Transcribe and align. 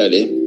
d'aller. 0.00 0.39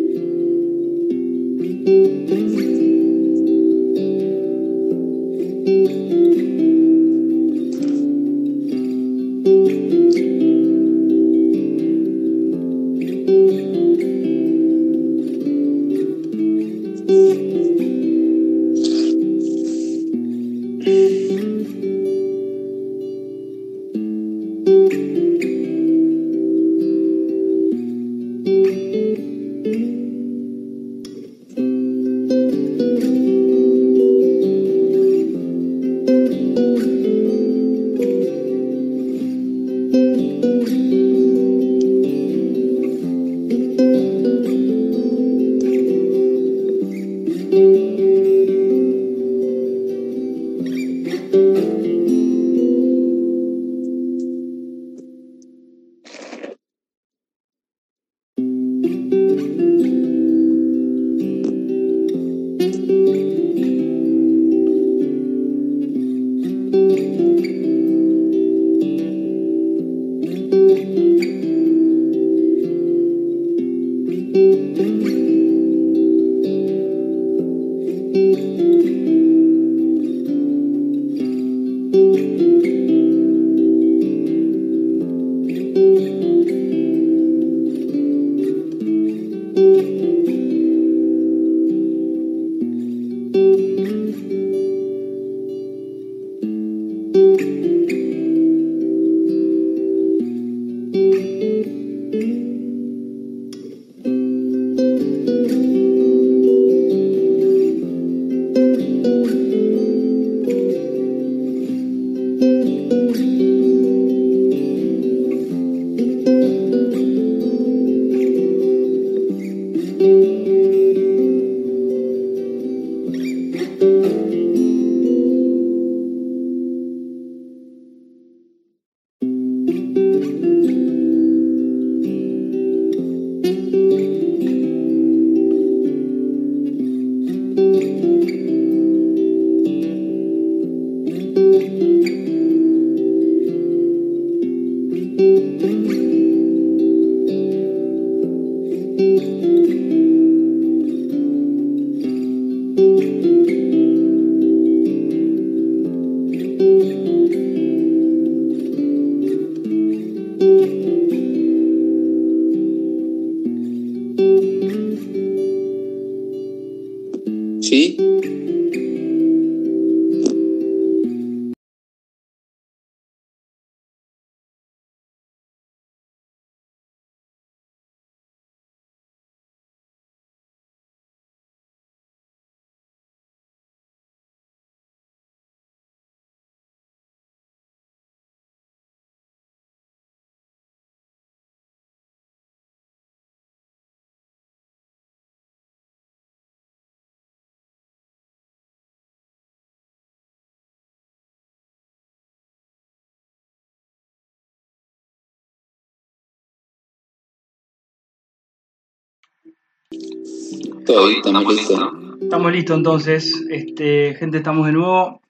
Todo 210.85 211.07
bien, 211.07 211.17
estamos 211.17 211.55
listos. 211.55 211.93
Estamos 212.21 212.51
listos 212.51 212.77
entonces. 212.77 213.45
Este, 213.49 214.15
gente, 214.15 214.37
estamos 214.37 214.65
de 214.65 214.71
nuevo. 214.73 215.21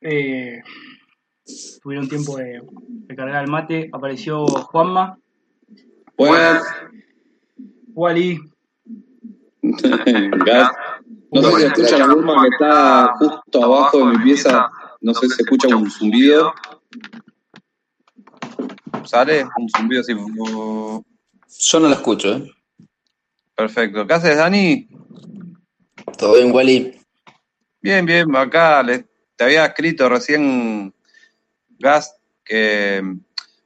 Eh, 0.00 0.62
tuvieron 1.82 2.08
tiempo 2.08 2.36
de, 2.36 2.62
de 2.80 3.16
cargar 3.16 3.44
el 3.44 3.50
mate. 3.50 3.88
Apareció 3.92 4.46
Juanma. 4.46 5.18
Buenas. 6.16 6.62
Wally. 7.94 8.38
Gas. 10.44 10.70
No 11.30 11.42
sé 11.42 11.56
si 11.56 11.64
escucha 11.66 11.98
la 11.98 12.06
burma 12.06 12.42
que 12.42 12.48
está 12.48 13.14
justo 13.18 13.64
abajo 13.64 13.98
de 13.98 14.18
mi 14.18 14.24
pieza. 14.24 14.68
No 15.00 15.14
sé 15.14 15.28
si 15.28 15.36
se 15.36 15.42
escucha 15.42 15.76
un 15.76 15.90
zumbido. 15.90 16.52
¿Sale? 19.04 19.44
Un 19.56 19.68
zumbido 19.68 20.00
así. 20.00 20.14
Yo 20.14 21.80
no 21.80 21.88
la 21.88 21.94
escucho, 21.94 22.34
¿eh? 22.34 22.52
Perfecto. 23.58 24.06
¿Qué 24.06 24.14
haces, 24.14 24.36
Dani? 24.36 24.88
Todo 26.16 26.36
bien, 26.36 26.52
Wally. 26.52 26.96
Bien, 27.82 28.06
bien. 28.06 28.36
Acá 28.36 28.80
le- 28.84 29.04
te 29.34 29.44
había 29.44 29.66
escrito 29.66 30.08
recién, 30.08 30.94
Gas, 31.76 32.16
que 32.44 33.02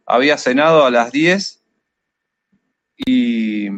había 0.06 0.38
cenado 0.38 0.86
a 0.86 0.90
las 0.90 1.12
10 1.12 1.62
y 3.04 3.68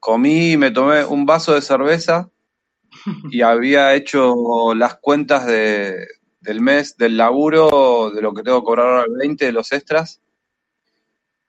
comí, 0.00 0.56
me 0.56 0.72
tomé 0.72 1.04
un 1.04 1.24
vaso 1.24 1.54
de 1.54 1.62
cerveza 1.62 2.28
y 3.30 3.42
había 3.42 3.94
hecho 3.94 4.74
las 4.74 4.96
cuentas 4.96 5.46
de, 5.46 6.04
del 6.40 6.60
mes 6.60 6.96
del 6.96 7.16
laburo, 7.16 8.10
de 8.12 8.20
lo 8.20 8.34
que 8.34 8.42
tengo 8.42 8.60
que 8.60 8.64
cobrar 8.66 8.86
ahora 8.88 9.04
el 9.06 9.16
20 9.18 9.44
de 9.44 9.52
los 9.52 9.70
extras. 9.70 10.20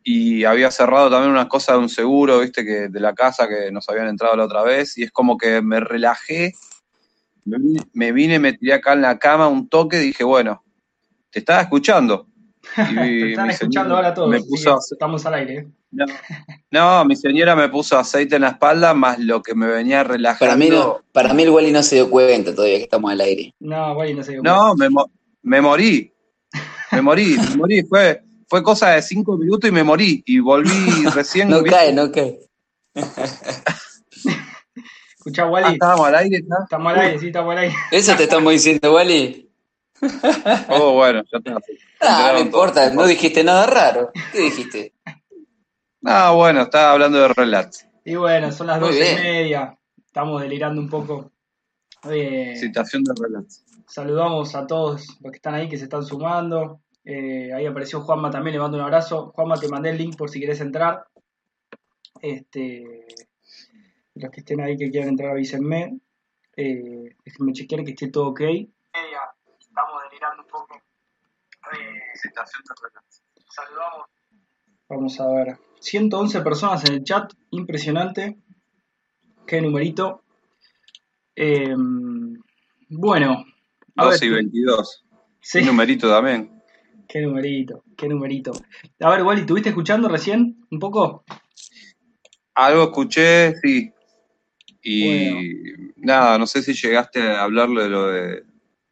Y 0.07 0.43
había 0.45 0.69
cerrado 0.69 1.09
también 1.09 1.31
unas 1.31 1.47
cosas 1.47 1.77
de 1.77 1.81
un 1.81 1.89
seguro, 1.89 2.39
viste, 2.39 2.63
que 2.63 2.89
de 2.89 2.99
la 2.99 3.15
casa 3.15 3.47
que 3.49 3.71
nos 3.71 3.89
habían 3.89 4.07
entrado 4.07 4.35
la 4.35 4.45
otra 4.45 4.61
vez. 4.61 4.95
Y 4.99 5.03
es 5.03 5.11
como 5.11 5.35
que 5.35 5.63
me 5.63 5.79
relajé, 5.79 6.53
me 7.43 7.57
vine, 7.57 7.81
me 7.93 8.11
vine, 8.11 8.37
me 8.39 8.53
tiré 8.53 8.73
acá 8.73 8.93
en 8.93 9.01
la 9.01 9.17
cama 9.17 9.47
un 9.47 9.67
toque, 9.67 9.97
dije, 9.97 10.23
bueno, 10.23 10.63
te 11.31 11.39
estaba 11.39 11.61
escuchando. 11.61 12.27
Y 12.91 12.95
Te 12.95 13.29
están 13.31 13.49
escuchando 13.49 13.95
ahora 13.95 14.13
todos. 14.13 14.29
me 14.29 14.41
puso 14.41 14.77
estamos 14.91 15.25
al 15.25 15.33
aire. 15.35 15.57
¿eh? 15.57 15.67
no, 15.91 16.05
no, 16.71 17.05
mi 17.05 17.15
señora 17.15 17.55
me 17.55 17.69
puso 17.69 17.97
aceite 17.97 18.35
en 18.35 18.41
la 18.43 18.49
espalda, 18.49 18.93
más 18.93 19.17
lo 19.17 19.41
que 19.41 19.55
me 19.55 19.65
venía 19.65 20.03
relajando. 20.03 20.45
Para 20.45 20.55
mí, 20.55 20.69
no, 20.69 21.01
para 21.11 21.33
mí 21.33 21.43
el 21.43 21.49
Wally 21.49 21.71
no 21.71 21.81
se 21.81 21.95
dio 21.95 22.09
cuenta 22.11 22.53
todavía 22.53 22.77
que 22.77 22.83
estamos 22.83 23.11
al 23.11 23.21
aire. 23.21 23.53
No, 23.59 23.93
Wally 23.93 24.13
no 24.13 24.23
se 24.23 24.33
dio 24.33 24.43
No, 24.43 24.75
me, 24.75 24.87
mo- 24.89 25.09
me 25.41 25.61
morí. 25.61 26.11
Me 26.91 27.01
morí, 27.01 27.37
me 27.49 27.55
morí. 27.55 27.83
Fue, 27.83 28.21
fue 28.55 28.63
cosa 28.63 28.91
de 28.91 29.01
cinco 29.01 29.35
minutos 29.37 29.69
y 29.69 29.73
me 29.73 29.83
morí. 29.83 30.23
Y 30.25 30.39
volví 30.39 30.69
recién. 31.13 31.49
No 31.49 31.61
cae, 31.61 31.91
no 31.91 32.09
cae. 32.09 32.39
Escuchá, 35.17 35.43
Ah, 35.43 35.47
Wally. 35.49 35.73
estábamos 35.73 36.07
al 36.07 36.15
aire, 36.15 36.41
¿no? 36.47 36.55
Estamos 36.63 36.93
al 36.93 36.99
aire, 36.99 37.19
sí, 37.19 37.27
estamos 37.27 37.51
al 37.51 37.57
aire. 37.57 37.75
Eso 37.91 38.15
te 38.15 38.23
estamos 38.23 38.53
diciendo, 38.53 38.93
Wally. 38.93 39.49
Oh, 40.69 40.93
bueno, 40.93 41.21
ya 41.31 41.37
está. 41.39 41.57
Ah, 41.99 42.31
no 42.33 42.39
importa, 42.39 42.93
no 42.93 43.05
dijiste 43.05 43.43
nada 43.43 43.65
raro. 43.65 44.11
¿Qué 44.31 44.39
dijiste? 44.39 44.93
Ah, 46.05 46.31
bueno, 46.31 46.61
estaba 46.61 46.91
hablando 46.93 47.17
de 47.19 47.27
relax. 47.29 47.85
Y 48.05 48.15
bueno, 48.15 48.51
son 48.53 48.67
las 48.67 48.79
doce 48.79 49.11
y 49.13 49.15
media. 49.15 49.77
Estamos 50.05 50.41
delirando 50.41 50.79
un 50.79 50.89
poco. 50.89 51.31
Eh, 52.09 52.55
Situación 52.59 53.03
de 53.03 53.13
relax. 53.19 53.63
Saludamos 53.87 54.53
a 54.55 54.65
todos 54.67 55.07
los 55.21 55.31
que 55.31 55.37
están 55.37 55.55
ahí, 55.55 55.67
que 55.67 55.77
se 55.77 55.85
están 55.85 56.05
sumando. 56.05 56.81
Eh, 57.05 57.53
ahí 57.53 57.67
apareció 57.67 58.01
Juanma 58.01 58.31
también, 58.31 58.55
le 58.55 58.59
mando 58.59 58.77
un 58.77 58.83
abrazo. 58.83 59.31
Juanma, 59.35 59.57
te 59.57 59.69
mandé 59.69 59.91
el 59.91 59.97
link 59.97 60.17
por 60.17 60.29
si 60.29 60.39
querés 60.39 60.59
entrar. 60.59 61.07
Este, 62.19 63.05
los 64.15 64.31
que 64.31 64.39
estén 64.39 64.61
ahí 64.61 64.75
que 64.75 64.89
quieran 64.89 65.09
entrar, 65.09 65.31
avísenme. 65.31 65.99
Eh, 66.57 67.15
déjenme 67.23 67.53
chequear 67.53 67.83
que 67.83 67.91
esté 67.91 68.07
todo 68.07 68.29
ok. 68.29 68.41
Estamos 68.41 70.03
delirando 70.09 70.41
un 70.41 70.47
poco. 70.47 70.81
Relax. 71.71 73.23
saludamos. 73.49 74.07
Vamos 74.87 75.19
a 75.19 75.27
ver. 75.27 75.57
111 75.79 76.41
personas 76.41 76.85
en 76.85 76.93
el 76.93 77.03
chat, 77.03 77.31
impresionante. 77.51 78.37
Qué 79.45 79.61
numerito. 79.61 80.23
Eh, 81.35 81.75
bueno, 82.89 83.45
a 83.97 84.05
12 84.05 84.25
y 84.25 84.29
ver. 84.29 84.37
22. 84.43 85.05
Sí. 85.41 85.59
Un 85.59 85.65
numerito 85.67 86.09
también. 86.09 86.54
Qué 87.07 87.21
numerito, 87.21 87.83
qué 87.95 88.07
numerito. 88.07 88.51
A 88.99 89.09
ver, 89.09 89.23
Wally, 89.23 89.45
¿tuviste 89.45 89.69
escuchando 89.69 90.07
recién 90.09 90.65
un 90.71 90.79
poco? 90.79 91.23
Algo 92.55 92.83
escuché, 92.83 93.53
sí. 93.61 93.91
Y 94.81 95.61
nada, 95.97 96.37
no 96.37 96.45
sé 96.47 96.61
si 96.61 96.73
llegaste 96.73 97.21
a 97.21 97.43
hablarle 97.43 97.83
de 97.83 97.89
lo 97.89 98.07
de 98.07 98.43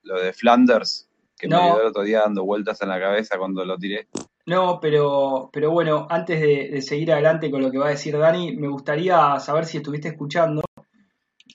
lo 0.03 0.19
de 0.19 0.33
Flanders, 0.33 1.07
que 1.37 1.47
No. 1.47 1.57
me 1.61 1.67
quedó 1.69 1.81
el 1.81 1.87
otro 1.87 2.03
día 2.03 2.19
dando 2.21 2.43
vueltas 2.43 2.81
en 2.81 2.89
la 2.89 2.99
cabeza 2.99 3.37
cuando 3.37 3.63
lo 3.63 3.77
tiré. 3.77 4.07
No, 4.45 4.79
pero, 4.81 5.49
pero 5.53 5.71
bueno, 5.71 6.05
antes 6.09 6.41
de, 6.41 6.69
de 6.69 6.81
seguir 6.81 7.13
adelante 7.13 7.49
con 7.49 7.61
lo 7.61 7.71
que 7.71 7.77
va 7.77 7.87
a 7.87 7.91
decir 7.91 8.17
Dani, 8.17 8.53
me 8.57 8.67
gustaría 8.67 9.39
saber 9.39 9.65
si 9.65 9.77
estuviste 9.77 10.09
escuchando, 10.09 10.61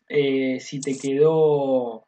eh, 0.08 0.58
si 0.60 0.80
te 0.80 0.96
quedó 0.96 2.07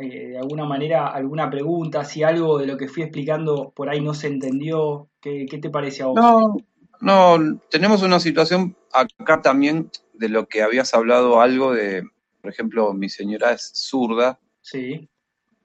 eh, 0.00 0.28
de 0.28 0.38
alguna 0.38 0.64
manera 0.64 1.08
alguna 1.08 1.50
pregunta, 1.50 2.04
si 2.04 2.22
algo 2.22 2.58
de 2.58 2.66
lo 2.66 2.78
que 2.78 2.88
fui 2.88 3.02
explicando 3.02 3.70
por 3.76 3.90
ahí 3.90 4.00
no 4.00 4.14
se 4.14 4.28
entendió, 4.28 5.10
¿qué, 5.20 5.44
qué 5.48 5.58
te 5.58 5.68
parece 5.68 6.02
a 6.02 6.06
vos? 6.06 6.16
No, 6.16 6.56
no, 7.00 7.60
tenemos 7.70 8.02
una 8.02 8.18
situación 8.18 8.76
acá 8.92 9.42
también 9.42 9.90
de 10.14 10.30
lo 10.30 10.48
que 10.48 10.62
habías 10.62 10.94
hablado 10.94 11.40
algo 11.40 11.74
de, 11.74 12.02
por 12.40 12.50
ejemplo, 12.50 12.94
mi 12.94 13.10
señora 13.10 13.52
es 13.52 13.72
zurda, 13.74 14.40
Sí, 14.62 15.08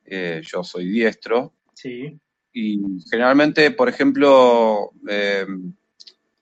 eh, 0.05 0.41
yo 0.43 0.63
soy 0.63 0.89
diestro, 0.89 1.53
sí, 1.73 2.19
y 2.53 2.81
generalmente, 3.09 3.71
por 3.71 3.89
ejemplo, 3.89 4.91
eh, 5.09 5.45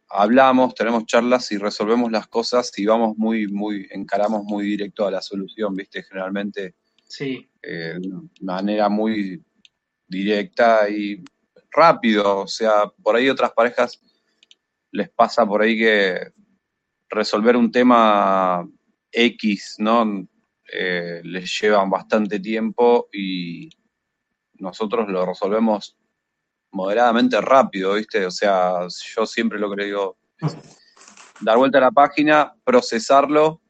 hablamos, 0.09 0.75
tenemos 0.75 1.05
charlas 1.05 1.51
y 1.51 1.57
resolvemos 1.57 2.11
las 2.11 2.27
cosas 2.27 2.71
y 2.77 2.85
vamos 2.85 3.17
muy, 3.17 3.47
muy, 3.47 3.87
encaramos 3.91 4.43
muy 4.43 4.65
directo 4.65 5.07
a 5.07 5.11
la 5.11 5.21
solución, 5.21 5.75
¿viste? 5.75 6.03
Generalmente 6.03 6.75
sí, 7.07 7.49
eh, 7.63 7.95
de 7.97 8.45
manera 8.45 8.89
muy 8.89 9.41
directa 10.07 10.89
y 10.89 11.23
rápido. 11.71 12.41
O 12.41 12.47
sea, 12.47 12.85
por 13.01 13.15
ahí 13.15 13.29
otras 13.29 13.51
parejas 13.53 14.01
les 14.91 15.09
pasa 15.09 15.45
por 15.45 15.61
ahí 15.61 15.77
que 15.77 16.33
resolver 17.09 17.55
un 17.55 17.71
tema 17.71 18.67
X, 19.11 19.75
¿no? 19.79 20.27
Eh, 20.71 21.21
les 21.23 21.61
llevan 21.61 21.89
bastante 21.89 22.39
tiempo 22.39 23.07
y 23.13 23.69
nosotros 24.55 25.07
lo 25.09 25.25
resolvemos 25.25 25.97
moderadamente 26.71 27.39
rápido, 27.41 27.93
¿viste? 27.93 28.25
O 28.25 28.31
sea, 28.31 28.87
yo 29.15 29.25
siempre 29.25 29.59
lo 29.59 29.69
que 29.69 29.75
le 29.77 29.85
digo 29.85 30.17
es 30.39 30.55
dar 31.41 31.57
vuelta 31.57 31.77
a 31.77 31.81
la 31.81 31.91
página, 31.91 32.53
procesarlo 32.63 33.62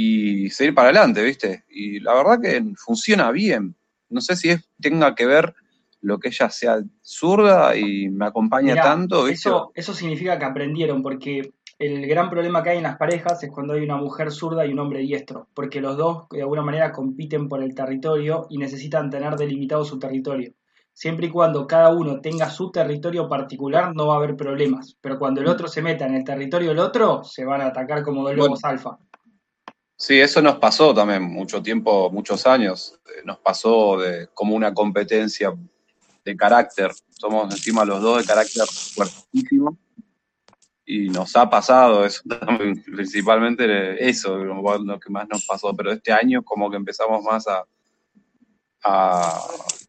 y 0.00 0.48
seguir 0.50 0.76
para 0.76 0.90
adelante, 0.90 1.24
¿viste? 1.24 1.64
Y 1.68 1.98
la 1.98 2.14
verdad 2.14 2.40
que 2.40 2.62
funciona 2.76 3.32
bien. 3.32 3.74
No 4.08 4.20
sé 4.20 4.36
si 4.36 4.50
es, 4.50 4.68
tenga 4.80 5.16
que 5.16 5.26
ver 5.26 5.54
lo 6.00 6.20
que 6.20 6.28
ella 6.28 6.48
sea 6.50 6.80
zurda 7.02 7.76
y 7.76 8.08
me 8.08 8.26
acompaña 8.26 8.74
Mirá, 8.74 8.84
tanto, 8.84 9.24
¿viste? 9.24 9.48
Eso, 9.48 9.72
eso 9.74 9.92
significa 9.94 10.38
que 10.38 10.44
aprendieron, 10.44 11.02
porque 11.02 11.52
el 11.80 12.06
gran 12.06 12.30
problema 12.30 12.62
que 12.62 12.70
hay 12.70 12.76
en 12.76 12.84
las 12.84 12.96
parejas 12.96 13.42
es 13.42 13.50
cuando 13.50 13.74
hay 13.74 13.82
una 13.82 13.96
mujer 13.96 14.30
zurda 14.30 14.64
y 14.64 14.72
un 14.72 14.78
hombre 14.78 15.00
diestro, 15.00 15.48
porque 15.52 15.80
los 15.80 15.96
dos 15.96 16.28
de 16.30 16.42
alguna 16.42 16.62
manera 16.62 16.92
compiten 16.92 17.48
por 17.48 17.60
el 17.60 17.74
territorio 17.74 18.46
y 18.50 18.58
necesitan 18.58 19.10
tener 19.10 19.34
delimitado 19.34 19.84
su 19.84 19.98
territorio. 19.98 20.52
Siempre 20.92 21.26
y 21.26 21.30
cuando 21.30 21.66
cada 21.66 21.90
uno 21.90 22.20
tenga 22.20 22.50
su 22.50 22.70
territorio 22.70 23.28
particular 23.28 23.92
no 23.96 24.06
va 24.06 24.14
a 24.14 24.18
haber 24.18 24.36
problemas, 24.36 24.96
pero 25.00 25.18
cuando 25.18 25.40
el 25.40 25.48
otro 25.48 25.66
se 25.66 25.82
meta 25.82 26.06
en 26.06 26.14
el 26.14 26.22
territorio 26.22 26.68
del 26.68 26.78
otro, 26.78 27.24
se 27.24 27.44
van 27.44 27.62
a 27.62 27.66
atacar 27.66 28.04
como 28.04 28.22
dos 28.22 28.36
lobos 28.36 28.62
alfa. 28.62 28.96
Sí, 30.00 30.20
eso 30.20 30.40
nos 30.40 30.58
pasó 30.58 30.94
también 30.94 31.24
mucho 31.24 31.60
tiempo, 31.60 32.08
muchos 32.10 32.46
años. 32.46 33.00
Eh, 33.04 33.22
nos 33.24 33.38
pasó 33.40 33.98
de, 33.98 34.28
como 34.32 34.54
una 34.54 34.72
competencia 34.72 35.52
de 36.24 36.36
carácter. 36.36 36.92
Somos 37.10 37.52
encima 37.52 37.84
los 37.84 38.00
dos 38.00 38.18
de 38.18 38.24
carácter 38.24 38.64
fuertísimo. 38.68 39.76
Y 40.86 41.08
nos 41.08 41.34
ha 41.34 41.50
pasado 41.50 42.04
eso 42.04 42.22
también, 42.28 42.80
principalmente 42.86 44.08
eso, 44.08 44.38
lo 44.38 45.00
que 45.00 45.10
más 45.10 45.28
nos 45.28 45.44
pasó. 45.44 45.74
Pero 45.74 45.90
este 45.90 46.12
año 46.12 46.44
como 46.44 46.70
que 46.70 46.76
empezamos 46.76 47.24
más 47.24 47.48
a, 47.48 47.66
a 48.84 49.40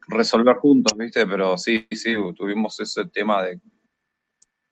resolver 0.07 0.55
juntos, 0.55 0.97
¿viste? 0.97 1.27
Pero 1.27 1.55
sí, 1.55 1.85
sí, 1.91 2.15
tuvimos 2.35 2.79
ese 2.79 3.05
tema 3.05 3.43
de 3.43 3.61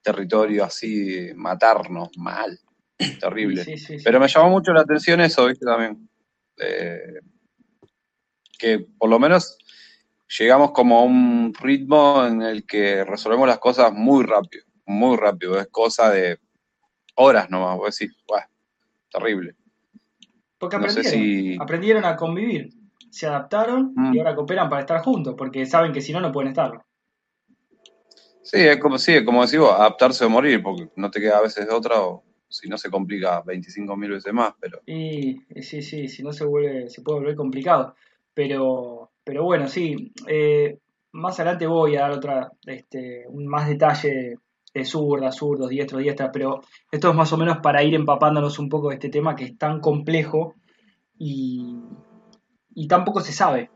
territorio 0.02 0.64
así, 0.64 1.30
matarnos 1.36 2.10
mal, 2.16 2.58
terrible. 3.20 3.64
Pero 4.02 4.20
me 4.20 4.28
llamó 4.28 4.50
mucho 4.50 4.72
la 4.72 4.82
atención 4.82 5.20
eso, 5.20 5.46
¿viste? 5.46 5.64
También. 5.64 6.08
Eh, 6.58 7.20
que 8.58 8.80
por 8.98 9.08
lo 9.08 9.20
menos 9.20 9.56
llegamos 10.38 10.72
como 10.72 10.98
a 10.98 11.04
un 11.04 11.54
ritmo 11.54 12.26
en 12.26 12.42
el 12.42 12.66
que 12.66 13.04
resolvemos 13.04 13.46
las 13.46 13.58
cosas 13.58 13.92
muy 13.92 14.24
rápido, 14.24 14.64
muy 14.86 15.16
rápido. 15.16 15.60
Es 15.60 15.68
cosa 15.68 16.10
de 16.10 16.38
horas 17.14 17.48
nomás, 17.50 17.76
voy 17.76 17.86
a 17.86 17.88
decir, 17.88 18.10
terrible. 19.10 19.54
Porque 20.58 20.76
aprendieron, 20.76 21.62
aprendieron 21.62 22.04
a 22.04 22.16
convivir 22.16 22.70
se 23.10 23.26
adaptaron 23.26 23.94
y 23.96 24.00
mm. 24.00 24.18
ahora 24.18 24.34
cooperan 24.34 24.68
para 24.68 24.80
estar 24.80 25.00
juntos, 25.00 25.34
porque 25.36 25.66
saben 25.66 25.92
que 25.92 26.00
si 26.00 26.12
no, 26.12 26.20
no 26.20 26.32
pueden 26.32 26.48
estarlo. 26.48 26.84
Sí, 28.42 28.60
es 28.60 28.78
como, 28.78 28.98
sí, 28.98 29.24
como 29.24 29.44
decís 29.44 29.58
vos, 29.58 29.74
adaptarse 29.74 30.24
o 30.24 30.30
morir, 30.30 30.62
porque 30.62 30.88
no 30.96 31.10
te 31.10 31.20
queda 31.20 31.38
a 31.38 31.42
veces 31.42 31.66
de 31.66 31.74
otra 31.74 32.00
o 32.00 32.24
si 32.48 32.68
no 32.68 32.78
se 32.78 32.90
complica 32.90 33.42
25 33.42 33.96
mil 33.96 34.10
veces 34.10 34.32
más, 34.32 34.54
pero... 34.60 34.80
Y 34.86 35.40
sí, 35.62 35.82
sí, 35.82 36.08
si 36.08 36.22
no 36.22 36.32
se 36.32 36.44
vuelve, 36.44 36.88
se 36.88 37.02
puede 37.02 37.20
volver 37.20 37.36
complicado. 37.36 37.94
Pero, 38.34 39.10
pero 39.24 39.44
bueno, 39.44 39.68
sí, 39.68 40.12
eh, 40.26 40.78
más 41.12 41.38
adelante 41.38 41.66
voy 41.66 41.96
a 41.96 42.02
dar 42.02 42.12
otra, 42.12 42.52
este, 42.66 43.26
un 43.28 43.46
más 43.46 43.68
detalle 43.68 44.38
de 44.74 44.84
zurda, 44.84 45.32
zurdos, 45.32 45.70
diestros, 45.70 46.02
diestras, 46.02 46.30
pero 46.32 46.62
esto 46.90 47.10
es 47.10 47.14
más 47.14 47.32
o 47.32 47.36
menos 47.36 47.58
para 47.58 47.82
ir 47.82 47.94
empapándonos 47.94 48.58
un 48.58 48.68
poco 48.68 48.88
de 48.88 48.94
este 48.94 49.08
tema 49.08 49.34
que 49.34 49.44
es 49.44 49.58
tan 49.58 49.80
complejo 49.80 50.54
y, 51.18 51.76
y 52.74 52.86
tampoco 52.86 53.20
se 53.20 53.32
sabe. 53.32 53.70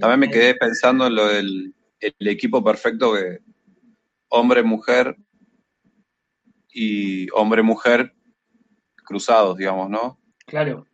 También 0.00 0.20
me 0.20 0.30
quedé 0.30 0.54
pensando 0.54 1.06
en 1.06 1.14
lo 1.14 1.28
del 1.28 1.74
el 2.00 2.28
equipo 2.28 2.62
perfecto 2.62 3.14
que 3.14 3.38
hombre-mujer 4.28 5.16
y 6.74 7.30
hombre-mujer 7.30 8.12
cruzados, 9.04 9.56
digamos, 9.56 9.88
¿no? 9.88 10.18
Claro. 10.46 10.86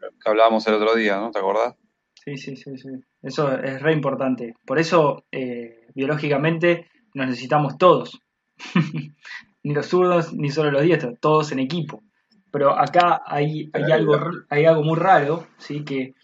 Que 0.00 0.28
hablábamos 0.28 0.66
el 0.66 0.74
otro 0.74 0.94
día, 0.94 1.16
¿no? 1.16 1.30
¿Te 1.30 1.38
acordás? 1.38 1.76
Sí, 2.24 2.36
sí, 2.36 2.56
sí, 2.56 2.76
sí. 2.76 2.88
Eso 3.22 3.52
es 3.52 3.80
re 3.80 3.92
importante. 3.92 4.54
Por 4.66 4.78
eso, 4.78 5.24
eh, 5.30 5.86
biológicamente, 5.94 6.88
nos 7.14 7.28
necesitamos 7.28 7.78
todos. 7.78 8.20
ni 9.62 9.72
los 9.72 9.86
zurdos, 9.86 10.34
ni 10.34 10.50
solo 10.50 10.70
los 10.70 10.82
diestros, 10.82 11.18
todos 11.20 11.52
en 11.52 11.60
equipo. 11.60 12.02
Pero 12.50 12.78
acá 12.78 13.22
hay, 13.26 13.70
hay, 13.72 13.92
algo, 13.92 14.18
hay 14.48 14.64
algo 14.64 14.82
muy 14.82 14.98
raro, 14.98 15.46
¿sí? 15.58 15.84
Que 15.84 16.14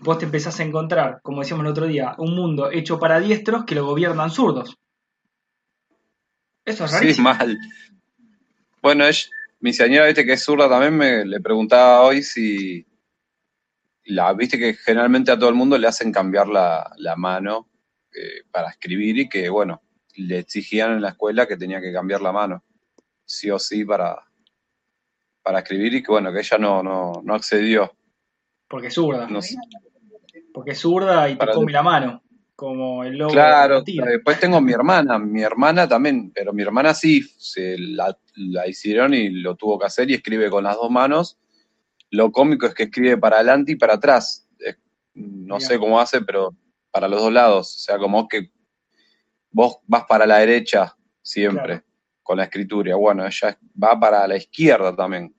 vos 0.00 0.18
te 0.18 0.24
empezás 0.24 0.58
a 0.60 0.64
encontrar, 0.64 1.20
como 1.22 1.40
decíamos 1.40 1.64
el 1.64 1.70
otro 1.72 1.86
día, 1.86 2.14
un 2.18 2.34
mundo 2.34 2.70
hecho 2.70 2.98
para 2.98 3.20
diestros 3.20 3.64
que 3.64 3.74
lo 3.74 3.86
gobiernan 3.86 4.30
zurdos. 4.30 4.76
Eso 6.64 6.84
es 6.84 6.92
rarísimo. 6.92 7.32
Sí, 7.32 7.38
mal. 7.38 7.58
Bueno, 8.82 9.04
es, 9.06 9.30
mi 9.60 9.72
señora, 9.72 10.06
viste 10.06 10.24
que 10.24 10.34
es 10.34 10.44
zurda, 10.44 10.68
también 10.68 10.96
me 10.96 11.24
le 11.24 11.40
preguntaba 11.40 12.02
hoy 12.02 12.22
si. 12.22 12.86
La, 14.04 14.32
viste 14.32 14.58
que 14.58 14.74
generalmente 14.74 15.30
a 15.30 15.38
todo 15.38 15.50
el 15.50 15.54
mundo 15.54 15.76
le 15.76 15.86
hacen 15.86 16.12
cambiar 16.12 16.48
la, 16.48 17.14
mano 17.16 17.68
eh, 18.14 18.42
para 18.50 18.70
escribir 18.70 19.18
y 19.18 19.28
que, 19.28 19.50
bueno, 19.50 19.82
le 20.14 20.38
exigían 20.38 20.92
en 20.92 21.02
la 21.02 21.10
escuela 21.10 21.46
que 21.46 21.58
tenía 21.58 21.80
que 21.80 21.92
cambiar 21.92 22.22
la 22.22 22.32
mano, 22.32 22.64
sí 23.26 23.50
o 23.50 23.58
sí, 23.58 23.84
para, 23.84 24.16
para 25.42 25.58
escribir 25.58 25.94
y 25.94 26.02
que, 26.02 26.10
bueno, 26.10 26.32
que 26.32 26.38
ella 26.38 26.56
no, 26.56 26.82
no, 26.82 27.20
no 27.22 27.34
accedió. 27.34 27.92
Porque 28.66 28.86
es 28.86 28.94
zurda. 28.94 29.26
No 29.28 29.40
porque 30.58 30.72
es 30.72 30.80
zurda 30.80 31.28
y 31.28 31.36
te 31.36 31.46
come 31.52 31.70
la 31.70 31.82
mano, 31.82 32.22
como 32.58 33.04
el 33.04 33.16
lobo. 33.16 33.30
Claro, 33.30 33.84
después 33.84 34.40
tengo 34.40 34.60
mi 34.60 34.72
hermana, 34.72 35.16
mi 35.16 35.42
hermana 35.42 35.86
también, 35.86 36.32
pero 36.34 36.52
mi 36.52 36.62
hermana 36.62 36.92
sí, 36.92 37.22
se 37.38 37.78
la, 37.78 38.16
hicieron 38.66 39.14
y 39.14 39.30
lo 39.30 39.54
tuvo 39.54 39.78
que 39.78 39.86
hacer 39.86 40.10
y 40.10 40.14
escribe 40.14 40.50
con 40.50 40.64
las 40.64 40.74
dos 40.74 40.90
manos. 40.90 41.38
Lo 42.10 42.32
cómico 42.32 42.66
es 42.66 42.74
que 42.74 42.82
escribe 42.82 43.16
para 43.16 43.36
adelante 43.36 43.70
y 43.70 43.76
para 43.76 43.94
atrás. 43.94 44.48
no 45.14 45.60
sé 45.60 45.78
cómo 45.78 46.00
hace, 46.00 46.20
pero 46.22 46.52
para 46.90 47.06
los 47.06 47.20
dos 47.22 47.32
lados. 47.32 47.76
O 47.76 47.78
sea, 47.78 47.96
como 47.96 48.26
que 48.26 48.50
vos 49.52 49.78
vas 49.86 50.02
para 50.08 50.26
la 50.26 50.38
derecha 50.38 50.96
siempre 51.22 51.84
con 52.24 52.38
la 52.38 52.42
escritura. 52.42 52.96
Bueno, 52.96 53.24
ella 53.24 53.56
va 53.80 54.00
para 54.00 54.26
la 54.26 54.36
izquierda 54.36 54.96
también. 54.96 55.32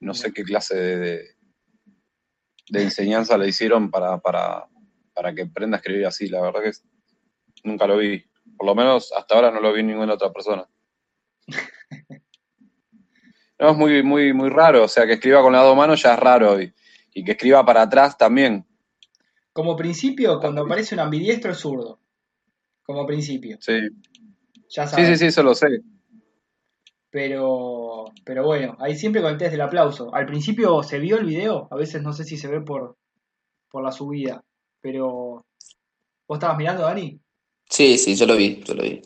No 0.00 0.14
sé 0.14 0.32
qué 0.32 0.44
clase 0.44 0.76
de, 0.76 1.24
de 2.70 2.82
enseñanza 2.82 3.36
le 3.36 3.48
hicieron 3.48 3.90
para, 3.90 4.16
para, 4.16 4.66
para 5.14 5.34
que 5.34 5.42
aprenda 5.42 5.76
a 5.76 5.80
escribir 5.80 6.06
así. 6.06 6.28
La 6.28 6.40
verdad 6.40 6.62
que 6.62 6.72
nunca 7.64 7.86
lo 7.86 7.98
vi. 7.98 8.24
Por 8.56 8.66
lo 8.66 8.74
menos 8.74 9.12
hasta 9.12 9.34
ahora 9.34 9.50
no 9.50 9.60
lo 9.60 9.72
vi 9.72 9.80
en 9.80 9.88
ninguna 9.88 10.14
otra 10.14 10.32
persona. 10.32 10.66
No, 13.58 13.70
es 13.70 13.76
muy, 13.76 14.02
muy, 14.02 14.32
muy 14.32 14.50
raro. 14.50 14.82
O 14.82 14.88
sea, 14.88 15.06
que 15.06 15.12
escriba 15.12 15.40
con 15.40 15.52
las 15.52 15.62
dos 15.62 15.76
manos 15.76 16.02
ya 16.02 16.14
es 16.14 16.18
raro. 16.18 16.60
Y, 16.60 16.74
y 17.14 17.24
que 17.24 17.32
escriba 17.32 17.64
para 17.64 17.82
atrás 17.82 18.18
también. 18.18 18.66
Como 19.52 19.76
principio, 19.76 20.40
cuando 20.40 20.62
aparece 20.62 20.96
un 20.96 21.00
ambidiestro 21.00 21.52
es 21.52 21.58
zurdo. 21.58 22.00
Como 22.82 23.06
principio. 23.06 23.58
Sí. 23.60 23.78
Ya 24.68 24.86
Sí, 24.86 25.06
sí, 25.06 25.16
sí, 25.16 25.26
eso 25.26 25.42
lo 25.42 25.54
sé. 25.54 25.82
Pero, 27.10 28.06
pero 28.24 28.44
bueno, 28.44 28.76
ahí 28.80 28.96
siempre 28.96 29.20
con 29.20 29.32
el 29.32 29.38
test 29.38 29.52
del 29.52 29.60
aplauso. 29.60 30.14
Al 30.14 30.26
principio 30.26 30.82
se 30.82 30.98
vio 30.98 31.18
el 31.18 31.26
video, 31.26 31.68
a 31.70 31.76
veces 31.76 32.02
no 32.02 32.14
sé 32.14 32.24
si 32.24 32.38
se 32.38 32.48
ve 32.48 32.62
por, 32.62 32.96
por 33.70 33.84
la 33.84 33.92
subida, 33.92 34.42
pero 34.82 35.46
¿vos 36.28 36.36
estabas 36.36 36.58
mirando, 36.58 36.82
Dani? 36.82 37.18
Sí, 37.70 37.96
sí, 37.96 38.14
yo 38.16 38.26
lo 38.26 38.36
vi, 38.36 38.62
yo 38.62 38.74
lo 38.74 38.82
vi. 38.82 39.00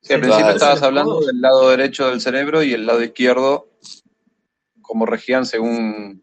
Sí, 0.00 0.12
al 0.12 0.20
principio 0.20 0.50
estabas 0.50 0.82
hablando 0.82 1.20
del 1.20 1.40
lado 1.40 1.70
derecho 1.70 2.10
del 2.10 2.20
cerebro 2.20 2.62
y 2.62 2.72
el 2.72 2.86
lado 2.86 3.02
izquierdo, 3.02 3.68
como 4.82 5.06
regían 5.06 5.46
según 5.46 6.22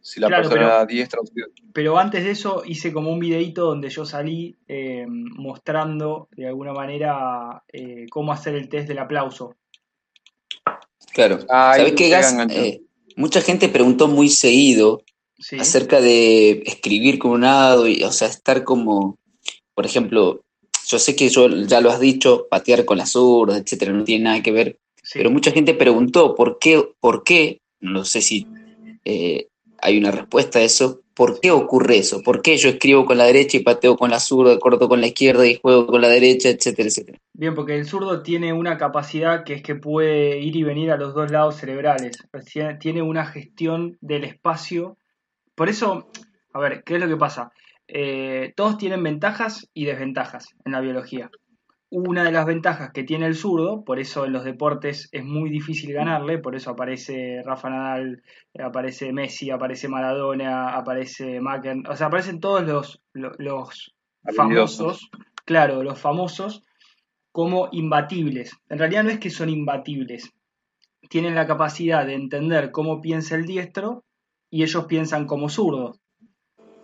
si 0.00 0.20
la 0.20 0.28
persona 0.28 0.62
era 0.62 0.86
diestra 0.86 1.20
o 1.20 1.24
Pero 1.72 1.98
antes 1.98 2.24
de 2.24 2.30
eso 2.30 2.62
hice 2.64 2.92
como 2.92 3.12
un 3.12 3.20
videito 3.20 3.64
donde 3.66 3.90
yo 3.90 4.04
salí 4.04 4.56
eh, 4.66 5.04
mostrando 5.08 6.28
de 6.32 6.48
alguna 6.48 6.72
manera 6.72 7.62
eh, 7.72 8.06
cómo 8.10 8.32
hacer 8.32 8.54
el 8.54 8.68
test 8.68 8.88
del 8.88 8.98
aplauso. 8.98 9.54
Claro. 11.12 11.40
¿Sabes 11.46 11.92
qué, 11.92 12.08
Gas? 12.08 12.36
Eh, 12.50 12.82
mucha 13.16 13.40
gente 13.40 13.68
preguntó 13.68 14.08
muy 14.08 14.28
seguido 14.28 15.02
acerca 15.58 16.00
de 16.00 16.62
escribir 16.66 17.18
con 17.18 17.32
un 17.32 17.40
lado, 17.42 17.88
y, 17.88 18.02
o 18.04 18.12
sea, 18.12 18.28
estar 18.28 18.64
como, 18.64 19.18
por 19.74 19.86
ejemplo, 19.86 20.42
yo 20.86 20.98
sé 20.98 21.16
que 21.16 21.28
yo, 21.28 21.48
ya 21.48 21.80
lo 21.80 21.90
has 21.90 22.00
dicho, 22.00 22.46
patear 22.50 22.84
con 22.84 22.98
las 22.98 23.12
zurda, 23.12 23.56
etcétera, 23.56 23.92
no 23.92 24.04
tiene 24.04 24.24
nada 24.24 24.42
que 24.42 24.52
ver, 24.52 24.78
pero 25.14 25.30
mucha 25.30 25.50
gente 25.50 25.74
preguntó 25.74 26.34
por 26.34 26.58
qué, 26.58 26.82
por 27.00 27.24
qué, 27.24 27.60
no 27.80 28.04
sé 28.04 28.22
si 28.22 28.46
eh, 29.04 29.48
hay 29.78 29.98
una 29.98 30.10
respuesta 30.10 30.58
a 30.58 30.62
eso, 30.62 31.00
¿Por 31.20 31.38
qué 31.38 31.50
ocurre 31.50 31.98
eso? 31.98 32.22
¿Por 32.22 32.40
qué 32.40 32.56
yo 32.56 32.70
escribo 32.70 33.04
con 33.04 33.18
la 33.18 33.26
derecha 33.26 33.58
y 33.58 33.60
pateo 33.60 33.94
con 33.94 34.10
la 34.10 34.20
zurda, 34.20 34.58
corto 34.58 34.88
con 34.88 35.02
la 35.02 35.08
izquierda 35.08 35.46
y 35.46 35.60
juego 35.60 35.86
con 35.86 36.00
la 36.00 36.08
derecha, 36.08 36.48
etcétera, 36.48 36.88
etcétera? 36.88 37.18
Bien, 37.34 37.54
porque 37.54 37.76
el 37.76 37.84
zurdo 37.84 38.22
tiene 38.22 38.54
una 38.54 38.78
capacidad 38.78 39.44
que 39.44 39.52
es 39.52 39.62
que 39.62 39.74
puede 39.74 40.38
ir 40.38 40.56
y 40.56 40.62
venir 40.62 40.90
a 40.90 40.96
los 40.96 41.12
dos 41.12 41.30
lados 41.30 41.56
cerebrales. 41.56 42.16
Tiene 42.80 43.02
una 43.02 43.26
gestión 43.26 43.98
del 44.00 44.24
espacio. 44.24 44.96
Por 45.54 45.68
eso, 45.68 46.10
a 46.52 46.60
ver, 46.60 46.82
¿qué 46.84 46.94
es 46.94 47.00
lo 47.00 47.08
que 47.08 47.16
pasa? 47.16 47.52
Eh, 47.88 48.52
todos 48.56 48.78
tienen 48.78 49.02
ventajas 49.02 49.68
y 49.74 49.84
desventajas 49.84 50.48
en 50.64 50.72
la 50.72 50.80
biología 50.80 51.30
una 51.90 52.22
de 52.22 52.30
las 52.30 52.46
ventajas 52.46 52.92
que 52.92 53.02
tiene 53.02 53.26
el 53.26 53.34
zurdo, 53.34 53.84
por 53.84 53.98
eso 53.98 54.24
en 54.24 54.32
los 54.32 54.44
deportes 54.44 55.08
es 55.10 55.24
muy 55.24 55.50
difícil 55.50 55.92
ganarle, 55.92 56.38
por 56.38 56.54
eso 56.54 56.70
aparece 56.70 57.42
Rafa 57.44 57.68
Nadal, 57.68 58.22
aparece 58.62 59.12
Messi, 59.12 59.50
aparece 59.50 59.88
Maradona, 59.88 60.76
aparece 60.76 61.40
Macken, 61.40 61.84
o 61.88 61.96
sea, 61.96 62.06
aparecen 62.06 62.38
todos 62.38 62.64
los, 62.64 63.02
los, 63.12 63.92
famosos, 64.36 65.10
claro, 65.44 65.82
los 65.82 65.98
famosos 65.98 66.62
como 67.32 67.68
imbatibles. 67.72 68.56
En 68.68 68.78
realidad 68.78 69.02
no 69.02 69.10
es 69.10 69.18
que 69.18 69.30
son 69.30 69.48
imbatibles, 69.48 70.32
tienen 71.08 71.34
la 71.34 71.48
capacidad 71.48 72.06
de 72.06 72.14
entender 72.14 72.70
cómo 72.70 73.00
piensa 73.00 73.34
el 73.34 73.46
diestro 73.46 74.04
y 74.50 74.62
ellos 74.62 74.84
piensan 74.86 75.26
como 75.26 75.48
zurdos. 75.48 76.00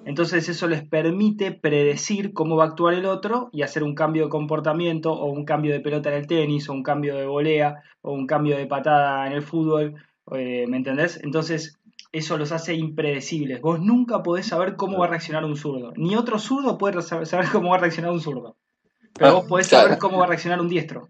Entonces 0.04 0.48
eso 0.48 0.68
les 0.68 0.88
permite 0.88 1.50
predecir 1.50 2.32
cómo 2.32 2.54
va 2.54 2.64
a 2.64 2.66
actuar 2.68 2.94
el 2.94 3.06
otro 3.06 3.48
y 3.52 3.62
hacer 3.62 3.82
un 3.82 3.96
cambio 3.96 4.24
de 4.24 4.28
comportamiento 4.30 5.12
o 5.12 5.26
un 5.26 5.44
cambio 5.44 5.72
de 5.72 5.80
pelota 5.80 6.10
en 6.10 6.14
el 6.16 6.26
tenis 6.28 6.68
o 6.68 6.72
un 6.72 6.84
cambio 6.84 7.16
de 7.16 7.26
volea 7.26 7.82
o 8.02 8.12
un 8.12 8.26
cambio 8.28 8.56
de 8.56 8.66
patada 8.66 9.26
en 9.26 9.32
el 9.32 9.42
fútbol, 9.42 9.96
eh, 10.30 10.66
¿me 10.68 10.76
entendés? 10.76 11.18
Entonces 11.24 11.76
eso 12.12 12.38
los 12.38 12.52
hace 12.52 12.74
impredecibles. 12.74 13.60
Vos 13.60 13.80
nunca 13.80 14.22
podés 14.22 14.46
saber 14.46 14.76
cómo 14.76 14.98
va 14.98 15.06
a 15.06 15.08
reaccionar 15.08 15.44
un 15.44 15.56
zurdo. 15.56 15.92
Ni 15.96 16.14
otro 16.14 16.38
zurdo 16.38 16.78
puede 16.78 17.02
saber 17.02 17.48
cómo 17.50 17.70
va 17.70 17.76
a 17.76 17.80
reaccionar 17.80 18.12
un 18.12 18.20
zurdo. 18.20 18.56
Pero 19.18 19.34
vos 19.34 19.46
podés 19.48 19.66
saber 19.66 19.98
cómo 19.98 20.18
va 20.18 20.24
a 20.24 20.28
reaccionar 20.28 20.60
un 20.60 20.68
diestro. 20.68 21.08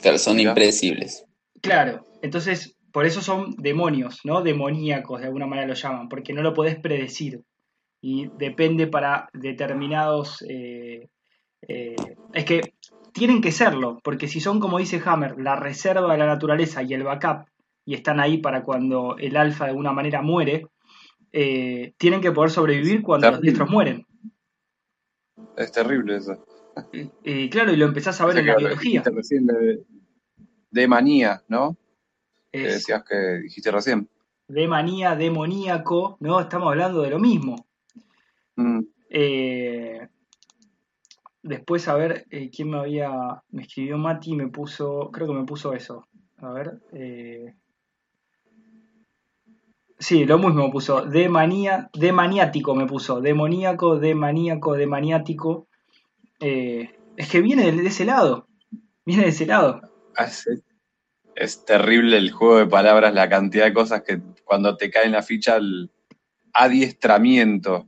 Claro, 0.00 0.18
son 0.18 0.38
impredecibles. 0.38 1.24
Claro, 1.62 2.04
entonces 2.22 2.73
por 2.94 3.06
eso 3.06 3.20
son 3.20 3.56
demonios, 3.56 4.20
¿no? 4.22 4.40
Demoníacos, 4.40 5.20
de 5.20 5.26
alguna 5.26 5.48
manera 5.48 5.66
lo 5.66 5.74
llaman, 5.74 6.08
porque 6.08 6.32
no 6.32 6.42
lo 6.42 6.54
podés 6.54 6.78
predecir. 6.78 7.42
Y 8.00 8.30
depende 8.38 8.86
para 8.86 9.28
determinados... 9.32 10.44
Eh, 10.48 11.08
eh, 11.66 11.96
es 12.32 12.44
que 12.44 12.74
tienen 13.12 13.40
que 13.40 13.50
serlo, 13.50 13.98
porque 14.04 14.28
si 14.28 14.38
son, 14.38 14.60
como 14.60 14.78
dice 14.78 15.02
Hammer, 15.04 15.40
la 15.40 15.56
reserva 15.56 16.12
de 16.12 16.18
la 16.18 16.26
naturaleza 16.26 16.84
y 16.84 16.94
el 16.94 17.02
backup, 17.02 17.48
y 17.84 17.94
están 17.94 18.20
ahí 18.20 18.38
para 18.38 18.62
cuando 18.62 19.16
el 19.18 19.36
alfa 19.36 19.64
de 19.64 19.70
alguna 19.70 19.92
manera 19.92 20.22
muere, 20.22 20.68
eh, 21.32 21.94
tienen 21.98 22.20
que 22.20 22.30
poder 22.30 22.52
sobrevivir 22.52 23.02
cuando 23.02 23.28
los 23.28 23.40
diestros 23.40 23.70
mueren. 23.70 24.06
Es 25.56 25.72
terrible 25.72 26.14
eso. 26.14 26.46
Y, 27.24 27.50
claro, 27.50 27.72
y 27.72 27.76
lo 27.76 27.86
empezás 27.86 28.20
a 28.20 28.26
ver 28.26 28.38
en 28.38 28.46
la 28.46 28.56
biología. 28.56 29.02
de, 30.70 30.86
manía, 30.86 31.42
¿no? 31.48 31.76
Decías 32.58 33.04
que 33.04 33.16
dijiste 33.42 33.70
recién. 33.70 34.08
De 34.48 34.68
manía, 34.68 35.16
demoníaco, 35.16 36.16
¿no? 36.20 36.40
Estamos 36.40 36.68
hablando 36.68 37.02
de 37.02 37.10
lo 37.10 37.18
mismo. 37.18 37.66
Mm. 38.56 38.80
Eh, 39.08 40.08
después, 41.42 41.88
a 41.88 41.94
ver, 41.94 42.26
eh, 42.30 42.50
¿quién 42.54 42.70
me 42.70 42.78
había. 42.78 43.42
Me 43.50 43.62
escribió 43.62 43.96
Mati 43.96 44.32
y 44.32 44.36
me 44.36 44.48
puso. 44.48 45.10
Creo 45.12 45.26
que 45.26 45.34
me 45.34 45.44
puso 45.44 45.72
eso. 45.72 46.06
A 46.38 46.50
ver. 46.52 46.80
Eh, 46.92 47.54
sí, 49.98 50.24
lo 50.24 50.38
mismo 50.38 50.70
puso. 50.70 51.02
De 51.02 51.28
manía, 51.28 51.90
de 51.94 52.12
maniático 52.12 52.74
me 52.74 52.86
puso. 52.86 53.20
Demoníaco, 53.20 53.98
de 53.98 54.14
maníaco, 54.14 54.74
de 54.74 54.86
maniático. 54.86 55.68
es 56.40 57.28
que 57.30 57.40
viene 57.40 57.72
de, 57.72 57.86
ese 57.86 58.04
lado. 58.04 58.46
Viene 59.06 59.24
de 59.24 59.28
ese 59.30 59.46
lado. 59.46 59.80
Ah, 60.16 60.28
es 61.36 61.64
terrible 61.64 62.16
el 62.16 62.30
juego 62.30 62.58
de 62.58 62.66
palabras, 62.66 63.14
la 63.14 63.28
cantidad 63.28 63.66
de 63.66 63.74
cosas 63.74 64.02
que 64.02 64.20
cuando 64.44 64.76
te 64.76 64.90
cae 64.90 65.06
en 65.06 65.12
la 65.12 65.22
ficha 65.22 65.56
el 65.56 65.90
adiestramiento. 66.52 67.86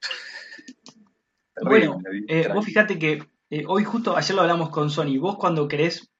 bueno, 1.62 2.00
eh, 2.28 2.48
vos 2.52 2.64
fíjate 2.64 2.98
que 2.98 3.22
eh, 3.50 3.64
hoy 3.66 3.84
justo, 3.84 4.16
ayer 4.16 4.34
lo 4.34 4.42
hablamos 4.42 4.70
con 4.70 4.90
Sony, 4.90 5.18
vos 5.18 5.36
cuando 5.36 5.68
querés 5.68 6.10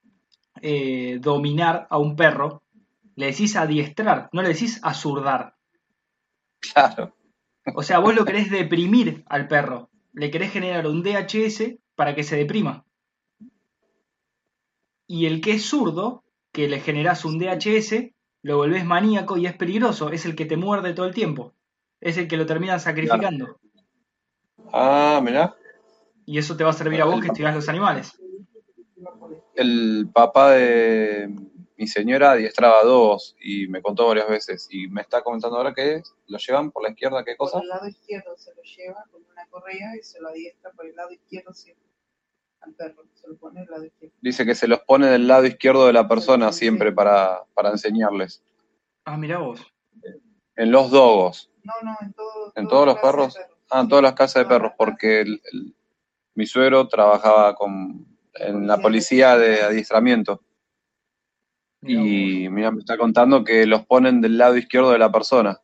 eh, 0.63 1.19
dominar 1.21 1.87
a 1.91 1.99
un 1.99 2.17
perro, 2.17 2.63
le 3.17 3.27
decís 3.27 3.57
adiestrar, 3.57 4.29
no 4.33 4.43
le 4.43 4.49
decís 4.49 4.81
azurdar. 4.83 5.57
Claro. 6.61 7.15
O 7.75 7.83
sea, 7.83 7.99
vos 7.99 8.15
lo 8.15 8.25
querés 8.25 8.51
deprimir 8.51 9.25
al 9.29 9.49
perro, 9.49 9.91
le 10.13 10.31
querés 10.31 10.53
generar 10.53 10.87
un 10.87 11.03
DHS 11.03 11.75
para 11.95 12.15
que 12.15 12.23
se 12.23 12.37
deprima. 12.37 12.85
Y 15.07 15.27
el 15.27 15.41
que 15.41 15.53
es 15.53 15.67
zurdo 15.67 16.25
que 16.53 16.69
le 16.69 16.81
generás 16.81 17.25
un 17.25 17.39
DHS, 17.39 18.13
lo 18.43 18.57
volvés 18.57 18.85
maníaco 18.85 19.37
y 19.37 19.47
es 19.47 19.57
peligroso, 19.57 20.11
es 20.11 20.25
el 20.25 20.35
que 20.35 20.47
te 20.47 20.57
muerde 20.57 20.95
todo 20.95 21.07
el 21.07 21.15
tiempo, 21.15 21.55
es 22.01 22.17
el 22.17 22.29
que 22.29 22.37
lo 22.37 22.47
terminan 22.47 22.81
sacrificando. 22.81 23.59
Ah, 24.73 25.21
mirá. 25.23 25.57
Y 26.27 26.39
eso 26.39 26.57
te 26.57 26.65
va 26.65 26.71
a 26.71 26.75
servir 26.75 27.01
a 27.01 27.07
vos 27.07 27.21
que 27.21 27.29
estudias 27.29 27.55
los 27.55 27.69
animales. 27.69 28.21
El 29.55 30.09
papá 30.13 30.53
de 30.53 31.35
mi 31.77 31.87
señora 31.87 32.33
adiestraba 32.33 32.83
dos 32.83 33.37
y 33.41 33.69
me 33.69 33.81
contó 33.81 34.09
varias 34.09 34.29
veces 34.29 34.69
y 34.71 34.89
me 34.89 35.01
está 35.01 35.23
comentando 35.23 35.57
ahora 35.57 35.73
que 35.73 36.03
lo 36.27 36.39
llevan 36.39 36.71
por 36.71 36.83
la 36.83 36.91
izquierda, 36.91 37.25
¿qué 37.25 37.37
cosa? 37.37 37.59
Por 37.59 37.63
el 37.63 37.69
lado 37.69 37.89
izquierdo 37.89 38.37
se 38.37 38.55
lo 38.55 38.63
lleva 38.63 39.05
con 39.11 39.23
una 39.31 39.47
correa 39.47 39.97
y 39.97 40.03
se 40.03 40.21
lo 40.21 40.29
adiestra 40.29 40.71
por 40.73 40.87
el 40.87 40.97
lado 40.97 41.13
izquierdo 41.13 41.55
siempre 41.55 41.88
al 42.61 42.75
perro, 42.75 43.05
se 43.15 43.29
lo 43.29 43.37
pone 43.37 43.61
del 43.61 43.71
lado 43.71 43.85
izquierdo. 43.85 44.17
Dice 44.21 44.47
que 44.47 44.55
se 44.55 44.69
los 44.69 44.81
pone 44.81 45.07
del 45.07 45.27
lado 45.27 45.47
izquierdo 45.47 45.87
de 45.87 45.93
la 45.93 46.09
persona 46.09 46.53
siempre 46.53 46.93
para, 46.93 47.45
para 47.55 47.71
enseñarles. 47.71 48.43
Ah, 49.05 49.17
mira 49.17 49.39
vos. 49.39 49.61
En 50.57 50.71
los 50.71 50.91
dogos. 50.91 51.51
No, 51.63 51.73
no, 51.83 51.97
en, 52.01 52.13
todo, 52.13 52.53
¿En 52.57 52.69
todos 52.69 52.87
los 52.87 52.99
perros? 52.99 53.37
Ah, 53.71 53.81
en 53.81 53.89
todas 53.89 54.03
las 54.03 54.15
casas 54.15 54.45
de 54.45 54.49
perros, 54.49 54.73
porque 54.77 55.25
mi 56.35 56.47
suegro 56.47 56.89
trabajaba 56.89 57.55
con, 57.55 58.07
en 58.35 58.67
la 58.67 58.79
policía 58.79 59.37
de 59.37 59.63
adiestramiento. 59.63 60.43
y 61.83 62.49
mira, 62.49 62.71
me 62.71 62.81
está 62.81 62.97
contando 62.97 63.45
que 63.45 63.67
los 63.67 63.85
ponen 63.87 64.21
del 64.21 64.39
lado 64.39 64.57
izquierdo 64.57 64.91
de 64.91 64.99
la 64.99 65.13
persona. 65.13 65.61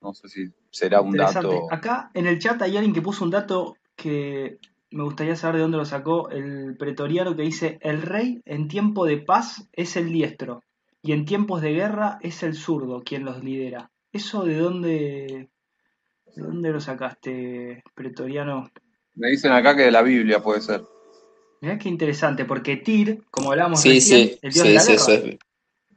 No 0.00 0.14
sé 0.14 0.28
si 0.28 0.52
será 0.70 1.00
un 1.00 1.16
dato. 1.16 1.66
Acá 1.72 2.10
en 2.14 2.26
el 2.26 2.38
chat 2.38 2.60
hay 2.62 2.76
alguien 2.76 2.94
que 2.94 3.02
puso 3.02 3.24
un 3.24 3.30
dato 3.30 3.76
que 3.96 4.58
me 4.90 5.04
gustaría 5.04 5.36
saber 5.36 5.56
de 5.56 5.62
dónde 5.62 5.78
lo 5.78 5.84
sacó 5.84 6.30
el 6.30 6.76
pretoriano 6.76 7.36
que 7.36 7.42
dice, 7.42 7.78
el 7.82 8.02
rey 8.02 8.40
en 8.44 8.68
tiempo 8.68 9.04
de 9.06 9.18
paz 9.18 9.68
es 9.72 9.96
el 9.96 10.12
diestro 10.12 10.62
y 11.02 11.12
en 11.12 11.24
tiempos 11.24 11.62
de 11.62 11.72
guerra 11.72 12.18
es 12.22 12.42
el 12.42 12.54
zurdo 12.54 13.02
quien 13.04 13.24
los 13.24 13.42
lidera. 13.42 13.90
¿Eso 14.12 14.44
de 14.44 14.56
dónde, 14.56 15.48
de 16.34 16.42
dónde 16.42 16.70
lo 16.70 16.80
sacaste, 16.80 17.82
pretoriano? 17.94 18.70
Me 19.14 19.30
dicen 19.30 19.52
acá 19.52 19.76
que 19.76 19.82
de 19.82 19.90
la 19.90 20.02
Biblia 20.02 20.42
puede 20.42 20.60
ser. 20.60 20.82
Mirá 21.60 21.78
qué 21.78 21.88
interesante, 21.88 22.44
porque 22.44 22.76
Tyr, 22.76 23.22
como 23.30 23.50
hablábamos 23.50 23.80
sí, 23.80 24.00
sí, 24.00 24.38
el 24.42 24.52
dios 24.52 24.66
de 24.66 24.74
la 24.74 24.84
guerra. 24.84 25.38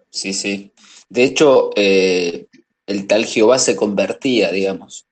Sí, 0.10 0.34
sí. 0.34 0.72
De 1.10 1.24
hecho, 1.24 1.72
eh, 1.76 2.48
el 2.86 3.08
tal 3.08 3.26
Jehová 3.26 3.60
se 3.60 3.76
convertía, 3.76 4.52
digamos. 4.52 5.09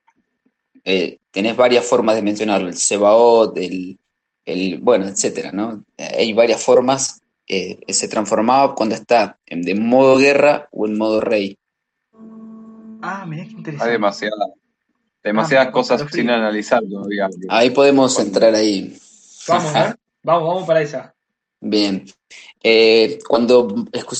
Eh, 0.89 1.19
tenés 1.31 1.57
varias 1.57 1.85
formas 1.85 2.15
de 2.15 2.21
mencionarlo, 2.21 2.69
el 2.69 2.77
Sebaot, 2.77 3.57
el, 3.57 3.99
el 4.45 4.77
bueno, 4.77 5.05
etcétera, 5.05 5.51
¿no? 5.51 5.83
Hay 5.97 6.31
varias 6.31 6.63
formas, 6.63 7.21
eh, 7.45 7.77
se 7.89 8.07
transformaba 8.07 8.73
cuando 8.73 8.95
está 8.95 9.37
en, 9.45 9.63
de 9.63 9.75
modo 9.75 10.17
guerra 10.17 10.69
o 10.71 10.87
en 10.87 10.97
modo 10.97 11.19
rey. 11.19 11.57
Ah, 13.01 13.25
mirá 13.27 13.43
qué 13.43 13.51
interesante. 13.51 13.83
Hay 13.83 13.91
demasiadas, 13.91 14.49
demasiadas 15.21 15.67
ah, 15.67 15.71
cosas 15.73 16.05
sin 16.09 16.29
analizar 16.29 16.81
todavía. 16.89 17.27
Ahí 17.49 17.71
podemos 17.71 18.17
entrar 18.17 18.55
ahí. 18.55 18.97
Vamos, 19.45 19.75
¿eh? 19.75 19.93
vamos, 20.23 20.47
vamos 20.47 20.67
para 20.67 20.81
esa. 20.81 21.13
Bien. 21.59 22.05
cuando 23.27 23.75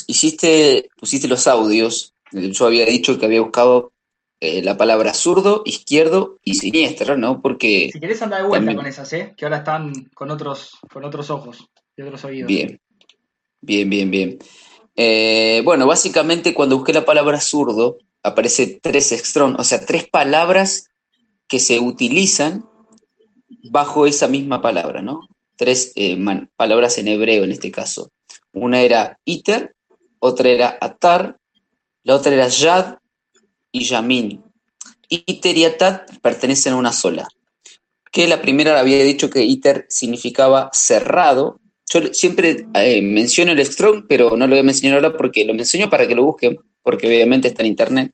hiciste, 0.07 0.89
pusiste 0.99 1.29
los 1.29 1.47
audios, 1.47 2.13
yo 2.33 2.65
había 2.65 2.85
dicho 2.85 3.17
que 3.17 3.25
había 3.25 3.39
buscado 3.39 3.93
eh, 4.39 4.61
la 4.61 4.77
palabra 4.77 5.13
zurdo, 5.13 5.63
izquierdo 5.65 6.37
y 6.43 6.55
siniestro, 6.55 7.17
¿no? 7.17 7.41
Porque... 7.41 7.89
Si 7.91 7.99
querés 7.99 8.21
andar 8.21 8.43
de 8.43 8.47
vuelta 8.47 8.75
con 8.75 8.85
esas, 8.85 9.11
¿eh? 9.13 9.33
Que 9.35 9.45
ahora 9.45 9.57
están 9.57 9.93
con 10.13 10.29
otros, 10.29 10.77
con 10.93 11.03
otros 11.03 11.29
ojos 11.31 11.67
y 11.95 12.03
otros 12.03 12.23
oídos. 12.23 12.47
Bien, 12.47 12.79
bien, 13.61 13.89
bien, 13.89 14.11
bien. 14.11 14.39
Eh, 14.95 15.61
bueno, 15.63 15.87
básicamente 15.87 16.53
cuando 16.53 16.77
busqué 16.77 16.93
la 16.93 17.05
palabra 17.05 17.39
zurdo, 17.39 17.97
aparece 18.21 18.79
tres 18.81 19.11
extrón, 19.11 19.55
o 19.57 19.63
sea, 19.63 19.83
tres 19.83 20.07
palabras 20.07 20.89
que 21.47 21.59
se 21.59 21.79
utilizan 21.79 22.65
bajo 23.71 24.05
esa 24.05 24.27
misma 24.27 24.61
palabra, 24.61 25.01
¿no? 25.01 25.27
Tres 25.55 25.93
eh, 25.95 26.17
palabras 26.55 26.97
en 26.99 27.07
hebreo 27.07 27.43
en 27.43 27.51
este 27.51 27.71
caso. 27.71 28.11
Una 28.51 28.81
era 28.81 29.19
iter, 29.25 29.75
otra 30.19 30.49
era 30.49 30.77
atar, 30.79 31.37
la 32.03 32.15
otra 32.15 32.33
era 32.33 32.47
yad 32.47 32.97
y. 33.81 34.39
Iter 35.09 35.57
y 35.57 35.65
Atat 35.65 36.17
pertenecen 36.21 36.73
a 36.73 36.77
una 36.77 36.91
sola. 36.91 37.27
Que 38.11 38.27
la 38.27 38.41
primera 38.41 38.79
había 38.79 39.03
dicho 39.03 39.29
que 39.29 39.43
Iter 39.43 39.85
significaba 39.89 40.69
cerrado. 40.73 41.59
Yo 41.89 42.13
siempre 42.13 42.67
eh, 42.73 43.01
menciono 43.01 43.53
el 43.53 43.65
Strong, 43.65 44.05
pero 44.07 44.31
no 44.31 44.47
lo 44.47 44.51
voy 44.51 44.59
a 44.59 44.63
mencionar 44.63 45.03
ahora 45.03 45.17
porque 45.17 45.45
lo 45.45 45.53
menciono 45.53 45.89
para 45.89 46.07
que 46.07 46.15
lo 46.15 46.25
busquen, 46.25 46.57
porque 46.83 47.07
obviamente 47.07 47.47
está 47.47 47.61
en 47.61 47.69
internet. 47.69 48.11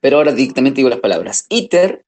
Pero 0.00 0.16
ahora 0.16 0.32
directamente 0.32 0.78
digo 0.78 0.88
las 0.88 1.00
palabras. 1.00 1.44
Iter, 1.50 2.04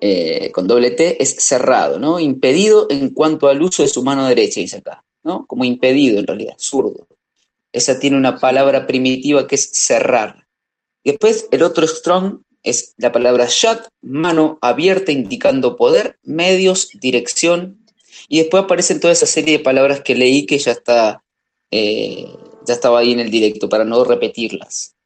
eh, 0.00 0.50
con 0.52 0.66
doble 0.66 0.90
T, 0.90 1.22
es 1.22 1.36
cerrado, 1.38 1.98
¿no? 1.98 2.20
Impedido 2.20 2.86
en 2.90 3.10
cuanto 3.10 3.48
al 3.48 3.62
uso 3.62 3.82
de 3.82 3.88
su 3.88 4.02
mano 4.02 4.26
derecha, 4.26 4.60
dice 4.60 4.78
acá, 4.78 5.04
¿no? 5.22 5.46
Como 5.46 5.64
impedido 5.64 6.18
en 6.18 6.26
realidad, 6.26 6.54
zurdo. 6.58 7.08
Esa 7.72 7.98
tiene 7.98 8.16
una 8.16 8.38
palabra 8.38 8.86
primitiva 8.86 9.46
que 9.46 9.54
es 9.54 9.70
cerrar. 9.72 10.47
Después, 11.08 11.48
el 11.52 11.62
otro 11.62 11.86
strong 11.86 12.42
es 12.62 12.92
la 12.98 13.10
palabra 13.12 13.46
shut, 13.48 13.78
mano 14.02 14.58
abierta 14.60 15.10
indicando 15.10 15.74
poder, 15.74 16.18
medios, 16.22 16.90
dirección. 17.00 17.82
Y 18.28 18.40
después 18.40 18.64
aparecen 18.64 19.00
toda 19.00 19.14
esa 19.14 19.24
serie 19.24 19.56
de 19.56 19.64
palabras 19.64 20.02
que 20.02 20.14
leí 20.14 20.44
que 20.44 20.58
ya 20.58 20.72
está, 20.72 21.24
eh, 21.70 22.26
ya 22.66 22.74
estaba 22.74 22.98
ahí 22.98 23.12
en 23.12 23.20
el 23.20 23.30
directo 23.30 23.70
para 23.70 23.86
no 23.86 24.04
repetirlas. 24.04 24.96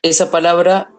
Esa 0.00 0.30
palabra, 0.30 0.92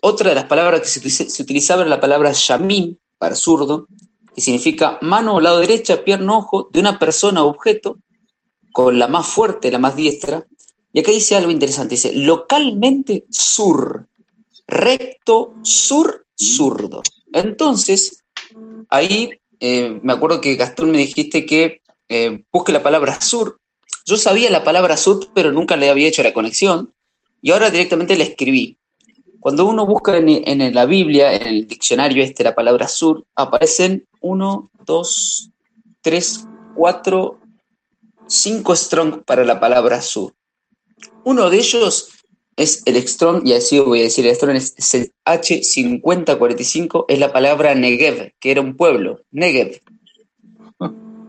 otra 0.00 0.30
de 0.30 0.36
las 0.36 0.44
palabras 0.44 0.80
que 0.80 1.10
se, 1.10 1.42
utilizaba 1.42 1.82
era 1.82 1.90
la 1.90 2.00
palabra 2.00 2.32
shamim, 2.32 2.96
para 3.18 3.34
zurdo, 3.34 3.88
que 4.34 4.40
significa 4.40 4.98
mano 5.02 5.34
o 5.34 5.40
lado 5.42 5.58
derecha, 5.58 6.02
pierna, 6.02 6.38
ojo, 6.38 6.70
de 6.72 6.80
una 6.80 6.98
persona 6.98 7.44
o 7.44 7.48
objeto, 7.48 7.98
con 8.72 8.98
la 8.98 9.06
más 9.06 9.26
fuerte, 9.26 9.70
la 9.70 9.78
más 9.78 9.96
diestra, 9.96 10.46
Y 10.92 11.00
acá 11.00 11.10
dice 11.12 11.36
algo 11.36 11.50
interesante, 11.50 11.94
dice, 11.94 12.12
localmente 12.14 13.24
sur, 13.30 14.08
recto, 14.66 15.54
sur, 15.62 16.26
zurdo. 16.34 17.02
Entonces, 17.32 18.24
ahí 18.88 19.30
eh, 19.60 19.98
me 20.02 20.12
acuerdo 20.12 20.40
que 20.40 20.56
Gastón 20.56 20.90
me 20.90 20.98
dijiste 20.98 21.44
que 21.44 21.82
eh, 22.08 22.44
busque 22.52 22.72
la 22.72 22.82
palabra 22.82 23.20
sur. 23.20 23.60
Yo 24.06 24.16
sabía 24.16 24.50
la 24.50 24.64
palabra 24.64 24.96
sur, 24.96 25.28
pero 25.34 25.52
nunca 25.52 25.76
le 25.76 25.90
había 25.90 26.08
hecho 26.08 26.22
la 26.22 26.32
conexión. 26.32 26.94
Y 27.42 27.50
ahora 27.50 27.70
directamente 27.70 28.16
la 28.16 28.24
escribí. 28.24 28.78
Cuando 29.40 29.66
uno 29.66 29.86
busca 29.86 30.16
en, 30.16 30.74
la 30.74 30.84
Biblia, 30.86 31.32
en 31.32 31.46
el 31.46 31.66
diccionario 31.68 32.24
este, 32.24 32.42
la 32.42 32.54
palabra 32.54 32.88
sur, 32.88 33.24
aparecen 33.36 34.06
uno, 34.20 34.70
dos, 34.84 35.50
tres, 36.00 36.44
cuatro, 36.74 37.38
cinco 38.26 38.74
strong 38.74 39.22
para 39.24 39.44
la 39.44 39.60
palabra 39.60 40.02
sur. 40.02 40.34
Uno 41.28 41.50
de 41.50 41.58
ellos 41.58 42.08
es 42.56 42.82
el 42.86 42.96
y 43.44 43.52
así 43.52 43.78
voy 43.80 44.00
a 44.00 44.04
decir, 44.04 44.26
el 44.26 44.34
strong 44.34 44.56
es, 44.56 44.94
el 44.94 45.12
H5045, 45.26 47.04
es 47.06 47.18
la 47.18 47.34
palabra 47.34 47.74
Negev, 47.74 48.32
que 48.40 48.50
era 48.50 48.62
un 48.62 48.78
pueblo, 48.78 49.20
Negev. 49.30 49.82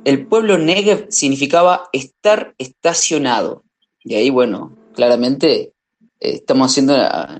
El 0.05 0.25
pueblo 0.25 0.57
Negev 0.57 1.07
significaba 1.09 1.89
estar 1.91 2.55
estacionado. 2.57 3.65
Y 4.01 4.15
ahí, 4.15 4.29
bueno, 4.29 4.73
claramente 4.95 5.73
eh, 6.21 6.35
estamos 6.35 6.71
haciendo, 6.71 6.95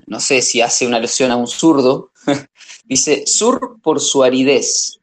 no 0.06 0.20
sé 0.20 0.42
si 0.42 0.60
hace 0.60 0.86
una 0.86 0.98
alusión 0.98 1.30
a 1.30 1.36
un 1.36 1.46
zurdo, 1.46 2.12
dice 2.84 3.26
sur 3.26 3.78
por 3.82 4.02
su 4.02 4.22
aridez, 4.22 5.00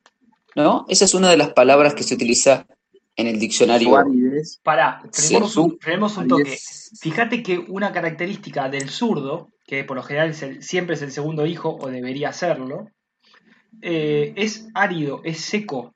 ¿no? 0.56 0.86
Esa 0.90 1.06
es 1.06 1.16
una 1.16 1.32
de 1.32 1.38
las 1.38 1.54
palabras 1.54 1.96
que 1.96 2.04
se 2.04 2.14
utiliza 2.14 2.68
en 3.18 3.28
el 3.28 3.40
diccionario. 3.40 3.92
Pará, 4.64 5.02
tenemos, 5.12 5.58
un, 5.58 6.28
toque. 6.28 6.58
Fíjate 7.02 7.44
que 7.44 7.58
una 7.58 7.92
característica 7.92 8.70
del 8.70 8.90
zurdo, 8.90 9.50
que 9.66 9.84
por 9.84 9.98
lo 9.98 10.04
general 10.04 10.34
siempre 10.34 10.96
es 10.96 11.02
el 11.02 11.12
segundo 11.12 11.46
hijo, 11.46 11.76
o 11.82 11.90
debería 11.90 12.32
serlo, 12.32 12.88
eh, 13.82 14.34
es 14.36 14.68
árido, 14.76 15.22
es 15.24 15.42
seco. 15.42 15.96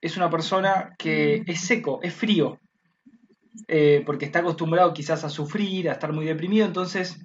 Es 0.00 0.16
una 0.16 0.30
persona 0.30 0.94
que 0.98 1.42
es 1.46 1.60
seco, 1.60 2.00
es 2.02 2.14
frío. 2.14 2.60
Eh, 3.66 4.02
porque 4.06 4.26
está 4.26 4.38
acostumbrado 4.38 4.94
quizás 4.94 5.24
a 5.24 5.30
sufrir, 5.30 5.88
a 5.88 5.94
estar 5.94 6.12
muy 6.12 6.26
deprimido, 6.26 6.64
entonces 6.64 7.18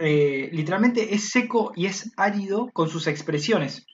eh, 0.00 0.50
literalmente 0.52 1.14
es 1.14 1.30
seco 1.30 1.72
y 1.74 1.86
es 1.86 2.12
árido 2.16 2.68
con 2.74 2.90
sus 2.90 3.06
expresiones. 3.06 3.86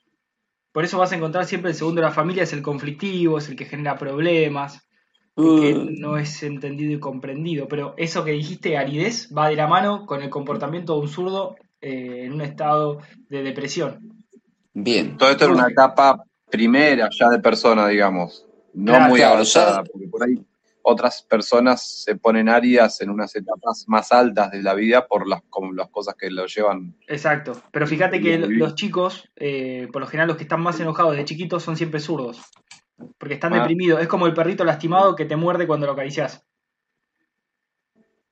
Por 0.73 0.83
eso 0.83 0.97
vas 0.97 1.11
a 1.11 1.15
encontrar 1.15 1.45
siempre 1.45 1.71
el 1.71 1.77
segundo 1.77 2.01
de 2.01 2.07
la 2.07 2.13
familia 2.13 2.43
es 2.43 2.51
el 2.51 2.63
conflictivo, 2.63 3.37
es 3.37 3.47
el 3.47 3.55
que 3.55 3.65
genera 3.65 3.95
problemas, 3.95 4.85
que 5.35 5.41
uh. 5.41 5.87
no 5.91 6.17
es 6.17 6.41
entendido 6.41 6.93
y 6.93 6.99
comprendido. 6.99 7.67
Pero 7.67 7.93
eso 7.95 8.25
que 8.25 8.31
dijiste, 8.31 8.75
aridez, 8.75 9.29
va 9.35 9.49
de 9.49 9.55
la 9.55 9.67
mano 9.67 10.05
con 10.07 10.23
el 10.23 10.31
comportamiento 10.31 10.95
de 10.95 11.01
un 11.01 11.07
zurdo 11.07 11.55
eh, 11.79 12.23
en 12.25 12.33
un 12.33 12.41
estado 12.41 12.99
de 13.29 13.43
depresión. 13.43 14.25
Bien. 14.73 15.15
Todo 15.15 15.29
esto 15.29 15.45
era 15.45 15.53
una 15.53 15.67
etapa 15.67 16.23
primera 16.49 17.07
ya 17.11 17.29
de 17.29 17.39
persona, 17.39 17.87
digamos, 17.87 18.47
no 18.73 18.99
muy 19.01 19.21
avanzada, 19.21 19.83
porque 19.83 20.07
por 20.07 20.23
ahí 20.23 20.39
otras 20.83 21.23
personas 21.23 22.03
se 22.03 22.15
ponen 22.15 22.49
áridas 22.49 23.01
en 23.01 23.09
unas 23.09 23.35
etapas 23.35 23.85
más 23.87 24.11
altas 24.11 24.51
de 24.51 24.61
la 24.61 24.73
vida 24.73 25.07
por 25.07 25.27
las, 25.27 25.41
como 25.49 25.71
las 25.71 25.89
cosas 25.89 26.15
que 26.15 26.29
lo 26.29 26.45
llevan. 26.45 26.95
Exacto, 27.07 27.61
pero 27.71 27.87
fíjate 27.87 28.21
que 28.21 28.37
los 28.37 28.75
chicos, 28.75 29.29
eh, 29.35 29.87
por 29.91 30.01
lo 30.01 30.07
general 30.07 30.27
los 30.27 30.37
que 30.37 30.43
están 30.43 30.61
más 30.61 30.79
enojados 30.79 31.15
de 31.15 31.25
chiquitos 31.25 31.63
son 31.63 31.77
siempre 31.77 31.99
zurdos, 31.99 32.41
porque 33.17 33.35
están 33.35 33.53
ah. 33.53 33.59
deprimidos, 33.59 34.01
es 34.01 34.07
como 34.07 34.27
el 34.27 34.33
perrito 34.33 34.63
lastimado 34.63 35.15
que 35.15 35.25
te 35.25 35.35
muerde 35.35 35.65
cuando 35.65 35.85
lo 35.87 35.93
acaricias. 35.93 36.45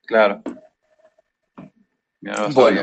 Claro. 0.06 0.44
bueno. 2.54 2.82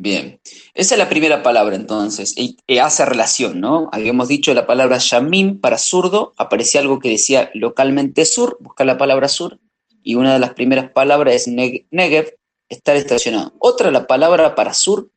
Bien, 0.00 0.40
esa 0.74 0.94
es 0.94 0.98
la 1.00 1.08
primera 1.08 1.42
palabra 1.42 1.74
entonces, 1.74 2.32
y, 2.36 2.56
hace 2.78 3.04
relación, 3.04 3.58
¿no? 3.58 3.88
Habíamos 3.90 4.28
dicho 4.28 4.54
la 4.54 4.64
palabra 4.64 4.98
yamim 4.98 5.58
para 5.58 5.76
zurdo, 5.76 6.34
aparecía 6.36 6.80
algo 6.80 7.00
que 7.00 7.08
decía 7.08 7.50
localmente 7.52 8.24
sur, 8.24 8.58
buscar 8.60 8.86
la 8.86 8.96
palabra 8.96 9.26
sur, 9.26 9.58
y 10.04 10.14
una 10.14 10.34
de 10.34 10.38
las 10.38 10.54
primeras 10.54 10.92
palabras 10.92 11.34
es 11.34 11.48
negev, 11.48 12.32
estar 12.68 12.94
estacionado. 12.94 13.54
Otra 13.58 13.90
la 13.90 14.06
palabra 14.06 14.54
para 14.54 14.72
sur, 14.72 15.10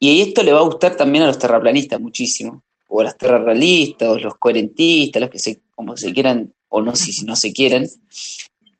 y 0.00 0.20
esto 0.20 0.42
le 0.42 0.52
va 0.52 0.58
a 0.58 0.64
gustar 0.64 0.96
también 0.96 1.22
a 1.22 1.28
los 1.28 1.38
terraplanistas 1.38 2.00
muchísimo, 2.00 2.64
o 2.88 3.02
a 3.02 3.04
los 3.04 3.16
terrarrealistas, 3.16 4.08
o 4.08 4.18
los 4.18 4.34
coherentistas, 4.38 5.22
los 5.22 5.30
que 5.30 5.38
se, 5.38 5.60
como 5.76 5.96
se 5.96 6.12
quieran, 6.12 6.52
o 6.68 6.82
no 6.82 6.96
si, 6.96 7.12
si 7.12 7.24
no 7.24 7.36
se 7.36 7.52
quieren. 7.52 7.88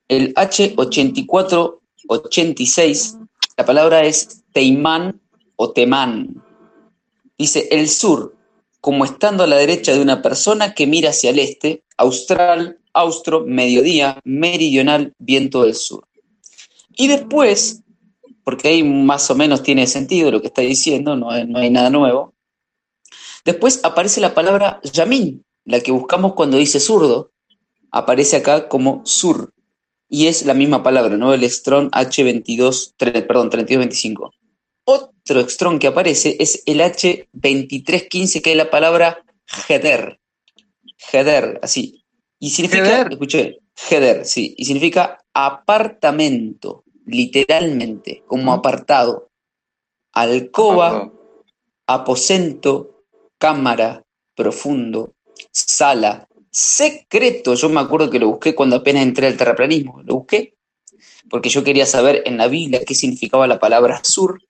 El 0.08 0.34
H8486, 0.34 3.28
la 3.56 3.64
palabra 3.64 4.04
es 4.04 4.42
teimán 4.52 5.20
o 5.56 5.72
Temán. 5.72 6.42
Dice, 7.38 7.68
el 7.70 7.88
sur, 7.88 8.34
como 8.80 9.04
estando 9.04 9.44
a 9.44 9.46
la 9.46 9.56
derecha 9.56 9.92
de 9.92 10.00
una 10.00 10.22
persona 10.22 10.74
que 10.74 10.86
mira 10.86 11.10
hacia 11.10 11.30
el 11.30 11.38
este, 11.38 11.82
austral, 11.96 12.78
austro, 12.92 13.44
mediodía, 13.44 14.20
meridional, 14.24 15.12
viento 15.18 15.64
del 15.64 15.74
sur. 15.74 16.06
Y 16.96 17.08
después, 17.08 17.82
porque 18.44 18.68
ahí 18.68 18.82
más 18.82 19.30
o 19.30 19.34
menos 19.34 19.62
tiene 19.62 19.86
sentido 19.86 20.30
lo 20.30 20.40
que 20.40 20.46
está 20.46 20.62
diciendo, 20.62 21.16
no 21.16 21.30
hay, 21.30 21.70
nada 21.70 21.90
nuevo, 21.90 22.32
después 23.44 23.80
aparece 23.84 24.20
la 24.20 24.34
palabra 24.34 24.80
yamín, 24.82 25.44
la 25.64 25.80
que 25.80 25.92
buscamos 25.92 26.34
cuando 26.34 26.56
dice 26.56 26.80
zurdo, 26.80 27.32
aparece 27.90 28.36
acá 28.36 28.68
como 28.68 29.02
sur, 29.04 29.52
y 30.08 30.28
es 30.28 30.46
la 30.46 30.54
misma 30.54 30.82
palabra, 30.82 31.16
¿no? 31.16 31.34
El 31.34 31.42
Strong 31.50 31.90
H22, 31.90 32.94
perdón, 33.26 33.50
3225. 33.50 34.32
Otro 34.84 35.15
que 35.78 35.86
aparece 35.86 36.36
es 36.38 36.62
el 36.66 36.80
H2315, 36.80 38.42
que 38.42 38.52
es 38.52 38.56
la 38.56 38.70
palabra 38.70 39.24
header. 39.68 40.20
Header, 41.12 41.60
así. 41.62 42.04
Y 42.38 42.50
significa, 42.50 43.02
escuché, 43.02 43.58
header, 43.90 44.24
sí. 44.24 44.54
Y 44.56 44.64
significa 44.64 45.18
apartamento, 45.34 46.84
literalmente, 47.06 48.22
como 48.26 48.52
apartado. 48.52 49.30
Alcoba, 50.12 51.12
aposento, 51.86 53.04
cámara, 53.38 54.02
profundo, 54.34 55.14
sala, 55.50 56.26
secreto. 56.50 57.54
Yo 57.54 57.68
me 57.68 57.80
acuerdo 57.80 58.10
que 58.10 58.18
lo 58.18 58.28
busqué 58.28 58.54
cuando 58.54 58.76
apenas 58.76 59.02
entré 59.02 59.26
al 59.26 59.36
terraplanismo. 59.36 60.02
Lo 60.02 60.14
busqué 60.14 60.54
porque 61.28 61.48
yo 61.48 61.64
quería 61.64 61.86
saber 61.86 62.22
en 62.24 62.36
la 62.36 62.48
Biblia 62.48 62.82
qué 62.86 62.94
significaba 62.94 63.46
la 63.46 63.58
palabra 63.58 64.00
sur 64.02 64.40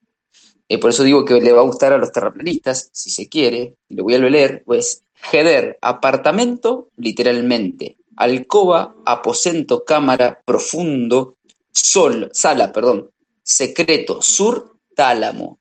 eh, 0.69 0.79
por 0.79 0.91
eso 0.91 1.05
digo 1.05 1.25
que 1.25 1.41
le 1.41 1.53
va 1.53 1.61
a 1.61 1.65
gustar 1.65 1.93
a 1.93 1.99
los 1.99 2.11
terraplanistas, 2.11 2.91
si 2.93 3.11
se 3.11 3.29
quiere, 3.29 3.75
lo 3.89 4.05
voy 4.05 4.15
a 4.15 4.19
leer, 4.19 4.63
pues 4.65 5.03
Heder, 5.33 5.79
apartamento, 5.81 6.89
literalmente, 6.97 7.97
alcoba, 8.17 8.95
aposento, 9.05 9.85
cámara, 9.85 10.41
profundo, 10.45 11.37
sol, 11.71 12.31
sala, 12.33 12.73
perdón, 12.73 13.11
secreto, 13.43 14.21
sur, 14.23 14.77
tálamo, 14.95 15.59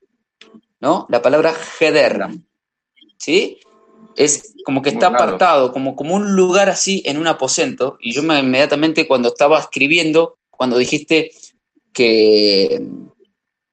¿no? 0.80 1.06
La 1.08 1.22
palabra 1.22 1.54
Heder, 1.78 2.26
¿sí? 3.16 3.58
Es 4.16 4.54
como 4.64 4.82
que 4.82 4.90
está 4.90 5.08
apartado, 5.08 5.72
como, 5.72 5.94
como 5.94 6.14
un 6.16 6.34
lugar 6.34 6.68
así 6.68 7.02
en 7.06 7.18
un 7.18 7.28
aposento, 7.28 7.96
y 8.00 8.12
yo 8.12 8.22
me, 8.22 8.40
inmediatamente 8.40 9.06
cuando 9.06 9.28
estaba 9.28 9.60
escribiendo, 9.60 10.38
cuando 10.50 10.78
dijiste 10.78 11.32
que 11.92 12.82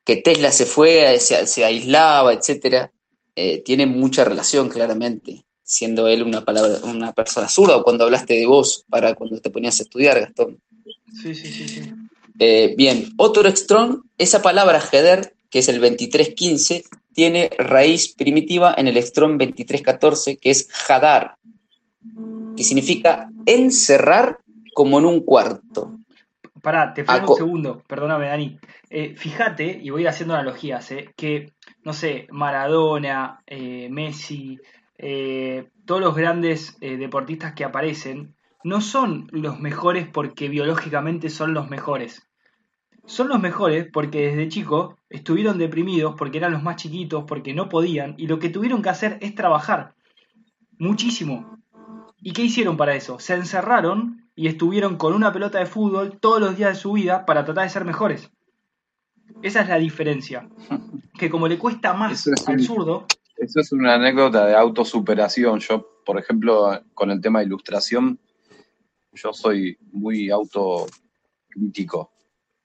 que 0.03 0.17
Tesla 0.17 0.51
se 0.51 0.65
fue, 0.65 1.19
se, 1.19 1.63
aislaba, 1.63 2.33
etcétera, 2.33 2.91
eh, 3.35 3.61
tiene 3.63 3.85
mucha 3.85 4.23
relación 4.23 4.69
claramente, 4.69 5.45
siendo 5.63 6.07
él 6.07 6.23
una 6.23 6.43
palabra, 6.43 6.79
una 6.83 7.13
persona 7.13 7.47
zurda, 7.47 7.77
o 7.77 7.83
cuando 7.83 8.03
hablaste 8.03 8.35
de 8.35 8.45
vos 8.45 8.85
para 8.89 9.15
cuando 9.15 9.39
te 9.39 9.49
ponías 9.49 9.79
a 9.79 9.83
estudiar, 9.83 10.19
Gastón. 10.19 10.59
Sí, 11.21 11.33
sí, 11.33 11.47
sí, 11.47 11.67
sí. 11.67 11.91
Eh, 12.39 12.73
bien, 12.75 13.13
otro 13.17 13.49
strong, 13.49 14.01
esa 14.17 14.41
palabra 14.41 14.83
header, 14.91 15.35
que 15.49 15.59
es 15.59 15.69
el 15.69 15.79
2315, 15.79 16.83
tiene 17.13 17.49
raíz 17.57 18.13
primitiva 18.13 18.73
en 18.75 18.87
el 18.87 19.01
strong 19.03 19.37
2314, 19.37 20.37
que 20.37 20.49
es 20.49 20.67
hadar, 20.89 21.37
que 22.57 22.63
significa 22.63 23.29
encerrar 23.45 24.39
como 24.73 24.99
en 24.99 25.05
un 25.05 25.21
cuarto. 25.21 25.99
Pará, 26.63 26.93
te 26.93 27.03
freno 27.03 27.27
un 27.29 27.35
segundo, 27.35 27.83
perdóname, 27.85 28.27
Dani. 28.27 28.57
Eh, 28.89 29.15
fíjate, 29.17 29.81
y 29.83 29.89
voy 29.89 30.07
haciendo 30.07 30.33
analogías, 30.33 30.89
eh, 30.91 31.13
que, 31.17 31.51
no 31.83 31.91
sé, 31.91 32.25
Maradona, 32.31 33.41
eh, 33.45 33.89
Messi, 33.91 34.57
todos 35.85 35.99
los 35.99 36.15
grandes 36.15 36.79
deportistas 36.79 37.51
que 37.51 37.65
aparecen, 37.65 38.33
no 38.63 38.79
son 38.79 39.27
los 39.31 39.59
mejores 39.59 40.07
porque 40.07 40.47
biológicamente 40.47 41.29
son 41.29 41.53
los 41.53 41.69
mejores. 41.69 42.29
Son 43.05 43.27
los 43.27 43.41
mejores 43.41 43.89
porque 43.91 44.27
desde 44.29 44.47
chicos 44.47 44.95
estuvieron 45.09 45.57
deprimidos 45.57 46.15
porque 46.17 46.37
eran 46.37 46.53
los 46.53 46.63
más 46.63 46.77
chiquitos, 46.77 47.25
porque 47.27 47.53
no 47.53 47.67
podían, 47.67 48.15
y 48.17 48.27
lo 48.27 48.39
que 48.39 48.47
tuvieron 48.47 48.81
que 48.81 48.87
hacer 48.87 49.17
es 49.19 49.35
trabajar 49.35 49.95
muchísimo. 50.77 51.57
¿Y 52.21 52.31
qué 52.31 52.43
hicieron 52.43 52.77
para 52.77 52.95
eso? 52.95 53.19
Se 53.19 53.33
encerraron 53.33 54.22
y 54.35 54.47
estuvieron 54.47 54.97
con 54.97 55.13
una 55.13 55.31
pelota 55.31 55.59
de 55.59 55.65
fútbol 55.65 56.19
todos 56.19 56.39
los 56.39 56.57
días 56.57 56.73
de 56.73 56.79
su 56.79 56.93
vida 56.93 57.25
para 57.25 57.45
tratar 57.45 57.65
de 57.65 57.69
ser 57.69 57.85
mejores. 57.85 58.31
Esa 59.41 59.61
es 59.61 59.69
la 59.69 59.77
diferencia. 59.77 60.49
Que 61.13 61.29
como 61.29 61.47
le 61.47 61.59
cuesta 61.59 61.93
más 61.93 62.27
al 62.47 62.59
zurdo. 62.59 63.05
Eso 63.37 63.59
es 63.59 63.71
una 63.71 63.93
anécdota 63.93 64.47
de 64.47 64.55
autosuperación. 64.55 65.59
Yo, 65.59 66.01
por 66.03 66.17
ejemplo, 66.17 66.81
con 66.95 67.11
el 67.11 67.21
tema 67.21 67.39
de 67.39 67.45
ilustración, 67.45 68.19
yo 69.13 69.31
soy 69.31 69.77
muy 69.91 70.31
autocrítico. 70.31 72.11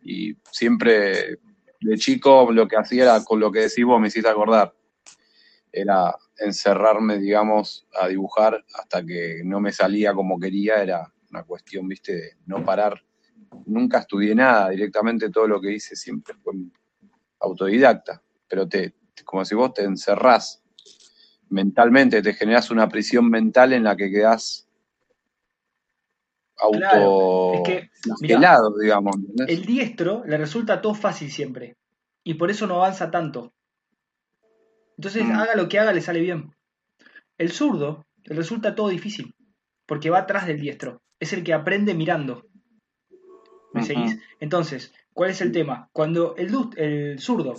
Y 0.03 0.35
siempre 0.51 1.39
de 1.81 1.99
chico 1.99 2.51
lo 2.51 2.67
que 2.67 2.79
hacía 2.79 3.03
era 3.03 3.23
con 3.23 3.39
lo 3.39 3.53
que 3.53 3.61
decís 3.61 3.85
vos, 3.85 4.01
me 4.01 4.09
hiciste 4.09 4.31
acordar. 4.31 4.75
Era 5.71 6.17
encerrarme, 6.39 7.19
digamos, 7.19 7.87
a 8.01 8.09
dibujar 8.09 8.65
hasta 8.81 9.05
que 9.05 9.43
no 9.45 9.61
me 9.61 9.73
salía 9.73 10.15
como 10.15 10.41
quería. 10.41 10.83
Era 10.83 11.13
una 11.31 11.43
cuestión, 11.45 11.87
viste, 11.89 12.13
de 12.15 12.37
no 12.47 12.65
parar. 12.65 13.03
Nunca 13.67 13.99
estudié 13.99 14.35
nada, 14.35 14.71
directamente 14.71 15.31
todo 15.31 15.47
lo 15.47 15.61
que 15.61 15.73
hice 15.73 15.97
siempre 15.97 16.35
fue 16.43 16.55
autodidacta. 17.41 18.23
Pero 18.49 18.69
te, 18.69 18.95
como 19.25 19.45
si 19.45 19.55
vos 19.55 19.75
te 19.75 19.85
encerrás 19.85 20.63
mentalmente, 21.51 22.23
te 22.23 22.35
generas 22.35 22.71
una 22.71 22.89
prisión 22.89 23.29
mental 23.31 23.73
en 23.73 23.85
la 23.85 23.97
que 23.97 24.11
quedás 24.11 24.69
auto 26.59 27.63
digamos. 28.81 29.17
El 29.47 29.65
diestro 29.65 30.25
le 30.27 30.37
resulta 30.37 30.81
todo 30.81 30.95
fácil 30.95 31.31
siempre. 31.31 31.77
Y 32.25 32.35
por 32.35 32.51
eso 32.51 32.67
no 32.67 32.77
avanza 32.77 33.11
tanto. 33.11 33.55
Entonces, 34.97 35.25
mm. 35.25 35.33
haga 35.33 35.55
lo 35.55 35.69
que 35.69 35.79
haga, 35.79 35.93
le 35.93 36.01
sale 36.01 36.21
bien. 36.21 36.55
El 37.39 37.53
zurdo 37.53 38.07
le 38.25 38.35
resulta 38.35 38.75
todo 38.75 38.89
difícil. 38.89 39.35
Porque 39.87 40.11
va 40.11 40.19
atrás 40.19 40.47
del 40.47 40.61
diestro. 40.61 41.01
Es 41.21 41.33
el 41.33 41.45
que 41.45 41.55
aprende 41.55 41.95
mirando. 41.95 42.47
¿Me 43.73 43.83
seguís? 43.83 44.19
Entonces, 44.41 44.95
¿cuál 45.13 45.31
es 45.31 45.41
el 45.41 45.53
tema? 45.53 45.89
Cuando 45.93 46.35
el, 46.37 46.55
el 46.77 47.19
zurdo 47.21 47.55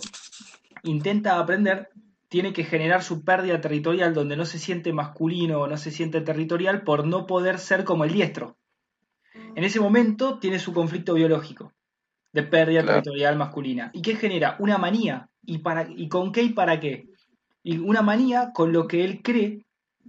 intenta 0.82 1.38
aprender, 1.38 1.88
tiene 2.28 2.52
que 2.52 2.64
generar 2.64 3.02
su 3.02 3.24
pérdida 3.24 3.60
territorial 3.60 4.14
donde 4.14 4.36
no 4.36 4.44
se 4.44 4.58
siente 4.58 4.92
masculino 4.92 5.60
o 5.60 5.66
no 5.66 5.76
se 5.76 5.90
siente 5.90 6.20
territorial 6.20 6.82
por 6.82 7.06
no 7.06 7.26
poder 7.26 7.58
ser 7.58 7.84
como 7.84 8.04
el 8.04 8.12
diestro. 8.12 8.56
En 9.54 9.64
ese 9.64 9.80
momento 9.80 10.38
tiene 10.38 10.58
su 10.58 10.72
conflicto 10.72 11.14
biológico 11.14 11.72
de 12.32 12.44
pérdida 12.44 12.84
territorial 12.84 13.36
masculina. 13.36 13.90
¿Y 13.92 14.02
qué 14.02 14.14
genera? 14.14 14.56
Una 14.60 14.78
manía. 14.78 15.28
¿Y, 15.42 15.58
para, 15.58 15.88
¿Y 15.90 16.08
con 16.08 16.32
qué 16.32 16.42
y 16.42 16.50
para 16.50 16.78
qué? 16.78 17.08
Y 17.62 17.78
una 17.78 18.02
manía 18.02 18.52
con 18.52 18.72
lo 18.72 18.86
que 18.86 19.04
él 19.04 19.20
cree 19.22 19.66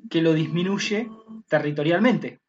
que 0.09 0.21
lo 0.21 0.33
disminuye 0.33 1.09
territorialmente. 1.47 2.40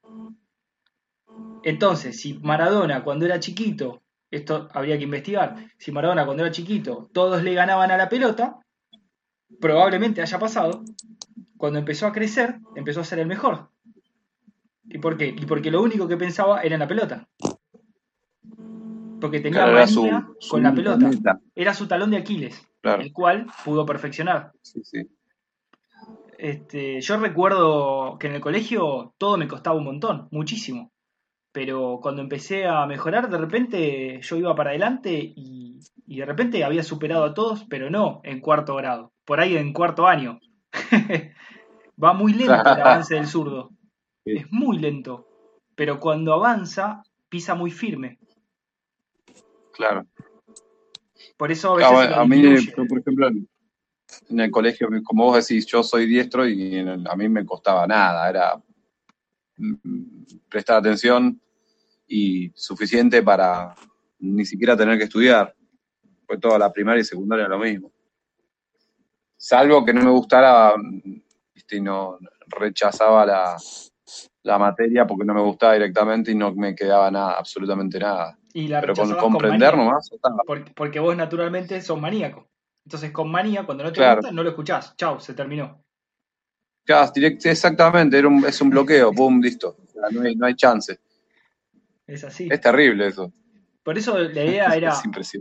Entonces, 1.64 2.20
si 2.20 2.35
Maradona 2.35 3.05
cuando 3.05 3.27
era 3.27 3.40
chiquito, 3.40 4.03
esto 4.31 4.68
habría 4.72 4.98
que 4.98 5.05
investigar, 5.05 5.57
si 5.79 5.92
Maradona 5.92 6.25
cuando 6.25 6.42
era 6.42 6.53
chiquito 6.53 7.11
todos 7.12 7.42
le 7.42 7.55
ganaban 7.55 7.90
a 7.90 7.96
la 7.96 8.09
pelota, 8.09 8.59
probablemente 9.61 10.22
haya 10.22 10.38
pasado, 10.38 10.85
cuando 11.57 11.79
empezó 11.79 12.07
a 12.07 12.12
crecer, 12.12 12.59
empezó 12.75 13.01
a 13.01 13.05
ser 13.05 13.18
el 13.20 13.27
mejor. 13.27 13.68
¿Y 14.85 14.98
por 14.98 15.16
qué? 15.16 15.29
Y 15.29 15.46
porque 15.46 15.70
lo 15.70 15.83
único 15.83 16.09
que 16.09 16.16
pensaba 16.16 16.62
era 16.62 16.75
en 16.75 16.81
la 16.81 16.88
pelota. 16.88 17.29
Porque 19.20 19.40
tenía 19.40 19.66
manía 19.66 20.29
con 20.51 20.62
la 20.62 20.75
pelota. 20.75 21.11
Era 21.55 21.72
su 21.75 21.87
talón 21.87 22.11
de 22.11 22.16
Aquiles, 22.16 22.68
el 22.83 23.12
cual 23.12 23.46
pudo 23.64 23.87
perfeccionar. 23.87 24.53
Este, 26.37 27.01
yo 27.01 27.16
recuerdo 27.18 28.18
que 28.18 28.27
en 28.27 28.35
el 28.35 28.40
colegio 28.40 29.14
todo 29.16 29.37
me 29.37 29.46
costaba 29.46 29.77
un 29.77 29.85
montón, 29.85 30.27
muchísimo. 30.33 30.91
Pero 31.52 32.00
cuando 32.02 32.22
empecé 32.22 32.66
a 32.66 32.86
mejorar, 32.86 33.28
de 33.28 33.38
repente 33.38 34.20
yo 34.22 34.36
iba 34.36 34.54
para 34.54 34.70
adelante 34.70 35.12
y, 35.12 35.78
y 36.06 36.16
de 36.18 36.24
repente 36.24 36.64
había 36.64 36.82
superado 36.82 37.24
a 37.24 37.34
todos, 37.34 37.64
pero 37.68 37.90
no 37.90 38.20
en 38.24 38.40
cuarto 38.40 38.74
grado, 38.76 39.12
por 39.24 39.40
ahí 39.40 39.56
en 39.56 39.72
cuarto 39.72 40.06
año. 40.06 40.40
Va 42.02 42.12
muy 42.14 42.32
lento 42.32 42.54
el 42.54 42.80
avance 42.80 43.14
del 43.14 43.26
zurdo. 43.26 43.70
Es 44.24 44.46
muy 44.52 44.78
lento. 44.78 45.26
Pero 45.74 45.98
cuando 45.98 46.32
avanza, 46.32 47.02
pisa 47.28 47.56
muy 47.56 47.72
firme. 47.72 48.20
Claro. 49.72 50.06
Por 51.36 51.50
eso 51.50 51.72
a 51.72 51.76
veces. 51.76 52.16
a 52.16 52.24
mí, 52.24 52.42
por 52.88 53.00
ejemplo, 53.00 53.28
en 53.28 54.40
el 54.40 54.50
colegio, 54.52 54.88
como 55.02 55.24
vos 55.24 55.48
decís, 55.48 55.66
yo 55.66 55.82
soy 55.82 56.06
diestro 56.06 56.46
y 56.46 56.78
a 56.78 57.16
mí 57.16 57.28
me 57.28 57.44
costaba 57.44 57.84
nada. 57.88 58.30
Era 58.30 58.62
prestar 60.48 60.79
atención 60.79 61.40
y 62.07 62.51
suficiente 62.55 63.22
para 63.22 63.75
ni 64.18 64.44
siquiera 64.44 64.77
tener 64.77 64.98
que 64.98 65.05
estudiar. 65.05 65.55
Fue 66.27 66.38
toda 66.38 66.59
la 66.59 66.72
primaria 66.72 67.01
y 67.01 67.05
secundaria 67.05 67.48
lo 67.48 67.59
mismo. 67.59 67.92
Salvo 69.37 69.85
que 69.85 69.92
no 69.92 70.05
me 70.05 70.11
gustara, 70.11 70.75
y 71.72 71.81
no 71.81 72.18
rechazaba 72.48 73.25
la, 73.27 73.57
la 74.42 74.59
materia 74.59 75.07
porque 75.07 75.25
no 75.25 75.35
me 75.35 75.40
gustaba 75.40 75.75
directamente 75.75 76.31
y 76.31 76.35
no 76.35 76.55
me 76.55 76.75
quedaba 76.75 77.11
nada, 77.11 77.33
absolutamente 77.38 77.98
nada. 77.98 78.38
Pero 78.53 78.94
con 78.94 79.14
comprender 79.14 79.77
nomás. 79.77 80.11
Porque, 80.77 81.01
vos 81.01 81.16
naturalmente 81.16 81.81
sos 81.81 82.01
maníaco. 82.01 82.48
Entonces 82.85 83.12
con 83.12 83.31
manía, 83.31 83.64
cuando 83.64 83.85
no 83.85 83.92
te 83.92 84.14
gusta, 84.14 84.33
no 84.33 84.42
lo 84.42 84.51
escuchás. 84.51 84.94
Chau, 84.96 85.20
se 85.20 85.35
terminó. 85.35 85.82
Claro, 86.85 87.12
exactamente, 87.14 88.18
era 88.18 88.29
un, 88.29 88.45
es 88.45 88.61
un 88.61 88.71
bloqueo, 88.71 89.12
boom, 89.12 89.40
listo. 89.40 89.77
no, 90.11 90.23
hay, 90.23 90.35
no 90.35 90.47
hay 90.47 90.55
chance. 90.55 90.99
Es 92.07 92.25
así. 92.25 92.49
Es 92.51 92.61
terrible 92.61 93.07
eso. 93.07 93.33
Por 93.83 93.99
eso 93.99 94.18
la 94.18 94.45
idea 94.45 94.66
era, 94.77 94.95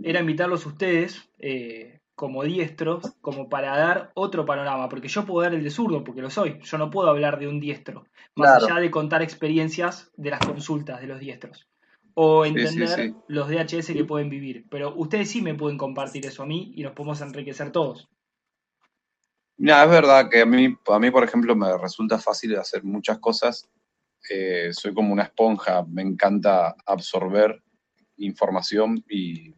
era 0.03 0.19
invitarlos 0.19 0.65
a 0.65 0.69
ustedes 0.69 1.29
eh, 1.39 2.01
como 2.15 2.43
diestros, 2.43 3.15
como 3.21 3.49
para 3.49 3.75
dar 3.75 4.11
otro 4.13 4.45
panorama, 4.45 4.89
porque 4.89 5.07
yo 5.07 5.25
puedo 5.25 5.41
dar 5.41 5.55
el 5.55 5.63
de 5.63 5.71
zurdo, 5.71 6.03
porque 6.03 6.21
lo 6.21 6.29
soy, 6.29 6.59
yo 6.61 6.77
no 6.77 6.91
puedo 6.91 7.09
hablar 7.09 7.39
de 7.39 7.47
un 7.47 7.59
diestro, 7.59 8.05
más 8.35 8.63
allá 8.63 8.75
de 8.75 8.91
contar 8.91 9.23
experiencias 9.23 10.11
de 10.17 10.29
las 10.29 10.39
consultas 10.39 11.01
de 11.01 11.07
los 11.07 11.19
diestros, 11.19 11.67
o 12.13 12.45
entender 12.45 13.13
los 13.27 13.49
DHS 13.49 13.87
que 13.87 14.05
pueden 14.05 14.29
vivir, 14.29 14.65
pero 14.69 14.93
ustedes 14.95 15.31
sí 15.31 15.41
me 15.41 15.55
pueden 15.55 15.79
compartir 15.79 16.23
eso 16.27 16.43
a 16.43 16.45
mí 16.45 16.71
y 16.75 16.83
nos 16.83 16.93
podemos 16.93 17.21
enriquecer 17.21 17.71
todos. 17.71 18.07
Mira, 19.57 19.83
es 19.83 19.89
verdad 19.89 20.29
que 20.29 20.41
a 20.41 20.45
mí, 20.45 20.75
a 20.87 20.99
mí, 20.99 21.11
por 21.11 21.23
ejemplo, 21.23 21.55
me 21.55 21.77
resulta 21.77 22.17
fácil 22.17 22.55
hacer 22.57 22.83
muchas 22.83 23.19
cosas. 23.19 23.69
Eh, 24.29 24.69
soy 24.71 24.93
como 24.93 25.13
una 25.13 25.23
esponja, 25.23 25.83
me 25.83 26.01
encanta 26.01 26.75
absorber 26.85 27.61
información 28.17 29.03
y 29.09 29.53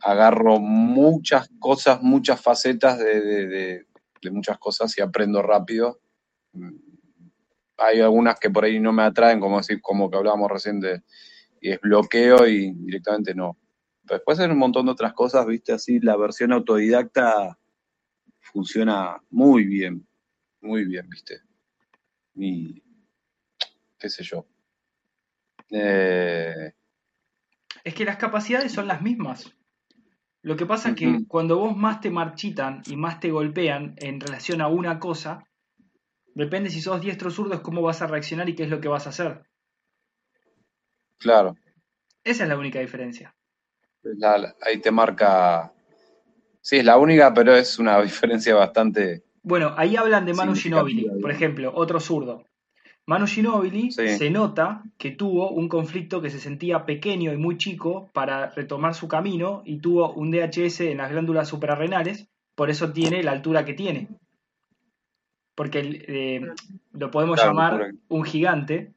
agarro 0.00 0.58
muchas 0.58 1.48
cosas, 1.58 2.02
muchas 2.02 2.40
facetas 2.40 2.98
de, 2.98 3.86
muchas 4.30 4.58
cosas 4.58 4.96
y 4.98 5.00
aprendo 5.00 5.42
rápido. 5.42 6.00
Hay 7.78 8.00
algunas 8.00 8.38
que 8.38 8.50
por 8.50 8.64
ahí 8.64 8.78
no 8.80 8.92
me 8.92 9.02
atraen, 9.02 9.40
como 9.40 9.58
decir, 9.58 9.80
como 9.80 10.10
que 10.10 10.16
hablábamos 10.16 10.50
recién 10.50 10.80
de 10.80 11.02
y 11.62 11.70
desbloqueo 11.70 12.46
y 12.46 12.72
directamente 12.72 13.34
no. 13.34 13.56
después 14.02 14.38
hay 14.40 14.50
un 14.50 14.58
montón 14.58 14.86
de 14.86 14.92
otras 14.92 15.14
cosas, 15.14 15.46
viste, 15.46 15.72
así 15.72 16.00
la 16.00 16.16
versión 16.16 16.52
autodidacta 16.52 17.56
funciona 18.42 19.16
muy 19.30 19.64
bien, 19.64 20.06
muy 20.60 20.84
bien, 20.84 21.08
viste. 21.08 21.40
Y 22.34 22.82
qué 23.98 24.08
sé 24.10 24.22
yo. 24.22 24.46
Eh, 25.70 26.74
es 27.84 27.94
que 27.94 28.04
las 28.04 28.16
capacidades 28.16 28.72
son 28.72 28.86
las 28.86 29.00
mismas. 29.00 29.50
Lo 30.42 30.56
que 30.56 30.66
pasa 30.66 30.90
es 30.90 30.96
que 30.96 31.24
cuando 31.28 31.56
vos 31.56 31.76
más 31.76 32.00
te 32.00 32.10
marchitan 32.10 32.82
y 32.86 32.96
más 32.96 33.20
te 33.20 33.30
golpean 33.30 33.94
en 33.98 34.20
relación 34.20 34.60
a 34.60 34.66
una 34.66 34.98
cosa, 34.98 35.46
depende 36.34 36.68
si 36.68 36.80
sos 36.80 37.00
diestro 37.00 37.28
o 37.28 37.30
zurdo, 37.30 37.54
es 37.54 37.60
cómo 37.60 37.80
vas 37.80 38.02
a 38.02 38.08
reaccionar 38.08 38.48
y 38.48 38.56
qué 38.56 38.64
es 38.64 38.70
lo 38.70 38.80
que 38.80 38.88
vas 38.88 39.06
a 39.06 39.10
hacer. 39.10 39.44
Claro. 41.18 41.56
Esa 42.24 42.42
es 42.42 42.48
la 42.48 42.58
única 42.58 42.80
diferencia. 42.80 43.34
ahí 44.60 44.80
te 44.80 44.90
marca. 44.90 45.72
Sí, 46.62 46.76
es 46.76 46.84
la 46.84 46.96
única, 46.96 47.34
pero 47.34 47.54
es 47.54 47.78
una 47.78 48.00
diferencia 48.02 48.54
bastante. 48.54 49.24
Bueno, 49.42 49.74
ahí 49.76 49.96
hablan 49.96 50.24
de 50.24 50.32
Manu 50.32 50.54
Ginobili, 50.54 51.10
por 51.20 51.30
ejemplo, 51.30 51.72
otro 51.74 52.00
zurdo. 52.00 52.44
Manu 53.04 53.26
Ginobili 53.26 53.90
se 53.90 54.30
nota 54.30 54.84
que 54.96 55.10
tuvo 55.10 55.50
un 55.50 55.68
conflicto 55.68 56.22
que 56.22 56.30
se 56.30 56.38
sentía 56.38 56.86
pequeño 56.86 57.32
y 57.32 57.36
muy 57.36 57.58
chico 57.58 58.08
para 58.12 58.50
retomar 58.50 58.94
su 58.94 59.08
camino 59.08 59.62
y 59.64 59.78
tuvo 59.78 60.12
un 60.12 60.30
DHS 60.30 60.82
en 60.82 60.98
las 60.98 61.10
glándulas 61.10 61.48
suprarrenales, 61.48 62.28
por 62.54 62.70
eso 62.70 62.92
tiene 62.92 63.24
la 63.24 63.32
altura 63.32 63.64
que 63.64 63.74
tiene. 63.74 64.08
Porque 65.56 65.80
eh, 66.06 66.40
lo 66.92 67.10
podemos 67.10 67.42
llamar 67.42 67.90
un 68.08 68.22
gigante, 68.22 68.92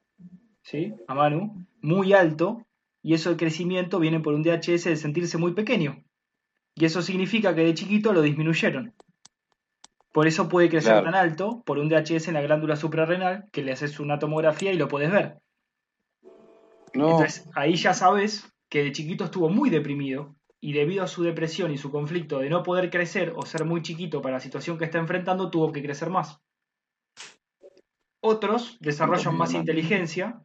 ¿sí? 0.62 0.94
A 1.08 1.14
Manu, 1.14 1.66
muy 1.82 2.12
alto, 2.12 2.64
y 3.02 3.14
eso 3.14 3.30
de 3.30 3.36
crecimiento 3.36 3.98
viene 3.98 4.20
por 4.20 4.34
un 4.34 4.44
DHS 4.44 4.84
de 4.84 4.96
sentirse 4.96 5.36
muy 5.36 5.52
pequeño. 5.52 6.05
Y 6.76 6.84
eso 6.84 7.02
significa 7.02 7.54
que 7.54 7.64
de 7.64 7.74
chiquito 7.74 8.12
lo 8.12 8.22
disminuyeron. 8.22 8.94
Por 10.12 10.26
eso 10.26 10.48
puede 10.48 10.68
crecer 10.68 11.02
tan 11.02 11.14
alto 11.14 11.62
por 11.64 11.78
un 11.78 11.88
DHS 11.88 12.28
en 12.28 12.34
la 12.34 12.42
glándula 12.42 12.76
suprarrenal 12.76 13.48
que 13.50 13.62
le 13.62 13.72
haces 13.72 13.98
una 13.98 14.18
tomografía 14.18 14.72
y 14.72 14.76
lo 14.76 14.88
puedes 14.88 15.10
ver. 15.10 15.38
Entonces 16.92 17.48
ahí 17.54 17.76
ya 17.76 17.94
sabes 17.94 18.50
que 18.68 18.84
de 18.84 18.92
chiquito 18.92 19.24
estuvo 19.24 19.48
muy 19.48 19.70
deprimido 19.70 20.36
y 20.60 20.72
debido 20.72 21.04
a 21.04 21.06
su 21.06 21.22
depresión 21.22 21.70
y 21.70 21.78
su 21.78 21.90
conflicto 21.90 22.38
de 22.38 22.50
no 22.50 22.62
poder 22.62 22.90
crecer 22.90 23.32
o 23.36 23.44
ser 23.44 23.64
muy 23.64 23.82
chiquito 23.82 24.22
para 24.22 24.36
la 24.36 24.40
situación 24.40 24.78
que 24.78 24.86
está 24.86 24.98
enfrentando, 24.98 25.50
tuvo 25.50 25.72
que 25.72 25.82
crecer 25.82 26.10
más. 26.10 26.40
Otros 28.20 28.78
desarrollan 28.80 29.36
más 29.36 29.52
inteligencia 29.52 30.42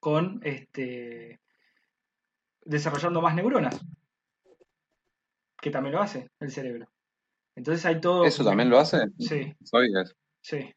con 0.00 0.40
este 0.44 1.40
desarrollando 2.64 3.22
más 3.22 3.34
neuronas, 3.34 3.80
que 5.66 5.72
también 5.72 5.96
lo 5.96 6.00
hace 6.00 6.30
el 6.38 6.52
cerebro. 6.52 6.86
Entonces 7.56 7.84
hay 7.86 8.00
todo. 8.00 8.24
¿Eso 8.24 8.44
también 8.44 8.70
lo 8.70 8.78
hace? 8.78 8.98
Sí. 9.18 9.52
Eso. 9.60 10.14
Sí. 10.40 10.72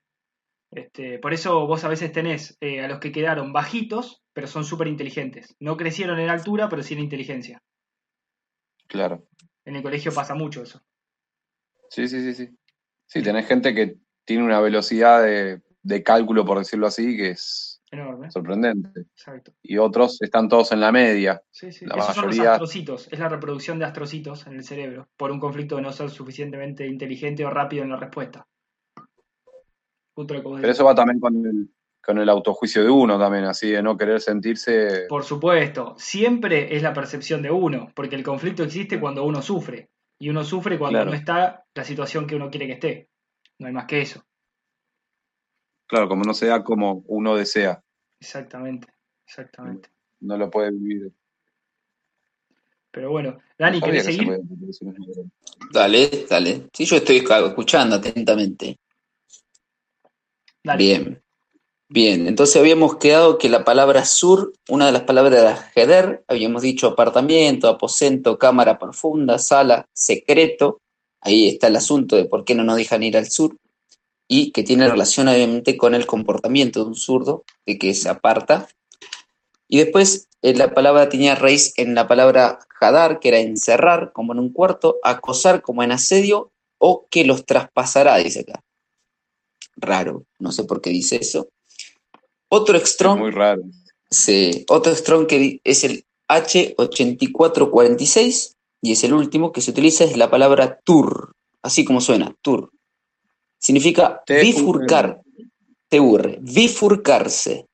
Este, 0.71 1.19
por 1.19 1.32
eso 1.32 1.67
vos 1.67 1.84
a 1.84 1.89
veces 1.89 2.12
tenés 2.12 2.58
eh, 2.60 2.82
a 2.82 2.88
los 2.88 2.97
que 2.97 3.12
quedaron 3.12 3.54
bajitos, 3.54 4.23
pero 4.34 4.47
son 4.47 4.65
súper 4.65 4.88
inteligentes. 4.88 5.56
No 5.60 5.78
crecieron 5.78 6.19
en 6.19 6.30
altura, 6.30 6.69
pero 6.69 6.82
sí 6.82 6.95
en 6.95 7.02
inteligencia. 7.02 7.62
Claro. 8.88 9.28
En 9.63 9.75
el 9.75 9.84
colegio 9.84 10.12
pasa 10.12 10.34
mucho 10.34 10.63
eso. 10.63 10.82
Sí, 11.91 12.08
sí, 12.08 12.21
sí, 12.21 12.34
sí. 12.34 12.49
Sí, 13.06 13.21
tenés 13.21 13.47
gente 13.47 13.75
que 13.75 13.97
tiene 14.25 14.43
una 14.43 14.60
velocidad 14.60 15.21
de, 15.21 15.62
de 15.84 16.02
cálculo, 16.02 16.45
por 16.45 16.58
decirlo 16.58 16.88
así, 16.88 17.15
que 17.15 17.30
es 17.30 17.78
enorme. 17.91 18.32
Sorprendente. 18.32 19.02
Exacto. 19.02 19.54
Y 19.62 19.78
otros 19.78 20.21
están 20.21 20.47
todos 20.47 20.71
en 20.71 20.80
la 20.80 20.91
media. 20.91 21.41
Sí, 21.52 21.71
sí. 21.71 21.86
Esos 21.86 22.15
son 22.15 22.28
los 22.28 22.39
astrocitos. 22.39 23.08
Es 23.12 23.19
la 23.19 23.30
reproducción 23.30 23.80
de 23.80 23.86
astrocitos 23.86 24.47
en 24.47 24.54
el 24.56 24.63
cerebro 24.63 25.08
por 25.17 25.32
un 25.32 25.39
conflicto 25.39 25.75
de 25.75 25.82
no 25.82 25.91
ser 25.91 26.10
suficientemente 26.10 26.86
inteligente 26.88 27.45
o 27.45 27.49
rápido 27.49 27.84
en 27.84 27.89
la 27.89 27.97
respuesta. 27.97 28.47
Pero 30.28 30.71
eso 30.71 30.84
va 30.84 30.95
también 30.95 31.19
con 31.19 31.45
el, 31.45 31.69
con 32.04 32.17
el 32.17 32.30
autojuicio 32.30 32.84
de 32.84 32.89
uno 32.89 33.17
también, 33.17 33.45
así 33.45 33.71
de 33.71 33.82
no 33.82 33.95
querer 33.95 34.19
sentirse... 34.19 35.06
Por 35.08 35.23
supuesto, 35.23 35.95
siempre 35.97 36.75
es 36.75 36.84
la 36.84 36.93
percepción 36.93 37.41
de 37.41 37.52
uno, 37.52 37.91
porque 37.95 38.15
el 38.15 38.23
conflicto 38.23 38.63
existe 38.63 38.99
cuando 38.99 39.23
uno 39.23 39.41
sufre, 39.41 39.89
y 40.19 40.30
uno 40.30 40.43
sufre 40.43 40.78
cuando 40.78 41.06
no 41.06 41.13
está 41.13 41.63
la 41.73 41.84
situación 41.84 42.28
que 42.28 42.36
uno 42.36 42.49
quiere 42.49 42.67
que 42.67 42.73
esté. 42.73 43.10
No 43.60 43.67
hay 43.67 43.73
más 43.73 43.86
que 43.86 44.02
eso. 44.02 44.23
Claro, 45.89 46.08
como 46.08 46.23
no 46.23 46.36
sea 46.36 46.63
como 46.63 47.04
uno 47.08 47.36
desea. 47.36 47.82
Exactamente, 48.19 48.88
exactamente. 49.25 49.89
No 50.19 50.38
lo 50.38 50.52
puede 50.52 50.69
vivir. 50.69 51.12
Pero 52.91 53.10
bueno, 53.10 53.39
Dani, 53.58 53.82
¿quieres 53.82 54.06
seguir? 54.06 54.39
Dale, 55.71 56.28
dale. 56.30 56.69
Sí, 56.71 56.86
yo 56.86 56.97
estoy 56.97 57.17
escuchando 57.17 57.95
atentamente. 57.95 58.78
Bien. 60.78 61.19
Bien, 61.88 62.28
entonces 62.28 62.58
habíamos 62.58 62.97
quedado 62.97 63.39
que 63.39 63.49
la 63.49 63.63
palabra 63.63 64.06
sur, 64.06 64.54
una 64.69 64.86
de 64.86 64.91
las 64.91 65.02
palabras 65.02 65.39
era 65.39 65.71
heder, 65.73 66.23
habíamos 66.28 66.62
dicho 66.62 66.86
apartamento, 66.86 67.67
aposento, 67.67 68.38
cámara 68.38 68.78
profunda, 68.78 69.39
sala, 69.39 69.88
secreto. 69.91 70.82
Ahí 71.19 71.47
está 71.47 71.65
el 71.65 71.78
asunto 71.78 72.15
de 72.15 72.25
por 72.25 72.45
qué 72.45 72.54
no 72.54 72.63
nos 72.63 72.78
dejan 72.78 73.02
ir 73.02 73.17
al 73.17 73.28
sur 73.32 73.56
y 74.31 74.51
que 74.51 74.61
tiene 74.63 74.87
relación 74.87 75.27
obviamente 75.27 75.75
con 75.75 75.95
el 75.95 76.05
comportamiento 76.05 76.83
de 76.83 76.89
un 76.89 76.95
zurdo, 76.95 77.45
de 77.65 77.79
que 77.79 77.95
se 77.95 78.09
aparta. 78.09 78.67
Y 79.67 79.79
después 79.79 80.27
eh, 80.43 80.53
la 80.53 80.75
palabra 80.75 81.09
tenía 81.09 81.33
raíz 81.33 81.73
en 81.77 81.95
la 81.95 82.07
palabra 82.07 82.59
jadar, 82.69 83.19
que 83.19 83.29
era 83.29 83.39
encerrar, 83.39 84.11
como 84.13 84.33
en 84.33 84.39
un 84.39 84.53
cuarto, 84.53 84.97
acosar, 85.03 85.63
como 85.63 85.81
en 85.81 85.91
asedio, 85.91 86.51
o 86.77 87.07
que 87.09 87.25
los 87.25 87.47
traspasará, 87.47 88.17
dice 88.17 88.41
acá. 88.41 88.63
Raro, 89.75 90.25
no 90.37 90.51
sé 90.51 90.63
por 90.63 90.79
qué 90.79 90.91
dice 90.91 91.15
eso. 91.15 91.49
Otro 92.49 92.79
strong. 92.79 93.19
Muy 93.19 93.31
raro. 93.31 93.63
Sí, 94.11 94.63
otro 94.69 94.95
strong 94.95 95.25
que 95.25 95.59
es 95.63 95.83
el 95.83 96.05
H8446 96.27 98.53
y 98.81 98.91
es 98.91 99.03
el 99.03 99.13
último 99.13 99.51
que 99.51 99.61
se 99.61 99.71
utiliza 99.71 100.03
es 100.03 100.15
la 100.15 100.29
palabra 100.29 100.79
tur, 100.83 101.33
así 101.63 101.83
como 101.83 101.99
suena, 101.99 102.35
tur. 102.43 102.71
Significa 103.59 104.23
bifurcar, 104.27 105.21
teurre, 105.89 106.39
bifurcarse, 106.41 107.67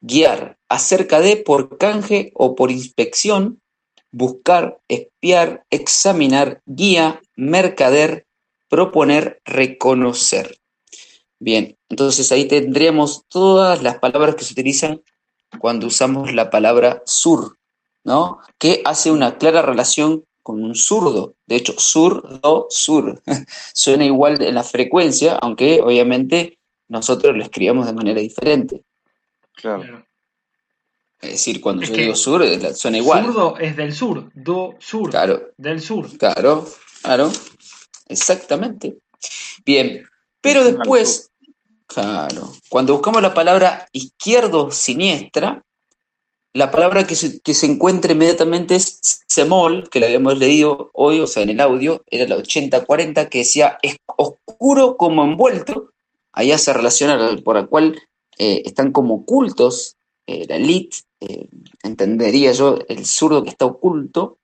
guiar, 0.00 0.56
acerca 0.68 1.20
de 1.20 1.36
por 1.36 1.76
canje 1.76 2.32
o 2.34 2.54
por 2.54 2.70
inspección, 2.70 3.60
buscar, 4.12 4.78
espiar, 4.88 5.64
examinar, 5.70 6.62
guía, 6.64 7.20
mercader, 7.36 8.26
proponer, 8.68 9.40
reconocer. 9.44 10.58
Bien, 11.38 11.76
entonces 11.88 12.30
ahí 12.30 12.46
tendríamos 12.46 13.24
todas 13.28 13.82
las 13.82 13.98
palabras 13.98 14.36
que 14.36 14.44
se 14.44 14.52
utilizan 14.52 15.02
cuando 15.58 15.88
usamos 15.88 16.32
la 16.32 16.50
palabra 16.50 17.02
sur, 17.04 17.58
¿no? 18.04 18.38
Que 18.58 18.80
hace 18.84 19.10
una 19.10 19.38
clara 19.38 19.60
relación 19.60 20.24
con 20.42 20.62
un 20.62 20.74
zurdo. 20.74 21.34
De 21.46 21.56
hecho, 21.56 21.74
zurdo, 21.78 22.66
sur. 22.70 23.22
Suena 23.74 24.04
igual 24.04 24.42
en 24.42 24.54
la 24.54 24.64
frecuencia, 24.64 25.36
aunque 25.36 25.80
obviamente 25.80 26.58
nosotros 26.88 27.36
lo 27.36 27.42
escribimos 27.42 27.86
de 27.86 27.92
manera 27.92 28.20
diferente. 28.20 28.84
Claro. 29.54 30.04
Es 31.20 31.30
decir, 31.30 31.60
cuando 31.60 31.82
yo 31.84 31.94
digo 31.94 32.16
sur, 32.16 32.44
suena 32.74 32.98
igual. 32.98 33.26
Zurdo 33.26 33.56
es 33.58 33.76
del 33.76 33.94
sur, 33.94 34.30
do 34.34 34.74
sur. 34.80 35.10
Claro. 35.10 35.52
Del 35.56 35.80
sur. 35.80 36.18
Claro, 36.18 36.66
claro. 37.00 37.30
Exactamente. 38.08 38.98
Bien. 39.64 40.04
Pero 40.40 40.64
después, 40.64 41.30
claro, 41.86 42.52
cuando 42.68 42.94
buscamos 42.94 43.22
la 43.22 43.32
palabra 43.32 43.86
izquierdo 43.92 44.72
siniestra, 44.72 45.62
la 46.54 46.70
palabra 46.70 47.06
que 47.06 47.14
se, 47.14 47.40
que 47.40 47.54
se, 47.54 47.66
encuentra 47.66 48.12
inmediatamente 48.12 48.74
es 48.74 49.24
semol, 49.26 49.88
que 49.88 50.00
la 50.00 50.06
habíamos 50.06 50.38
leído 50.38 50.90
hoy, 50.92 51.20
o 51.20 51.26
sea, 51.26 51.42
en 51.42 51.50
el 51.50 51.60
audio, 51.60 52.04
era 52.10 52.28
la 52.28 52.36
8040, 52.36 53.28
que 53.28 53.38
decía 53.38 53.78
es 53.82 53.96
oscuro 54.06 54.96
como 54.96 55.24
envuelto. 55.24 55.92
Allá 56.32 56.58
se 56.58 56.72
relaciona 56.72 57.36
por 57.42 57.56
la 57.56 57.66
cual 57.66 58.00
eh, 58.38 58.62
están 58.64 58.92
como 58.92 59.14
ocultos, 59.14 59.96
eh, 60.26 60.46
la 60.48 60.56
elite, 60.56 60.98
eh, 61.20 61.48
entendería 61.82 62.52
yo, 62.52 62.78
el 62.88 63.06
zurdo 63.06 63.42
que 63.42 63.50
está 63.50 63.66
oculto. 63.66 64.38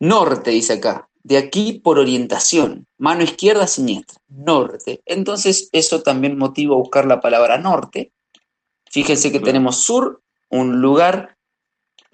Norte, 0.00 0.50
dice 0.50 0.74
acá, 0.74 1.08
de 1.22 1.38
aquí 1.38 1.72
por 1.72 1.98
orientación, 1.98 2.86
mano 2.98 3.22
izquierda 3.22 3.66
siniestra, 3.66 4.20
norte. 4.28 5.00
Entonces, 5.06 5.68
eso 5.72 6.02
también 6.02 6.36
motiva 6.36 6.74
a 6.74 6.78
buscar 6.78 7.06
la 7.06 7.20
palabra 7.20 7.58
norte. 7.58 8.12
Fíjense 8.90 9.32
que 9.32 9.40
tenemos 9.40 9.78
sur 9.78 10.20
un 10.50 10.80
lugar, 10.80 11.33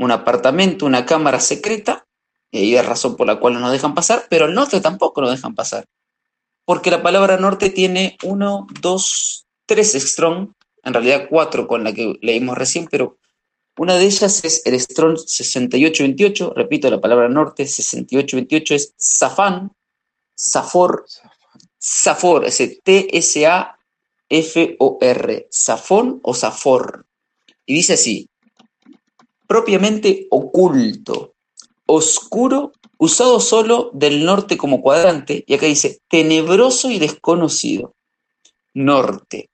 un 0.01 0.11
apartamento, 0.11 0.86
una 0.86 1.05
cámara 1.05 1.38
secreta, 1.40 2.07
y 2.51 2.59
ahí 2.59 2.74
es 2.74 2.86
razón 2.86 3.16
por 3.16 3.26
la 3.26 3.38
cual 3.38 3.53
no 3.53 3.61
nos 3.61 3.70
dejan 3.70 3.94
pasar, 3.94 4.24
pero 4.30 4.46
el 4.46 4.55
norte 4.55 4.80
tampoco 4.80 5.20
nos 5.20 5.30
dejan 5.30 5.55
pasar. 5.55 5.84
Porque 6.64 6.90
la 6.90 7.03
palabra 7.03 7.36
norte 7.36 7.68
tiene 7.68 8.16
uno, 8.24 8.66
dos, 8.80 9.46
tres 9.66 9.92
strong, 9.92 10.53
en 10.84 10.94
realidad 10.94 11.26
cuatro 11.28 11.68
con 11.68 11.84
la 11.84 11.92
que 11.92 12.18
leímos 12.22 12.57
recién, 12.57 12.88
pero 12.90 13.18
una 13.76 13.96
de 13.96 14.07
ellas 14.07 14.42
es 14.42 14.62
el 14.64 14.80
strong 14.80 15.18
6828, 15.18 16.55
repito, 16.57 16.88
la 16.90 16.98
palabra 16.98 17.28
norte 17.28 17.66
6828 17.66 18.74
es 18.74 18.94
zafán, 18.98 19.70
zafor, 20.34 21.05
zafor, 21.78 22.46
ese 22.46 22.80
T-S-A-F-O-R, 22.82 23.78
zafón 25.53 26.20
o 26.22 26.32
zafor. 26.32 27.05
Y 27.66 27.74
dice 27.74 27.92
así, 27.92 28.30
propiamente 29.51 30.28
oculto, 30.30 31.34
oscuro, 31.86 32.70
usado 32.98 33.40
solo 33.40 33.90
del 33.92 34.24
norte 34.24 34.57
como 34.57 34.80
cuadrante, 34.80 35.42
y 35.44 35.55
acá 35.55 35.66
dice 35.66 35.98
tenebroso 36.07 36.88
y 36.88 37.01
desconocido. 37.01 37.92
Norte. 38.74 39.51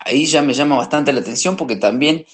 Ahí 0.00 0.26
ya 0.26 0.42
me 0.42 0.52
llama 0.52 0.78
bastante 0.78 1.12
la 1.12 1.20
atención 1.20 1.56
porque 1.56 1.76
también 1.76 2.26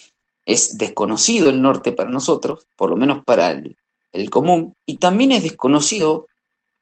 es 0.46 0.78
desconocido 0.78 1.50
el 1.50 1.60
norte 1.60 1.92
para 1.92 2.08
nosotros, 2.08 2.66
por 2.76 2.88
lo 2.88 2.96
menos 2.96 3.22
para 3.26 3.50
el, 3.50 3.76
el 4.12 4.30
común, 4.30 4.74
y 4.86 4.96
también 4.96 5.32
es 5.32 5.42
desconocido, 5.42 6.28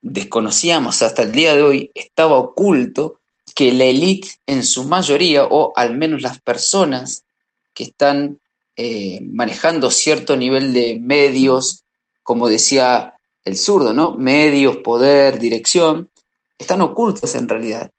desconocíamos 0.00 1.02
hasta 1.02 1.22
el 1.22 1.32
día 1.32 1.56
de 1.56 1.64
hoy, 1.64 1.90
estaba 1.92 2.38
oculto 2.38 3.18
que 3.52 3.72
la 3.72 3.86
élite 3.86 4.28
en 4.46 4.62
su 4.62 4.84
mayoría, 4.84 5.44
o 5.44 5.72
al 5.74 5.96
menos 5.96 6.22
las 6.22 6.40
personas 6.40 7.24
que 7.74 7.82
están 7.82 8.38
eh, 8.80 9.18
manejando 9.22 9.90
cierto 9.90 10.36
nivel 10.36 10.72
de 10.72 11.00
medios, 11.00 11.82
como 12.22 12.48
decía 12.48 13.14
el 13.44 13.56
zurdo, 13.56 13.92
¿no? 13.92 14.14
Medios, 14.14 14.76
poder, 14.76 15.40
dirección, 15.40 16.10
están 16.56 16.80
ocultos 16.80 17.34
en 17.34 17.48
realidad. 17.48 17.90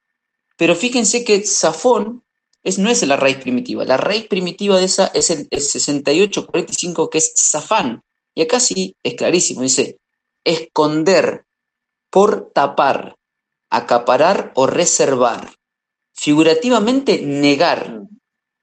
Pero 0.56 0.76
fíjense 0.76 1.26
que 1.26 1.46
Safón 1.46 2.24
es, 2.64 2.80
no 2.80 2.90
es 2.90 3.06
la 3.06 3.18
raíz 3.18 3.38
primitiva, 3.38 3.84
la 3.84 3.98
raíz 3.98 4.28
primitiva 4.28 4.78
de 4.78 4.86
esa 4.86 5.08
es 5.08 5.30
el, 5.32 5.50
el 5.52 5.60
6845 5.60 7.10
que 7.10 7.18
es 7.18 7.34
Zafán. 7.36 8.02
Y 8.34 8.44
acá 8.44 8.62
sí 8.62 8.96
es 9.04 9.16
clarísimo, 9.16 9.62
dice 9.62 9.98
esconder, 10.46 11.44
por 12.10 12.52
tapar, 12.54 13.18
acaparar 13.70 14.54
o 14.56 14.66
reservar. 14.66 15.52
Figurativamente 16.14 17.22
negar, 17.22 18.04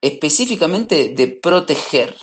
específicamente 0.06 1.08
de 1.10 1.28
proteger. 1.28 2.14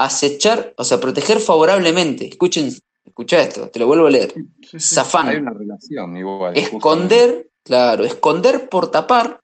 acechar, 0.00 0.74
o 0.76 0.84
sea, 0.84 1.00
proteger 1.00 1.40
favorablemente. 1.40 2.28
Escuchen, 2.28 2.72
escucha 3.04 3.42
esto, 3.42 3.68
te 3.68 3.80
lo 3.80 3.88
vuelvo 3.88 4.06
a 4.06 4.10
leer. 4.10 4.32
Zafán. 4.78 5.28
Hay 5.28 5.36
una 5.36 5.52
relación 5.52 6.16
igual. 6.16 6.56
Esconder, 6.56 7.50
claro, 7.64 8.04
esconder 8.04 8.68
por 8.68 8.92
tapar, 8.92 9.40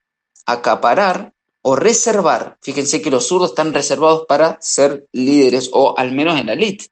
acaparar 0.46 1.32
o 1.62 1.74
reservar. 1.74 2.56
Fíjense 2.62 3.02
que 3.02 3.10
los 3.10 3.26
zurdos 3.26 3.50
están 3.50 3.74
reservados 3.74 4.26
para 4.28 4.58
ser 4.60 5.08
líderes 5.10 5.70
o 5.72 5.98
al 5.98 6.12
menos 6.12 6.38
en 6.38 6.46
la 6.46 6.52
elite. 6.52 6.86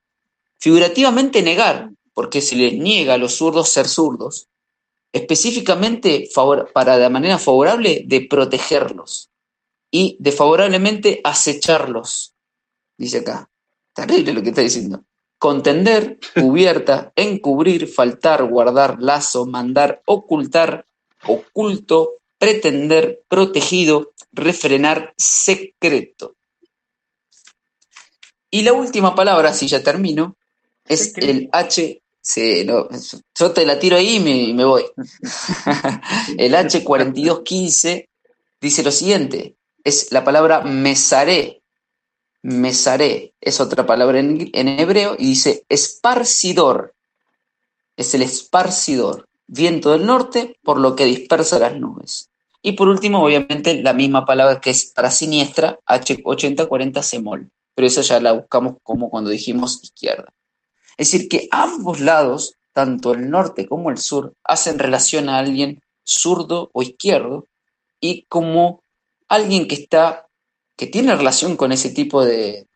Figurativamente 0.59 1.41
negar, 1.43 1.91
porque 2.15 2.41
se 2.41 2.57
les 2.57 2.73
niega 2.73 3.15
a 3.15 3.19
los 3.19 3.35
zurdos 3.35 3.69
ser 3.69 3.87
zurdos. 3.87 4.49
Específicamente 5.13 6.29
para 6.73 6.99
de 6.99 7.11
manera 7.11 7.39
favorable 7.39 8.03
de 8.07 8.23
protegerlos 8.23 9.32
y 9.93 10.17
de 10.19 10.33
favorablemente 10.33 11.21
acecharlos. 11.23 12.35
Dice 12.97 13.19
acá. 13.19 13.49
Terrible 13.93 14.33
lo 14.33 14.43
que 14.43 14.49
está 14.49 14.63
diciendo. 14.63 15.05
Contender, 15.39 16.19
cubierta, 16.35 17.13
encubrir, 17.17 17.87
faltar, 17.87 18.43
guardar, 18.49 19.01
lazo, 19.01 19.47
mandar, 19.47 20.03
ocultar, 20.07 20.87
oculto, 21.27 22.15
pretender, 22.39 23.23
protegido, 23.29 24.13
refrenar, 24.33 25.13
secreto. 25.17 26.35
Y 28.51 28.63
la 28.63 28.73
última 28.73 29.15
palabra, 29.15 29.53
si 29.53 29.69
ya 29.69 29.83
termino, 29.83 30.37
es 30.87 31.17
el 31.17 31.49
H. 31.53 32.03
yo 33.35 33.53
te 33.53 33.67
la 33.67 33.79
tiro 33.79 33.97
ahí 33.97 34.17
y 34.17 34.53
me, 34.55 34.65
voy. 34.65 34.85
el 36.39 36.55
H4215 36.55 38.09
dice 38.61 38.83
lo 38.83 38.91
siguiente: 38.91 39.57
es 39.85 40.13
la 40.13 40.25
palabra 40.25 40.63
mesaré, 40.63 41.63
Mesaré 42.43 43.35
es 43.41 43.61
otra 43.61 43.87
palabra 43.87 44.19
en, 44.19 44.51
hebreo 44.53 45.15
y 45.17 45.27
dice 45.29 45.65
esparcidor. 45.69 46.95
Es 47.97 48.15
el 48.15 48.23
esparcidor. 48.23 49.29
Viento 49.47 49.93
del 49.93 50.07
norte, 50.07 50.57
por 50.63 50.81
lo 50.81 50.97
que 50.97 51.05
dispersa 51.05 51.61
las 51.61 51.77
nubes. 51.77 52.31
Y 52.61 52.73
por 52.73 52.89
último, 52.89 53.23
obviamente, 53.23 53.81
la 53.83 53.93
misma 53.93 54.25
palabra 54.25 54.61
que 54.61 54.71
es 54.71 54.87
para 54.87 55.11
siniestra, 55.11 55.79
H8040 55.87 57.03
semol. 57.03 57.51
Pero 57.75 57.87
esa 57.87 58.03
ya 58.03 58.21
la 58.21 58.33
buscamos 58.33 58.77
como 58.83 59.09
cuando 59.09 59.31
dijimos 59.31 59.81
izquierda. 59.83 60.33
Es 60.97 61.13
decir, 61.13 61.29
que 61.29 61.49
ambos 61.53 62.01
lados, 62.01 62.55
tanto 62.73 63.13
el 63.13 63.31
norte 63.31 63.69
como 63.69 63.91
el 63.91 63.99
sur, 63.99 64.35
hacen 64.43 64.79
relación 64.79 65.29
a 65.29 65.39
alguien 65.39 65.81
zurdo 66.05 66.71
o 66.73 66.83
izquierdo 66.83 67.47
y 68.01 68.23
como 68.25 68.82
alguien 69.33 69.67
que 69.67 69.75
está 69.77 70.29
que 70.77 70.87
tiene 70.87 71.15
relación 71.15 71.57
con 71.57 71.73
ese 71.73 71.91
tipo 71.91 72.25
de, 72.25 72.67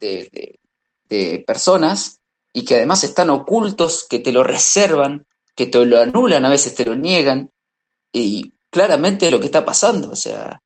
personas 1.47 2.21
y 2.53 2.65
que 2.65 2.77
además 2.77 3.05
están 3.05 3.31
ocultos, 3.31 4.07
que 4.09 4.19
te 4.19 4.33
lo 4.33 4.45
reservan, 4.45 5.27
que 5.55 5.67
te 5.67 5.85
lo 5.85 6.01
anulan, 6.01 6.45
a 6.45 6.49
veces 6.51 6.75
te 6.75 6.85
lo 6.85 6.95
niegan, 6.95 7.51
y 8.13 8.53
claramente 8.71 9.27
es 9.27 9.33
lo 9.33 9.41
que 9.41 9.47
está 9.47 9.65
pasando. 9.65 10.11
O 10.11 10.17
sea, 10.17 10.63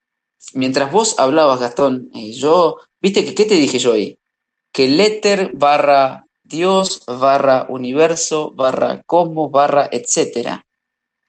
mientras 0.55 0.93
vos 0.93 1.19
hablabas, 1.19 1.61
Gastón, 1.61 2.11
y 2.13 2.33
yo, 2.33 2.79
viste 3.01 3.25
que, 3.25 3.35
¿qué 3.35 3.45
te 3.45 3.55
dije 3.55 3.79
yo 3.79 3.93
ahí? 3.93 4.19
Que 4.73 4.85
el 4.85 5.01
éter 5.01 5.53
barra 5.55 6.27
Dios 6.43 7.05
barra 7.07 7.67
universo 7.69 8.51
barra 8.51 9.03
cosmos 9.05 9.51
barra 9.51 9.89
etcétera 9.91 10.67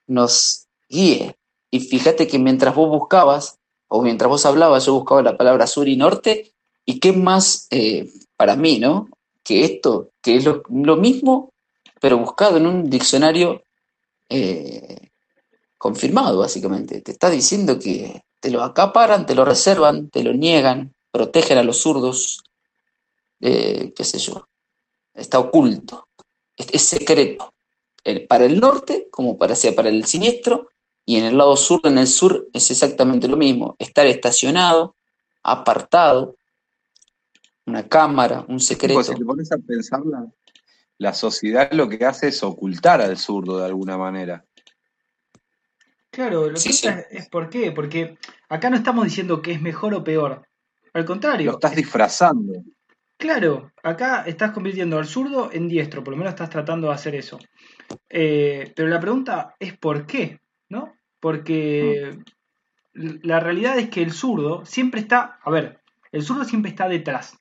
nos 0.07 0.67
guíe. 0.89 1.37
Y 1.69 1.79
fíjate 1.79 2.27
que 2.27 2.37
mientras 2.37 2.75
vos 2.75 2.89
buscabas, 2.89 3.60
o 3.93 4.01
mientras 4.01 4.29
vos 4.29 4.45
hablabas, 4.45 4.85
yo 4.85 4.93
buscaba 4.93 5.21
la 5.21 5.35
palabra 5.35 5.67
sur 5.67 5.89
y 5.89 5.97
norte, 5.97 6.53
y 6.85 7.01
qué 7.01 7.11
más 7.11 7.67
eh, 7.71 8.09
para 8.37 8.55
mí, 8.55 8.79
¿no? 8.79 9.09
Que 9.43 9.65
esto, 9.65 10.11
que 10.21 10.37
es 10.37 10.45
lo, 10.45 10.95
mismo, 10.95 11.51
pero 11.99 12.17
buscado 12.17 12.55
en 12.55 12.67
un 12.67 12.89
diccionario 12.89 13.63
eh, 14.29 15.09
confirmado, 15.77 16.39
básicamente. 16.39 17.01
Te 17.01 17.11
está 17.11 17.29
diciendo 17.29 17.77
que 17.77 18.23
te 18.39 18.49
lo 18.49 18.63
acaparan, 18.63 19.25
te 19.25 19.35
lo 19.35 19.43
reservan, 19.43 20.09
te 20.09 20.23
lo 20.23 20.31
niegan, 20.31 20.95
protegen 21.11 21.57
a 21.57 21.63
los 21.63 21.81
zurdos, 21.81 22.45
eh, 23.41 23.91
qué 23.93 24.05
sé 24.05 24.19
yo. 24.19 24.47
Está 25.13 25.37
oculto, 25.37 26.07
es, 26.55 26.81
secreto. 26.81 27.53
para 28.29 28.45
el 28.45 28.61
norte, 28.61 29.09
como 29.11 29.37
para, 29.37 29.53
para 29.75 29.89
el 29.89 30.05
siniestro, 30.05 30.70
y 31.05 31.17
en 31.17 31.25
el 31.25 31.37
lado 31.37 31.57
sur, 31.57 31.81
en 31.83 31.97
el 31.97 32.07
sur, 32.07 32.47
es 32.53 32.69
exactamente 32.71 33.27
lo 33.27 33.37
mismo. 33.37 33.75
Estar 33.79 34.05
estacionado, 34.07 34.95
apartado, 35.43 36.37
una 37.65 37.87
cámara, 37.87 38.45
un 38.47 38.59
secreto. 38.59 38.95
Pues 38.95 39.07
si 39.07 39.15
te 39.15 39.25
pones 39.25 39.51
a 39.51 39.57
pensar, 39.57 40.01
la, 40.97 41.13
sociedad 41.13 41.71
lo 41.71 41.89
que 41.89 42.05
hace 42.05 42.27
es 42.27 42.43
ocultar 42.43 43.01
al 43.01 43.17
zurdo 43.17 43.59
de 43.59 43.65
alguna 43.65 43.97
manera. 43.97 44.45
Claro, 46.11 46.49
lo 46.49 46.59
que 46.59 47.05
es 47.11 47.29
por 47.29 47.49
qué, 47.49 47.71
porque 47.71 48.17
acá 48.49 48.69
no 48.69 48.75
estamos 48.75 49.05
diciendo 49.05 49.41
que 49.41 49.53
es 49.53 49.61
mejor 49.61 49.93
o 49.93 50.03
peor. 50.03 50.45
Al 50.93 51.05
contrario. 51.05 51.51
Lo 51.51 51.57
estás 51.57 51.75
disfrazando. 51.75 52.63
Claro, 53.17 53.71
acá 53.83 54.23
estás 54.25 54.51
convirtiendo 54.51 54.97
al 54.97 55.05
zurdo 55.05 55.49
en 55.53 55.67
diestro, 55.67 56.03
por 56.03 56.11
lo 56.11 56.17
menos 56.17 56.33
estás 56.33 56.49
tratando 56.49 56.87
de 56.87 56.93
hacer 56.93 57.15
eso. 57.15 57.39
Eh, 58.09 58.73
pero 58.75 58.89
la 58.89 58.99
pregunta 58.99 59.55
es 59.59 59.77
por 59.77 60.05
qué. 60.05 60.41
¿No? 60.71 60.93
Porque 61.19 62.17
la 62.93 63.39
realidad 63.39 63.77
es 63.77 63.89
que 63.89 64.01
el 64.01 64.11
zurdo 64.11 64.65
siempre 64.65 65.01
está, 65.01 65.37
a 65.43 65.51
ver, 65.51 65.81
el 66.11 66.23
zurdo 66.23 66.45
siempre 66.45 66.71
está 66.71 66.87
detrás, 66.87 67.37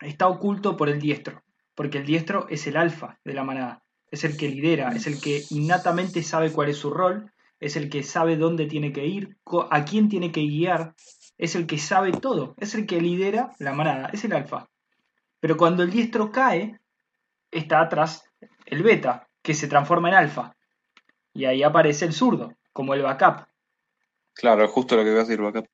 está 0.00 0.28
oculto 0.28 0.76
por 0.76 0.88
el 0.88 1.00
diestro, 1.00 1.42
porque 1.74 1.98
el 1.98 2.06
diestro 2.06 2.46
es 2.48 2.66
el 2.68 2.76
alfa 2.76 3.18
de 3.24 3.34
la 3.34 3.44
manada, 3.44 3.82
es 4.10 4.24
el 4.24 4.36
que 4.36 4.48
lidera, 4.48 4.90
es 4.90 5.06
el 5.06 5.20
que 5.20 5.42
innatamente 5.50 6.22
sabe 6.22 6.52
cuál 6.52 6.70
es 6.70 6.78
su 6.78 6.90
rol, 6.90 7.32
es 7.58 7.76
el 7.76 7.90
que 7.90 8.04
sabe 8.04 8.36
dónde 8.36 8.66
tiene 8.66 8.92
que 8.92 9.04
ir, 9.04 9.36
a 9.70 9.84
quién 9.84 10.08
tiene 10.08 10.32
que 10.32 10.42
guiar, 10.42 10.94
es 11.38 11.56
el 11.56 11.66
que 11.66 11.78
sabe 11.78 12.12
todo, 12.12 12.54
es 12.58 12.74
el 12.74 12.86
que 12.86 13.00
lidera 13.00 13.50
la 13.58 13.72
manada, 13.72 14.10
es 14.12 14.24
el 14.24 14.32
alfa. 14.32 14.68
Pero 15.40 15.56
cuando 15.56 15.82
el 15.82 15.90
diestro 15.90 16.30
cae, 16.30 16.80
está 17.50 17.80
atrás 17.80 18.24
el 18.64 18.82
beta, 18.82 19.28
que 19.42 19.54
se 19.54 19.68
transforma 19.68 20.08
en 20.08 20.14
alfa. 20.14 20.54
Y 21.32 21.44
ahí 21.44 21.62
aparece 21.62 22.04
el 22.04 22.12
zurdo 22.12 22.54
como 22.72 22.94
el 22.94 23.02
backup. 23.02 23.46
Claro, 24.34 24.68
justo 24.68 24.96
lo 24.96 25.04
que 25.04 25.10
voy 25.10 25.18
a 25.18 25.22
decir, 25.22 25.40
backup. 25.40 25.66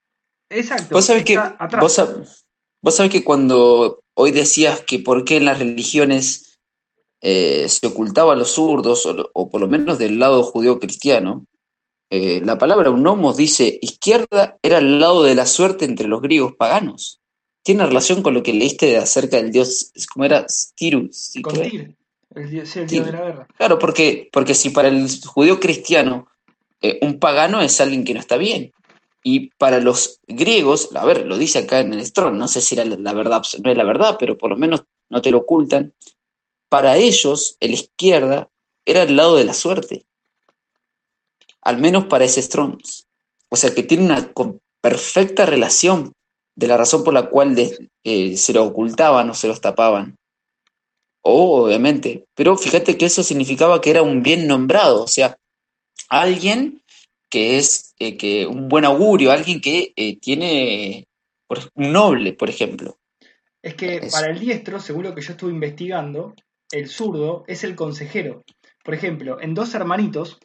Exacto. 0.50 0.94
Vos 0.94 1.04
sabés 1.04 1.24
que, 1.24 1.38
vos, 1.80 2.94
sabés 2.94 3.12
que 3.12 3.24
cuando 3.24 4.00
hoy 4.14 4.30
decías 4.30 4.80
que 4.80 4.98
por 4.98 5.24
qué 5.24 5.36
en 5.36 5.44
las 5.44 5.58
religiones 5.58 6.58
eh, 7.20 7.68
se 7.68 7.86
ocultaban 7.86 8.38
los 8.38 8.52
zurdos, 8.52 9.06
o, 9.06 9.50
por 9.50 9.60
lo 9.60 9.68
menos 9.68 9.98
del 9.98 10.18
lado 10.18 10.42
judío-cristiano, 10.44 11.46
eh, 12.10 12.40
la 12.44 12.56
palabra 12.56 12.90
unomos 12.90 13.36
dice 13.36 13.80
izquierda 13.82 14.58
era 14.62 14.78
el 14.78 15.00
lado 15.00 15.24
de 15.24 15.34
la 15.34 15.46
suerte 15.46 15.84
entre 15.84 16.06
los 16.06 16.22
griegos 16.22 16.54
paganos. 16.56 17.20
Tiene 17.64 17.84
relación 17.84 18.22
con 18.22 18.32
lo 18.34 18.44
que 18.44 18.52
leíste 18.52 18.96
acerca 18.96 19.38
del 19.38 19.50
dios, 19.50 19.92
¿cómo 20.12 20.24
era? 20.24 20.46
Tiru. 20.76 21.10
Con 21.42 21.54
Tir, 21.54 21.96
el 22.36 22.50
dios, 22.50 22.76
el 22.76 22.86
dios 22.86 23.06
de 23.06 23.12
la 23.12 23.22
guerra. 23.22 23.48
Claro, 23.56 23.80
porque, 23.80 24.28
porque 24.32 24.54
si 24.54 24.70
para 24.70 24.86
el 24.86 25.08
judío 25.26 25.58
cristiano 25.58 26.28
eh, 26.86 26.98
un 27.02 27.18
pagano 27.18 27.60
es 27.60 27.80
alguien 27.80 28.04
que 28.04 28.14
no 28.14 28.20
está 28.20 28.36
bien. 28.36 28.72
Y 29.22 29.50
para 29.58 29.80
los 29.80 30.20
griegos, 30.28 30.90
a 30.94 31.04
ver, 31.04 31.26
lo 31.26 31.36
dice 31.36 31.58
acá 31.58 31.80
en 31.80 31.92
el 31.92 32.06
Strong, 32.06 32.34
no 32.34 32.46
sé 32.46 32.60
si 32.60 32.76
era 32.76 32.84
la 32.84 33.12
verdad, 33.12 33.42
no 33.62 33.70
es 33.70 33.76
la 33.76 33.84
verdad, 33.84 34.16
pero 34.20 34.38
por 34.38 34.50
lo 34.50 34.56
menos 34.56 34.84
no 35.10 35.20
te 35.20 35.32
lo 35.32 35.38
ocultan. 35.38 35.94
Para 36.68 36.96
ellos, 36.96 37.56
el 37.58 37.72
izquierda 37.72 38.48
era 38.84 39.02
el 39.02 39.16
lado 39.16 39.34
de 39.36 39.44
la 39.44 39.52
suerte. 39.52 40.06
Al 41.62 41.78
menos 41.78 42.04
para 42.04 42.24
ese 42.24 42.40
Strong. 42.40 42.78
O 43.48 43.56
sea 43.56 43.74
que 43.74 43.82
tiene 43.82 44.04
una 44.04 44.32
perfecta 44.80 45.44
relación 45.44 46.12
de 46.54 46.68
la 46.68 46.76
razón 46.76 47.02
por 47.02 47.12
la 47.12 47.28
cual 47.28 47.56
eh, 48.04 48.36
se 48.36 48.52
lo 48.52 48.64
ocultaban 48.64 49.28
o 49.30 49.34
se 49.34 49.48
los 49.48 49.60
tapaban. 49.60 50.16
obviamente, 51.22 52.26
pero 52.36 52.56
fíjate 52.56 52.96
que 52.96 53.06
eso 53.06 53.24
significaba 53.24 53.80
que 53.80 53.90
era 53.90 54.02
un 54.02 54.22
bien 54.22 54.46
nombrado, 54.46 55.02
o 55.02 55.08
sea, 55.08 55.36
alguien 56.08 56.82
que 57.28 57.58
es 57.58 57.94
eh, 57.98 58.16
que 58.16 58.46
un 58.46 58.68
buen 58.68 58.84
augurio, 58.84 59.32
alguien 59.32 59.60
que 59.60 59.92
eh, 59.96 60.18
tiene 60.18 61.08
un 61.74 61.92
noble, 61.92 62.32
por 62.32 62.48
ejemplo. 62.48 62.98
Es 63.62 63.74
que 63.74 64.08
para 64.12 64.30
el 64.30 64.38
diestro, 64.38 64.80
según 64.80 65.04
lo 65.04 65.14
que 65.14 65.22
yo 65.22 65.32
estuve 65.32 65.50
investigando, 65.50 66.34
el 66.70 66.88
zurdo 66.88 67.44
es 67.46 67.64
el 67.64 67.74
consejero. 67.74 68.44
Por 68.84 68.94
ejemplo, 68.94 69.40
en 69.40 69.54
dos 69.54 69.74
hermanitos, 69.74 70.38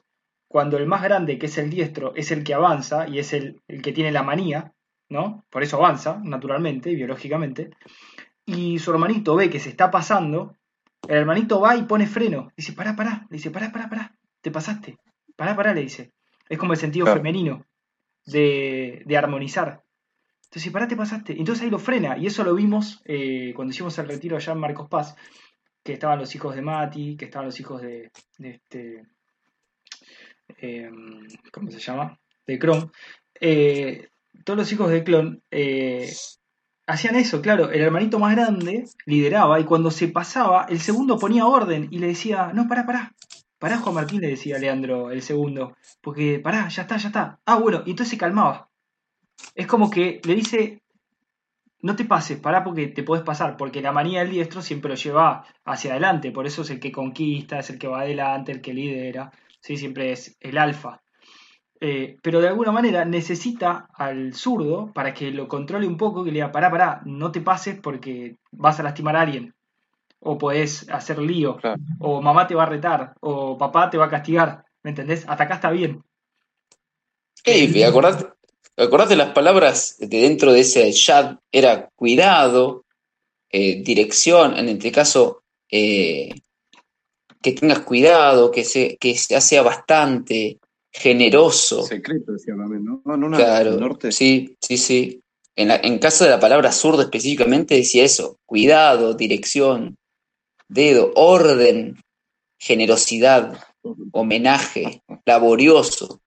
cuando 0.48 0.78
el 0.78 0.88
más 0.88 1.04
grande, 1.04 1.38
que 1.38 1.46
es 1.46 1.58
el 1.58 1.70
diestro, 1.70 2.14
es 2.16 2.32
el 2.32 2.44
que 2.44 2.54
avanza 2.54 3.08
y 3.08 3.20
es 3.20 3.34
el, 3.34 3.62
el 3.68 3.82
que 3.82 3.94
tiene 3.94 4.12
la 4.12 4.24
manía, 4.24 4.74
¿no? 5.10 5.46
Por 5.50 5.62
eso 5.62 5.78
avanza, 5.78 6.20
naturalmente, 6.24 6.96
biológicamente, 6.96 7.70
y 8.46 8.80
su 8.80 8.92
hermanito 8.92 9.36
ve 9.36 9.50
que 9.50 9.60
se 9.60 9.70
está 9.70 9.92
pasando, 9.92 10.56
el 11.08 11.18
hermanito 11.18 11.60
va 11.60 11.76
y 11.76 11.84
pone 11.84 12.08
freno. 12.08 12.52
Dice, 12.56 12.74
pará, 12.74 12.96
pará, 12.96 13.28
dice, 13.30 13.52
pará, 13.52 13.72
pará, 13.72 13.90
pará, 13.90 14.16
te 14.42 14.52
pasaste. 14.52 14.98
Pará, 15.42 15.56
pará, 15.56 15.74
le 15.74 15.82
dice. 15.82 16.14
Es 16.48 16.60
como 16.60 16.74
el 16.74 16.78
sentido 16.78 17.08
femenino 17.08 17.66
de, 18.28 19.04
armonizar. 19.18 19.82
Entonces, 20.44 20.72
pará, 20.72 20.88
te 20.88 20.96
pasaste. 20.96 21.34
Entonces 21.34 21.64
ahí 21.64 21.72
lo 21.72 21.80
frena. 21.80 22.16
Y 22.16 22.28
eso 22.28 22.44
lo 22.44 22.54
vimos 22.54 23.02
eh, 23.06 23.52
cuando 23.56 23.72
hicimos 23.72 23.98
el 23.98 24.08
retiro 24.08 24.36
allá 24.36 24.54
en 24.54 24.60
Marcos 24.60 24.88
Paz, 24.88 25.16
que 25.84 25.94
estaban 25.94 26.20
los 26.20 26.36
hijos 26.36 26.54
de 26.54 26.62
Mati, 26.62 27.18
que 27.18 27.26
estaban 27.26 27.48
los 27.48 27.60
hijos 27.60 27.82
de, 27.82 28.12
este. 28.38 29.08
Em, 30.60 31.28
¿Cómo 31.52 31.72
se 31.72 31.80
llama? 31.80 32.20
De 32.46 32.60
Chrome. 32.60 32.92
Eh, 33.40 34.10
todos 34.44 34.60
los 34.60 34.72
hijos 34.72 34.92
de 34.92 35.04
Clon 35.04 35.42
eh, 35.50 36.08
hacían 36.86 37.16
eso, 37.16 37.42
claro. 37.42 37.72
El 37.72 37.82
hermanito 37.82 38.20
más 38.20 38.36
grande 38.36 38.86
lideraba 39.08 39.60
y 39.60 39.64
cuando 39.64 39.90
se 39.90 40.08
pasaba, 40.08 40.68
el 40.70 40.82
segundo 40.82 41.18
ponía 41.18 41.48
orden 41.48 41.88
y 41.90 41.98
le 41.98 42.10
decía: 42.10 42.52
No, 42.54 42.68
pará, 42.68 42.86
pará. 42.86 43.16
Pará, 43.62 43.78
Juan 43.78 43.94
Martín, 43.94 44.22
le 44.22 44.30
decía 44.30 44.58
Leandro, 44.58 45.12
el 45.12 45.22
segundo. 45.22 45.78
Porque, 46.02 46.40
pará, 46.40 46.68
ya 46.68 46.82
está, 46.82 46.98
ya 46.98 47.10
está. 47.10 47.40
Ah, 47.46 47.60
bueno, 47.60 47.84
y 47.86 47.92
entonces 47.92 48.10
se 48.10 48.18
calmaba. 48.18 48.70
Es 49.54 49.68
como 49.68 49.92
que 49.92 50.20
le 50.24 50.34
dice, 50.34 50.82
no 51.84 51.96
te 51.96 52.06
pases, 52.06 52.40
pará 52.40 52.64
porque 52.64 52.88
te 52.88 53.04
puedes 53.04 53.24
pasar, 53.24 53.58
porque 53.58 53.84
la 53.84 53.92
manía 53.92 54.22
del 54.22 54.32
diestro 54.32 54.64
siempre 54.64 54.90
lo 54.90 54.96
lleva 54.96 55.46
hacia 55.64 55.92
adelante, 55.92 56.32
por 56.32 56.48
eso 56.48 56.64
es 56.64 56.72
el 56.72 56.80
que 56.80 56.92
conquista, 56.92 57.60
es 57.60 57.70
el 57.70 57.78
que 57.78 57.88
va 57.88 58.02
adelante, 58.02 58.52
el 58.52 58.62
que 58.62 58.74
lidera, 58.74 59.32
¿sí? 59.60 59.78
siempre 59.78 60.12
es 60.12 60.38
el 60.40 60.58
alfa. 60.58 61.04
Eh, 61.80 62.18
pero 62.24 62.42
de 62.42 62.48
alguna 62.48 62.72
manera 62.72 63.06
necesita 63.06 63.90
al 63.94 64.34
zurdo 64.34 64.92
para 64.92 65.14
que 65.14 65.30
lo 65.30 65.48
controle 65.48 65.86
un 65.86 65.98
poco, 65.98 66.24
que 66.24 66.32
le 66.32 66.38
diga, 66.38 66.52
pará, 66.52 66.72
pará, 66.72 67.02
no 67.06 67.32
te 67.32 67.42
pases 67.42 67.80
porque 67.80 68.38
vas 68.52 68.80
a 68.80 68.84
lastimar 68.84 69.16
a 69.16 69.22
alguien 69.22 69.54
o 70.22 70.38
podés 70.38 70.88
hacer 70.90 71.20
lío, 71.20 71.58
o 72.00 72.22
mamá 72.22 72.48
te 72.48 72.56
va 72.56 72.64
a 72.64 72.68
retar, 72.68 73.14
o 73.22 73.58
papá 73.58 73.90
te 73.90 73.98
va 73.98 74.06
a 74.06 74.10
castigar, 74.10 74.64
¿me 74.84 74.92
entendés? 74.92 75.26
Hasta 75.28 75.44
acá 75.44 75.56
está 75.56 75.72
bien. 75.72 76.04
Hey, 77.44 77.84
acordate, 77.84 78.28
acordate 78.78 79.16
las 79.16 79.32
palabras 79.34 79.98
de 80.00 80.22
dentro 80.22 80.54
de 80.54 80.60
ese 80.60 80.92
chat, 80.94 81.40
era 81.52 81.90
cuidado, 81.96 82.86
eh, 83.50 83.82
dirección, 83.84 84.56
en 84.58 84.70
este 84.70 84.92
caso, 84.92 85.42
eh, 85.70 86.30
que 87.42 87.54
tengas 87.54 87.80
cuidado, 87.80 88.52
que, 88.52 88.64
se, 88.64 88.98
que 88.98 89.16
sea 89.16 89.64
bastante 89.64 90.60
generoso. 90.92 91.84
Secreto 91.84 92.34
decía 92.34 92.54
también, 92.56 92.86
¿no? 92.86 93.02
claro, 93.36 93.78
norte. 93.78 94.12
sí, 94.12 94.56
sí, 94.62 94.78
sí. 94.78 95.22
En, 95.56 95.72
en 95.72 96.00
caso 96.00 96.24
de 96.24 96.30
la 96.30 96.40
palabra 96.40 96.72
zurdo 96.72 97.02
específicamente 97.02 97.76
decía 97.76 98.04
eso, 98.04 98.38
cuidado, 98.46 99.16
dirección, 99.16 99.98
dedo, 100.72 101.12
orden, 101.16 102.02
generosidad, 102.58 103.60
homenaje, 104.14 105.04
laborioso, 105.26 106.22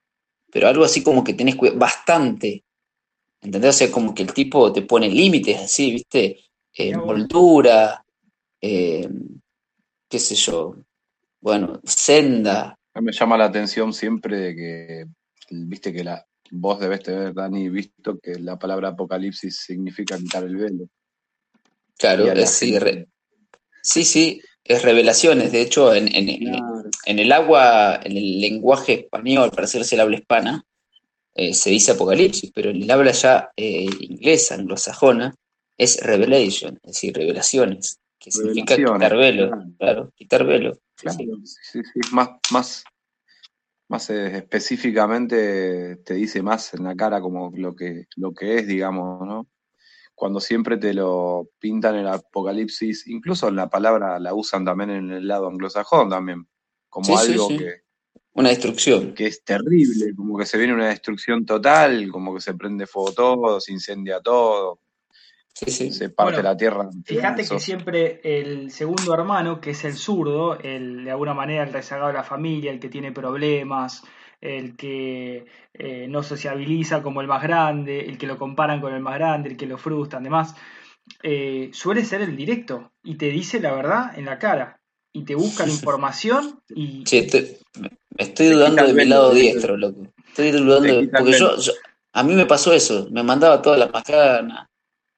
pero 0.53 0.68
algo 0.68 0.84
así 0.84 1.03
como 1.03 1.24
que 1.24 1.34
tenés 1.34 1.57
bastante, 1.76 2.64
¿entendés? 3.40 3.74
O 3.74 3.78
sea, 3.78 3.90
como 3.90 4.14
que 4.14 4.22
el 4.22 4.34
tipo 4.34 4.72
te 4.72 4.82
pone 4.82 5.09
límites 5.09 5.61
así, 5.61 5.92
¿viste? 5.92 6.40
Envoltura, 6.74 8.05
eh, 8.61 9.09
qué 10.09 10.18
sé 10.18 10.34
yo, 10.34 10.76
bueno, 11.40 11.80
senda. 11.84 12.78
Me 13.01 13.12
llama 13.12 13.38
la 13.38 13.47
atención 13.47 13.92
siempre 13.92 14.36
de 14.36 14.57
que, 14.57 15.07
viste 15.51 15.92
que 15.92 16.05
la, 16.05 16.26
vos 16.51 16.80
debes 16.80 17.03
tener, 17.03 17.32
Dani, 17.32 17.68
visto 17.70 18.18
que 18.18 18.38
la 18.38 18.59
palabra 18.59 18.88
apocalipsis 18.88 19.57
significa 19.57 20.18
quitar 20.18 20.45
el 20.45 20.57
velo. 20.57 20.88
Claro, 21.97 22.30
es, 22.32 22.51
sí, 22.51 22.76
Sí, 23.85 24.05
sí, 24.05 24.41
es 24.64 24.82
revelaciones. 24.82 25.53
De 25.53 25.61
hecho, 25.61 25.95
en, 25.95 26.09
el 26.09 27.32
agua, 27.32 28.01
en 28.03 28.16
el 28.16 28.41
lenguaje 28.41 28.95
español, 29.01 29.51
para 29.51 29.64
hacerse 29.64 29.95
el 29.95 30.01
habla 30.01 30.16
hispana, 30.16 30.64
eh, 31.35 31.53
se 31.53 31.68
dice 31.68 31.93
apocalipsis, 31.93 32.51
pero 32.55 32.70
en 32.70 32.82
el 32.82 32.91
habla 32.91 33.12
ya 33.12 33.51
eh, 33.57 33.87
inglesa, 34.01 34.55
anglosajona, 34.55 35.35
es 35.76 36.01
revelation, 36.03 36.78
es 36.82 36.93
decir, 36.93 37.14
revelaciones, 37.14 37.99
que 38.18 38.30
significa 38.30 38.76
quitar 38.76 39.16
velo, 39.16 39.51
claro, 39.78 40.12
quitar 40.16 40.47
velo. 40.47 40.78
Sí, 40.97 41.82
sí, 41.82 42.01
más, 42.12 42.30
más, 42.53 42.85
más 43.89 44.09
eh, 44.09 44.39
específicamente 44.39 45.97
te 45.97 46.14
dice 46.14 46.41
más 46.41 46.72
en 46.72 46.85
la 46.85 46.95
cara 46.95 47.20
como 47.20 47.53
lo 47.55 47.74
que, 47.74 48.07
lo 48.16 48.32
que 48.32 48.61
es, 48.61 48.66
digamos, 48.66 49.26
¿no? 49.26 49.47
Cuando 50.15 50.41
siempre 50.41 50.77
te 50.77 50.95
lo 50.95 51.49
pintan 51.59 51.97
en 51.97 52.03
el 52.03 52.09
apocalipsis, 52.09 53.07
incluso 53.09 53.51
la 53.51 53.69
palabra 53.69 54.19
la 54.19 54.35
usan 54.35 54.65
también 54.65 54.91
en 54.91 55.11
el 55.11 55.27
lado 55.27 55.49
anglosajón 55.49 56.09
también, 56.11 56.47
como 56.89 57.19
algo 57.19 57.49
que... 57.49 57.85
Una 58.37 58.49
destrucción. 58.49 59.15
Que 59.15 59.27
es 59.27 59.45
terrible, 59.45 60.12
como 60.17 60.37
que 60.37 60.45
se 60.45 60.59
viene 60.59 60.75
una 60.75 60.89
destrucción 60.89 61.47
total, 61.47 62.11
como 62.11 62.35
que 62.35 62.41
se 62.41 62.55
prende 62.55 62.87
fuego 62.87 63.12
todo, 63.12 63.61
se 63.61 63.73
incendia 63.73 64.21
todo. 64.21 64.81
Se 65.55 66.11
parte 66.11 66.43
la 66.43 66.57
tierra. 66.57 66.91
Fíjate 67.05 67.47
que 67.47 67.61
siempre 67.61 68.21
el 68.25 68.73
segundo 68.73 69.15
hermano, 69.15 69.61
que 69.61 69.71
es 69.71 69.85
el 69.85 69.95
zurdo, 69.95 70.59
el, 70.59 71.05
de 71.05 71.12
alguna 71.12 71.33
manera 71.33 71.62
el 71.62 71.73
rezagado 71.73 72.09
de 72.09 72.15
la 72.15 72.25
familia, 72.25 72.73
el 72.73 72.81
que 72.81 72.89
tiene 72.89 73.12
problemas, 73.12 74.03
el 74.45 74.76
que 74.76 75.47
eh, 75.72 76.07
no 76.09 76.22
sociabiliza 76.22 77.03
como 77.03 77.22
el 77.22 77.26
más 77.26 77.42
grande, 77.42 78.01
el 78.01 78.18
que 78.18 78.26
lo 78.26 78.38
comparan 78.38 78.80
con 78.80 78.92
el 78.92 79.01
más 79.01 79.14
grande, 79.14 79.49
el 79.49 79.57
que 79.57 79.66
lo 79.66 79.78
frustran, 79.78 80.22
demás, 80.22 80.55
eh, 81.22 81.70
suele 81.72 82.05
ser 82.05 82.20
el 82.20 82.36
directo 82.36 82.92
y 83.03 83.16
te 83.16 83.30
dice 83.30 83.59
la 83.59 83.74
verdad 83.74 84.18
en 84.18 84.26
la 84.26 84.38
cara 84.38 84.80
y 85.12 85.24
te 85.24 85.34
busca 85.34 85.64
la 85.64 85.72
información 85.72 86.61
y... 86.68 87.05
Sí, 87.07 87.18
estoy, 87.18 87.57
me 87.80 87.88
estoy 88.18 88.49
dudando 88.49 88.86
de 88.86 88.92
mi 88.92 89.07
lado 89.07 89.32
diestro, 89.32 89.76
loco. 89.76 90.09
Estoy 90.28 90.51
dudando, 90.51 91.11
porque 91.16 91.38
yo, 91.38 91.57
a 92.12 92.22
mí 92.22 92.34
me 92.34 92.47
pasó 92.47 92.72
eso, 92.74 93.09
me 93.11 93.22
mandaba 93.22 93.62
todas 93.62 93.78
las 93.78 93.90
macanas, 93.90 94.66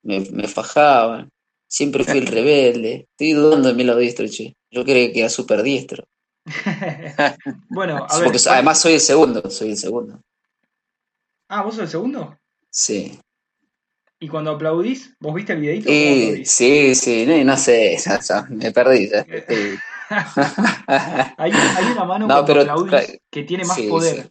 me, 0.03 0.21
me 0.21 0.47
fajaban, 0.47 1.31
siempre 1.67 2.05
fui 2.05 2.19
el 2.19 2.27
rebelde, 2.27 3.09
estoy 3.11 3.33
dudando 3.33 3.69
de 3.69 3.75
mi 3.75 3.83
lado 3.83 3.99
diestro, 3.99 4.29
che. 4.29 4.55
Yo 4.71 4.85
creo 4.85 5.13
que 5.13 5.21
era 5.21 5.29
súper 5.29 5.63
diestro. 5.63 6.05
bueno, 7.69 8.07
a 8.09 8.17
ver. 8.19 8.25
Porque 8.25 8.41
además 8.49 8.81
soy 8.81 8.95
el 8.95 9.01
segundo, 9.01 9.51
soy 9.51 9.71
el 9.71 9.77
segundo. 9.77 10.21
Ah, 11.49 11.63
¿vos 11.63 11.75
sos 11.75 11.85
el 11.85 11.91
segundo? 11.91 12.39
Sí. 12.71 13.19
¿Y 14.19 14.29
cuando 14.29 14.53
aplaudís, 14.53 15.15
vos 15.21 15.35
viste 15.35 15.53
el 15.53 15.61
videito? 15.61 15.91
sí, 16.45 16.95
sí, 16.95 17.27
no, 17.27 17.45
no 17.45 17.57
sé, 17.57 17.99
me 18.51 18.73
perdí. 18.73 19.11
hay, 21.37 21.53
una 21.93 22.05
mano 22.05 22.27
no, 22.27 22.45
pero, 22.45 22.61
aplaudís 22.63 23.19
que 23.31 23.43
tiene 23.43 23.65
más 23.65 23.79
poder. 23.81 24.31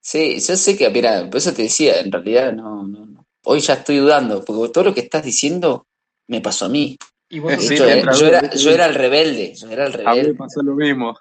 Sí. 0.00 0.38
yo 0.40 0.56
sé 0.56 0.76
que, 0.76 0.88
mira, 0.90 1.24
por 1.28 1.38
eso 1.38 1.52
te 1.52 1.62
decía, 1.62 2.00
en 2.00 2.12
realidad 2.12 2.52
no, 2.52 2.86
no, 2.86 3.26
Hoy 3.44 3.60
ya 3.60 3.74
estoy 3.74 3.96
dudando, 3.96 4.44
porque 4.44 4.72
todo 4.72 4.84
lo 4.84 4.94
que 4.94 5.00
estás 5.00 5.24
diciendo 5.24 5.86
me 6.28 6.40
pasó 6.40 6.66
a 6.66 6.68
mí. 6.68 6.96
Yo, 7.40 7.86
era, 7.86 8.54
yo, 8.54 8.70
era, 8.70 8.86
el 8.86 8.94
rebelde, 8.94 9.54
yo 9.54 9.70
era 9.70 9.86
el 9.86 9.92
rebelde. 9.92 10.20
A 10.20 10.22
mí 10.22 10.28
me 10.28 10.34
pasó 10.34 10.62
lo 10.62 10.74
mismo. 10.74 11.16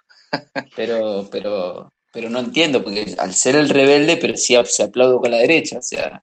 pero, 0.76 1.28
pero, 1.32 1.94
pero 2.12 2.30
no 2.30 2.40
entiendo, 2.40 2.84
porque 2.84 3.16
al 3.18 3.34
ser 3.34 3.56
el 3.56 3.70
rebelde, 3.70 4.18
pero 4.18 4.36
sí 4.36 4.56
se 4.66 4.84
aplaudo 4.84 5.22
con 5.22 5.32
la 5.32 5.38
derecha, 5.38 5.78
o 5.80 5.82
sea. 5.82 6.22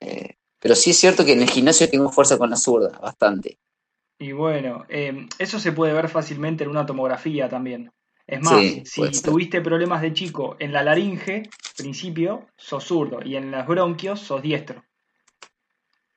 Eh, 0.00 0.34
pero 0.58 0.74
sí 0.74 0.90
es 0.90 0.98
cierto 0.98 1.24
que 1.24 1.34
en 1.34 1.42
el 1.42 1.50
gimnasio 1.50 1.88
tengo 1.88 2.10
fuerza 2.10 2.38
con 2.38 2.50
la 2.50 2.56
zurda, 2.56 2.98
bastante. 2.98 3.58
Y 4.18 4.32
bueno, 4.32 4.84
em, 4.88 5.28
eso 5.38 5.60
se 5.60 5.72
puede 5.72 5.92
ver 5.92 6.08
fácilmente 6.08 6.64
en 6.64 6.70
una 6.70 6.86
tomografía 6.86 7.48
también. 7.48 7.92
Es 8.26 8.40
más, 8.40 8.64
si 8.84 9.22
tuviste 9.22 9.60
problemas 9.60 10.00
de 10.00 10.14
chico 10.14 10.56
en 10.58 10.72
la 10.72 10.82
laringe, 10.82 11.42
principio, 11.76 12.46
sos 12.56 12.84
zurdo, 12.84 13.20
y 13.22 13.36
en 13.36 13.50
los 13.50 13.66
bronquios 13.66 14.20
sos 14.20 14.40
diestro. 14.42 14.82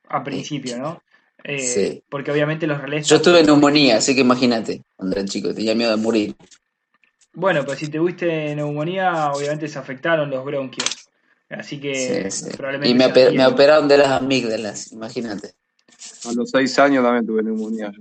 A 0.08 0.24
principio, 0.24 0.78
¿no? 0.78 1.02
Eh, 1.44 1.58
sí. 1.58 2.04
Porque 2.08 2.30
obviamente 2.30 2.66
los 2.66 2.80
relés. 2.80 3.06
Yo 3.06 3.22
tuve 3.22 3.42
neumonía, 3.42 3.98
así 3.98 4.14
que 4.14 4.22
imagínate, 4.22 4.82
cuando 4.96 5.16
era 5.16 5.24
chico, 5.24 5.54
tenía 5.54 5.74
miedo 5.74 5.90
de 5.90 5.96
morir. 5.96 6.36
Bueno, 7.32 7.64
pues 7.64 7.78
si 7.78 7.88
tuviste 7.88 8.54
neumonía, 8.54 9.30
obviamente 9.32 9.68
se 9.68 9.78
afectaron 9.78 10.30
los 10.30 10.44
bronquios. 10.44 11.08
Así 11.48 11.80
que 11.80 12.28
probablemente. 12.56 12.90
Y 12.90 12.94
me, 12.94 13.38
me, 13.38 13.46
operaron 13.46 13.88
de 13.88 13.98
las 13.98 14.08
amígdalas, 14.08 14.92
imagínate. 14.92 15.52
A 16.26 16.32
los 16.32 16.50
seis 16.50 16.78
años 16.78 17.02
también 17.02 17.26
tuve 17.26 17.42
neumonía. 17.42 17.92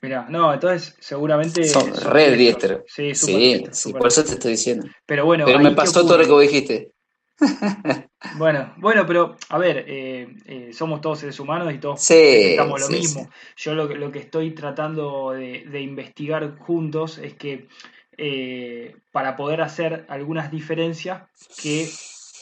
Mira, 0.00 0.26
no, 0.28 0.52
entonces 0.52 0.96
seguramente. 1.00 1.64
Son 1.64 1.94
re 1.94 2.36
diestro. 2.36 2.84
Sí, 2.86 3.14
sí, 3.14 3.64
sí 3.70 3.92
por 3.92 4.08
eso 4.08 4.24
te 4.24 4.32
estoy 4.32 4.52
diciendo. 4.52 4.86
Pero 5.06 5.24
bueno. 5.24 5.44
Pero 5.44 5.60
me 5.60 5.72
pasó 5.72 6.02
todo 6.02 6.18
lo 6.18 6.24
que 6.24 6.30
vos 6.30 6.42
dijiste. 6.42 6.92
bueno, 8.38 8.72
bueno, 8.76 9.06
pero 9.06 9.36
a 9.48 9.58
ver, 9.58 9.84
eh, 9.88 10.36
eh, 10.44 10.70
somos 10.72 11.00
todos 11.00 11.20
seres 11.20 11.38
humanos 11.40 11.72
y 11.72 11.78
todos 11.78 12.10
estamos 12.10 12.80
lo 12.80 12.88
mismo. 12.88 13.28
Yo 13.56 13.74
lo, 13.74 13.86
lo, 13.86 14.12
que 14.12 14.20
estoy 14.20 14.52
tratando 14.52 15.32
de, 15.32 15.64
de 15.66 15.80
investigar 15.80 16.56
juntos 16.58 17.18
es 17.18 17.34
que 17.34 17.68
eh, 18.16 18.96
para 19.10 19.36
poder 19.36 19.62
hacer 19.62 20.06
algunas 20.08 20.50
diferencias 20.50 21.22
que 21.60 21.88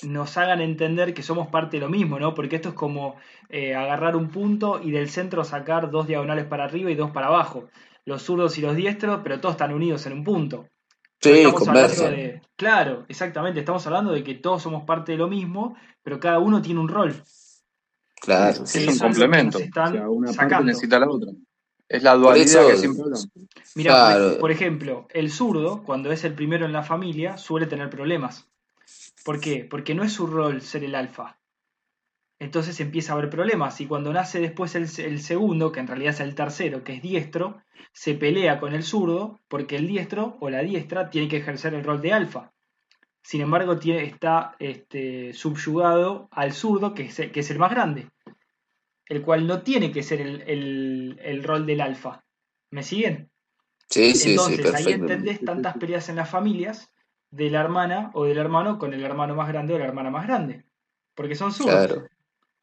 nos 0.03 0.36
hagan 0.36 0.61
entender 0.61 1.14
que 1.14 1.22
somos 1.22 1.49
parte 1.49 1.76
de 1.76 1.82
lo 1.82 1.88
mismo, 1.88 2.18
¿no? 2.18 2.34
Porque 2.34 2.57
esto 2.57 2.70
es 2.70 2.74
como 2.74 3.16
agarrar 3.51 4.16
un 4.16 4.30
punto 4.30 4.80
y 4.82 4.93
del 4.93 5.11
centro 5.11 5.45
sacar 5.45 5.91
dos 5.91 6.07
diagonales 6.07 6.47
para 6.47 6.64
arriba 6.64 6.91
y 6.91 6.95
dos 6.95 7.11
para 7.11 7.26
abajo. 7.26 7.68
Los 8.05 8.22
zurdos 8.22 8.57
y 8.59 8.62
los 8.62 8.76
diestros, 8.76 9.20
pero 9.22 9.41
todos 9.41 9.55
están 9.55 9.74
unidos 9.74 10.07
en 10.07 10.14
un 10.14 10.24
punto. 10.24 10.66
Sí, 11.20 11.44
Claro, 12.56 13.04
exactamente. 13.08 13.60
Estamos 13.60 13.86
hablando 13.86 14.12
de 14.12 14.22
que 14.22 14.34
todos 14.34 14.62
somos 14.62 14.84
parte 14.84 15.12
de 15.12 15.18
lo 15.18 15.28
mismo, 15.28 15.76
pero 16.02 16.20
cada 16.20 16.38
uno 16.38 16.60
tiene 16.60 16.80
un 16.80 16.88
rol. 16.88 17.22
Claro, 18.20 18.64
es, 18.64 18.86
un 18.86 18.98
complemento. 18.98 19.58
una 20.08 20.32
parte 20.32 20.64
necesita 20.64 20.98
la 20.98 21.08
otra. 21.08 21.32
Es 21.88 22.02
la 22.02 22.14
dualidad 22.14 22.68
que 22.68 22.76
siempre 22.76 23.04
Mira, 23.74 24.36
por, 24.38 24.50
ejemplo, 24.52 25.08
el 25.10 25.30
zurdo, 25.32 25.82
cuando 25.82 26.12
es 26.12 26.22
el 26.24 26.34
primero 26.34 26.66
en 26.66 26.72
la 26.72 26.82
familia, 26.82 27.36
suele 27.36 27.66
tener 27.66 27.90
problemas. 27.90 28.46
¿Por 29.24 29.40
qué? 29.40 29.66
Porque 29.68 29.94
no 29.94 30.04
es 30.04 30.12
su 30.12 30.26
rol 30.26 30.62
ser 30.62 30.84
el 30.84 30.94
alfa. 30.94 31.39
Entonces 32.41 32.80
empieza 32.80 33.12
a 33.12 33.16
haber 33.16 33.30
problemas. 33.30 33.80
Y 33.80 33.86
cuando 33.86 34.12
nace 34.12 34.41
después 34.41 34.74
el, 34.74 34.88
segundo, 35.20 35.70
que 35.70 35.78
en 35.78 35.86
realidad 35.86 36.14
es 36.14 36.20
el 36.20 36.34
tercero, 36.34 36.82
que 36.82 36.95
es 36.95 37.03
diestro, 37.03 37.62
se 37.93 38.14
pelea 38.14 38.59
con 38.59 38.74
el 38.74 38.82
zurdo 38.82 39.38
porque 39.47 39.76
el 39.76 39.86
diestro 39.86 40.36
o 40.41 40.51
la 40.51 40.62
diestra 40.62 41.11
tiene 41.11 41.28
que 41.28 41.36
ejercer 41.36 41.74
el 41.74 41.84
rol 41.84 42.03
de 42.03 42.12
alfa. 42.12 42.51
Sin 43.22 43.43
embargo, 43.43 43.78
tiene, 43.78 44.03
está 44.03 44.57
este, 44.59 45.32
subyugado 45.34 46.28
al 46.32 46.53
zurdo, 46.53 46.95
que 46.95 47.07
que 47.07 47.41
es 47.41 47.51
el 47.53 47.59
más 47.59 47.70
grande 47.70 48.09
el 49.11 49.22
cual 49.22 49.47
no 49.47 49.62
tiene 49.62 49.91
que 49.91 50.05
ser 50.05 50.20
el, 50.20 51.43
rol 51.43 51.66
del 51.66 51.80
alfa. 51.80 52.22
¿Me 52.70 52.84
siguen? 52.84 53.28
Sí, 53.88 54.14
sí, 54.14 54.30
Entonces, 54.30 54.70
sí, 54.70 54.72
ahí 54.76 54.93
entendés 54.93 55.45
tantas 55.45 55.76
peleas 55.76 56.09
en 56.09 56.16
las 56.16 56.30
familias 56.30 56.93
de 57.32 57.51
la 57.51 57.61
hermana 57.61 58.12
o 58.14 58.24
del 58.24 58.38
hermano 58.38 58.78
con 58.78 58.95
el 58.95 59.03
hermano 59.03 59.34
más 59.34 59.49
grande 59.49 59.74
o 59.74 59.78
la 59.80 59.86
hermana 59.86 60.11
más 60.11 60.28
grande. 60.28 60.64
Porque 61.16 61.34
son 61.34 61.53
sus. 61.53 61.66
Claro. 61.66 62.07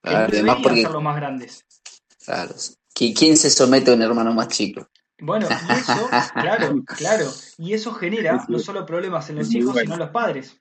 Además, 0.03 0.57
porque... 0.63 0.83
ser 0.83 0.91
los 0.91 1.03
más 1.03 1.15
grandes. 1.15 1.65
Claro. 2.25 2.55
¿Quién 2.93 3.37
se 3.37 3.49
somete 3.49 3.91
a 3.91 3.93
un 3.93 4.01
hermano 4.01 4.33
más 4.33 4.47
chico? 4.49 4.87
Bueno, 5.19 5.47
y 5.49 5.71
eso, 5.73 6.09
claro, 6.33 6.83
claro. 6.85 7.25
Y 7.57 7.73
eso 7.73 7.91
genera 7.93 8.45
no 8.47 8.59
solo 8.59 8.85
problemas 8.85 9.29
en 9.29 9.37
los 9.37 9.49
chicos, 9.49 9.75
sino 9.77 9.93
en 9.93 9.99
los 9.99 10.09
padres. 10.09 10.59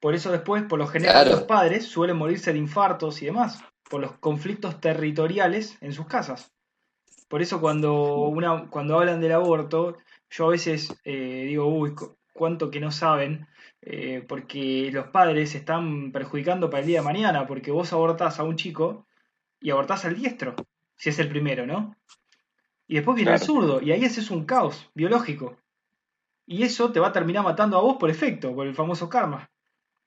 Por 0.00 0.14
eso 0.14 0.30
después, 0.30 0.62
por 0.64 0.78
lo 0.78 0.86
general, 0.86 1.30
los 1.30 1.42
padres 1.42 1.86
suelen 1.86 2.16
morirse 2.16 2.52
de 2.52 2.58
infartos 2.58 3.22
y 3.22 3.26
demás 3.26 3.58
por 3.88 4.00
los 4.00 4.12
conflictos 4.18 4.80
territoriales 4.80 5.76
en 5.80 5.92
sus 5.92 6.06
casas. 6.06 6.52
Por 7.28 7.42
eso 7.42 7.60
cuando, 7.60 8.28
una, 8.28 8.68
cuando 8.70 8.98
hablan 8.98 9.20
del 9.20 9.32
aborto, 9.32 9.96
yo 10.30 10.46
a 10.46 10.50
veces 10.50 10.94
eh, 11.04 11.44
digo, 11.48 11.66
uy, 11.66 11.94
cuánto 12.32 12.70
que 12.70 12.80
no 12.80 12.90
saben, 12.90 13.46
eh, 13.86 14.24
porque 14.26 14.90
los 14.90 15.08
padres 15.08 15.50
se 15.50 15.58
están 15.58 16.10
perjudicando 16.10 16.70
para 16.70 16.80
el 16.80 16.86
día 16.86 17.00
de 17.00 17.04
mañana, 17.04 17.46
porque 17.46 17.70
vos 17.70 17.92
abortás 17.92 18.40
a 18.40 18.44
un 18.44 18.56
chico 18.56 19.06
y 19.60 19.70
abortás 19.70 20.06
al 20.06 20.16
diestro, 20.16 20.56
si 20.96 21.10
es 21.10 21.18
el 21.18 21.28
primero, 21.28 21.66
¿no? 21.66 21.94
Y 22.86 22.94
después 22.94 23.16
viene 23.16 23.32
el 23.32 23.38
zurdo, 23.40 23.82
y 23.82 23.92
ahí 23.92 24.04
ese 24.04 24.20
es 24.20 24.30
un 24.30 24.46
caos 24.46 24.90
biológico. 24.94 25.58
Y 26.46 26.62
eso 26.62 26.92
te 26.92 27.00
va 27.00 27.08
a 27.08 27.12
terminar 27.12 27.44
matando 27.44 27.76
a 27.76 27.82
vos 27.82 27.96
por 27.98 28.08
efecto, 28.08 28.54
por 28.54 28.66
el 28.66 28.74
famoso 28.74 29.08
karma. 29.08 29.50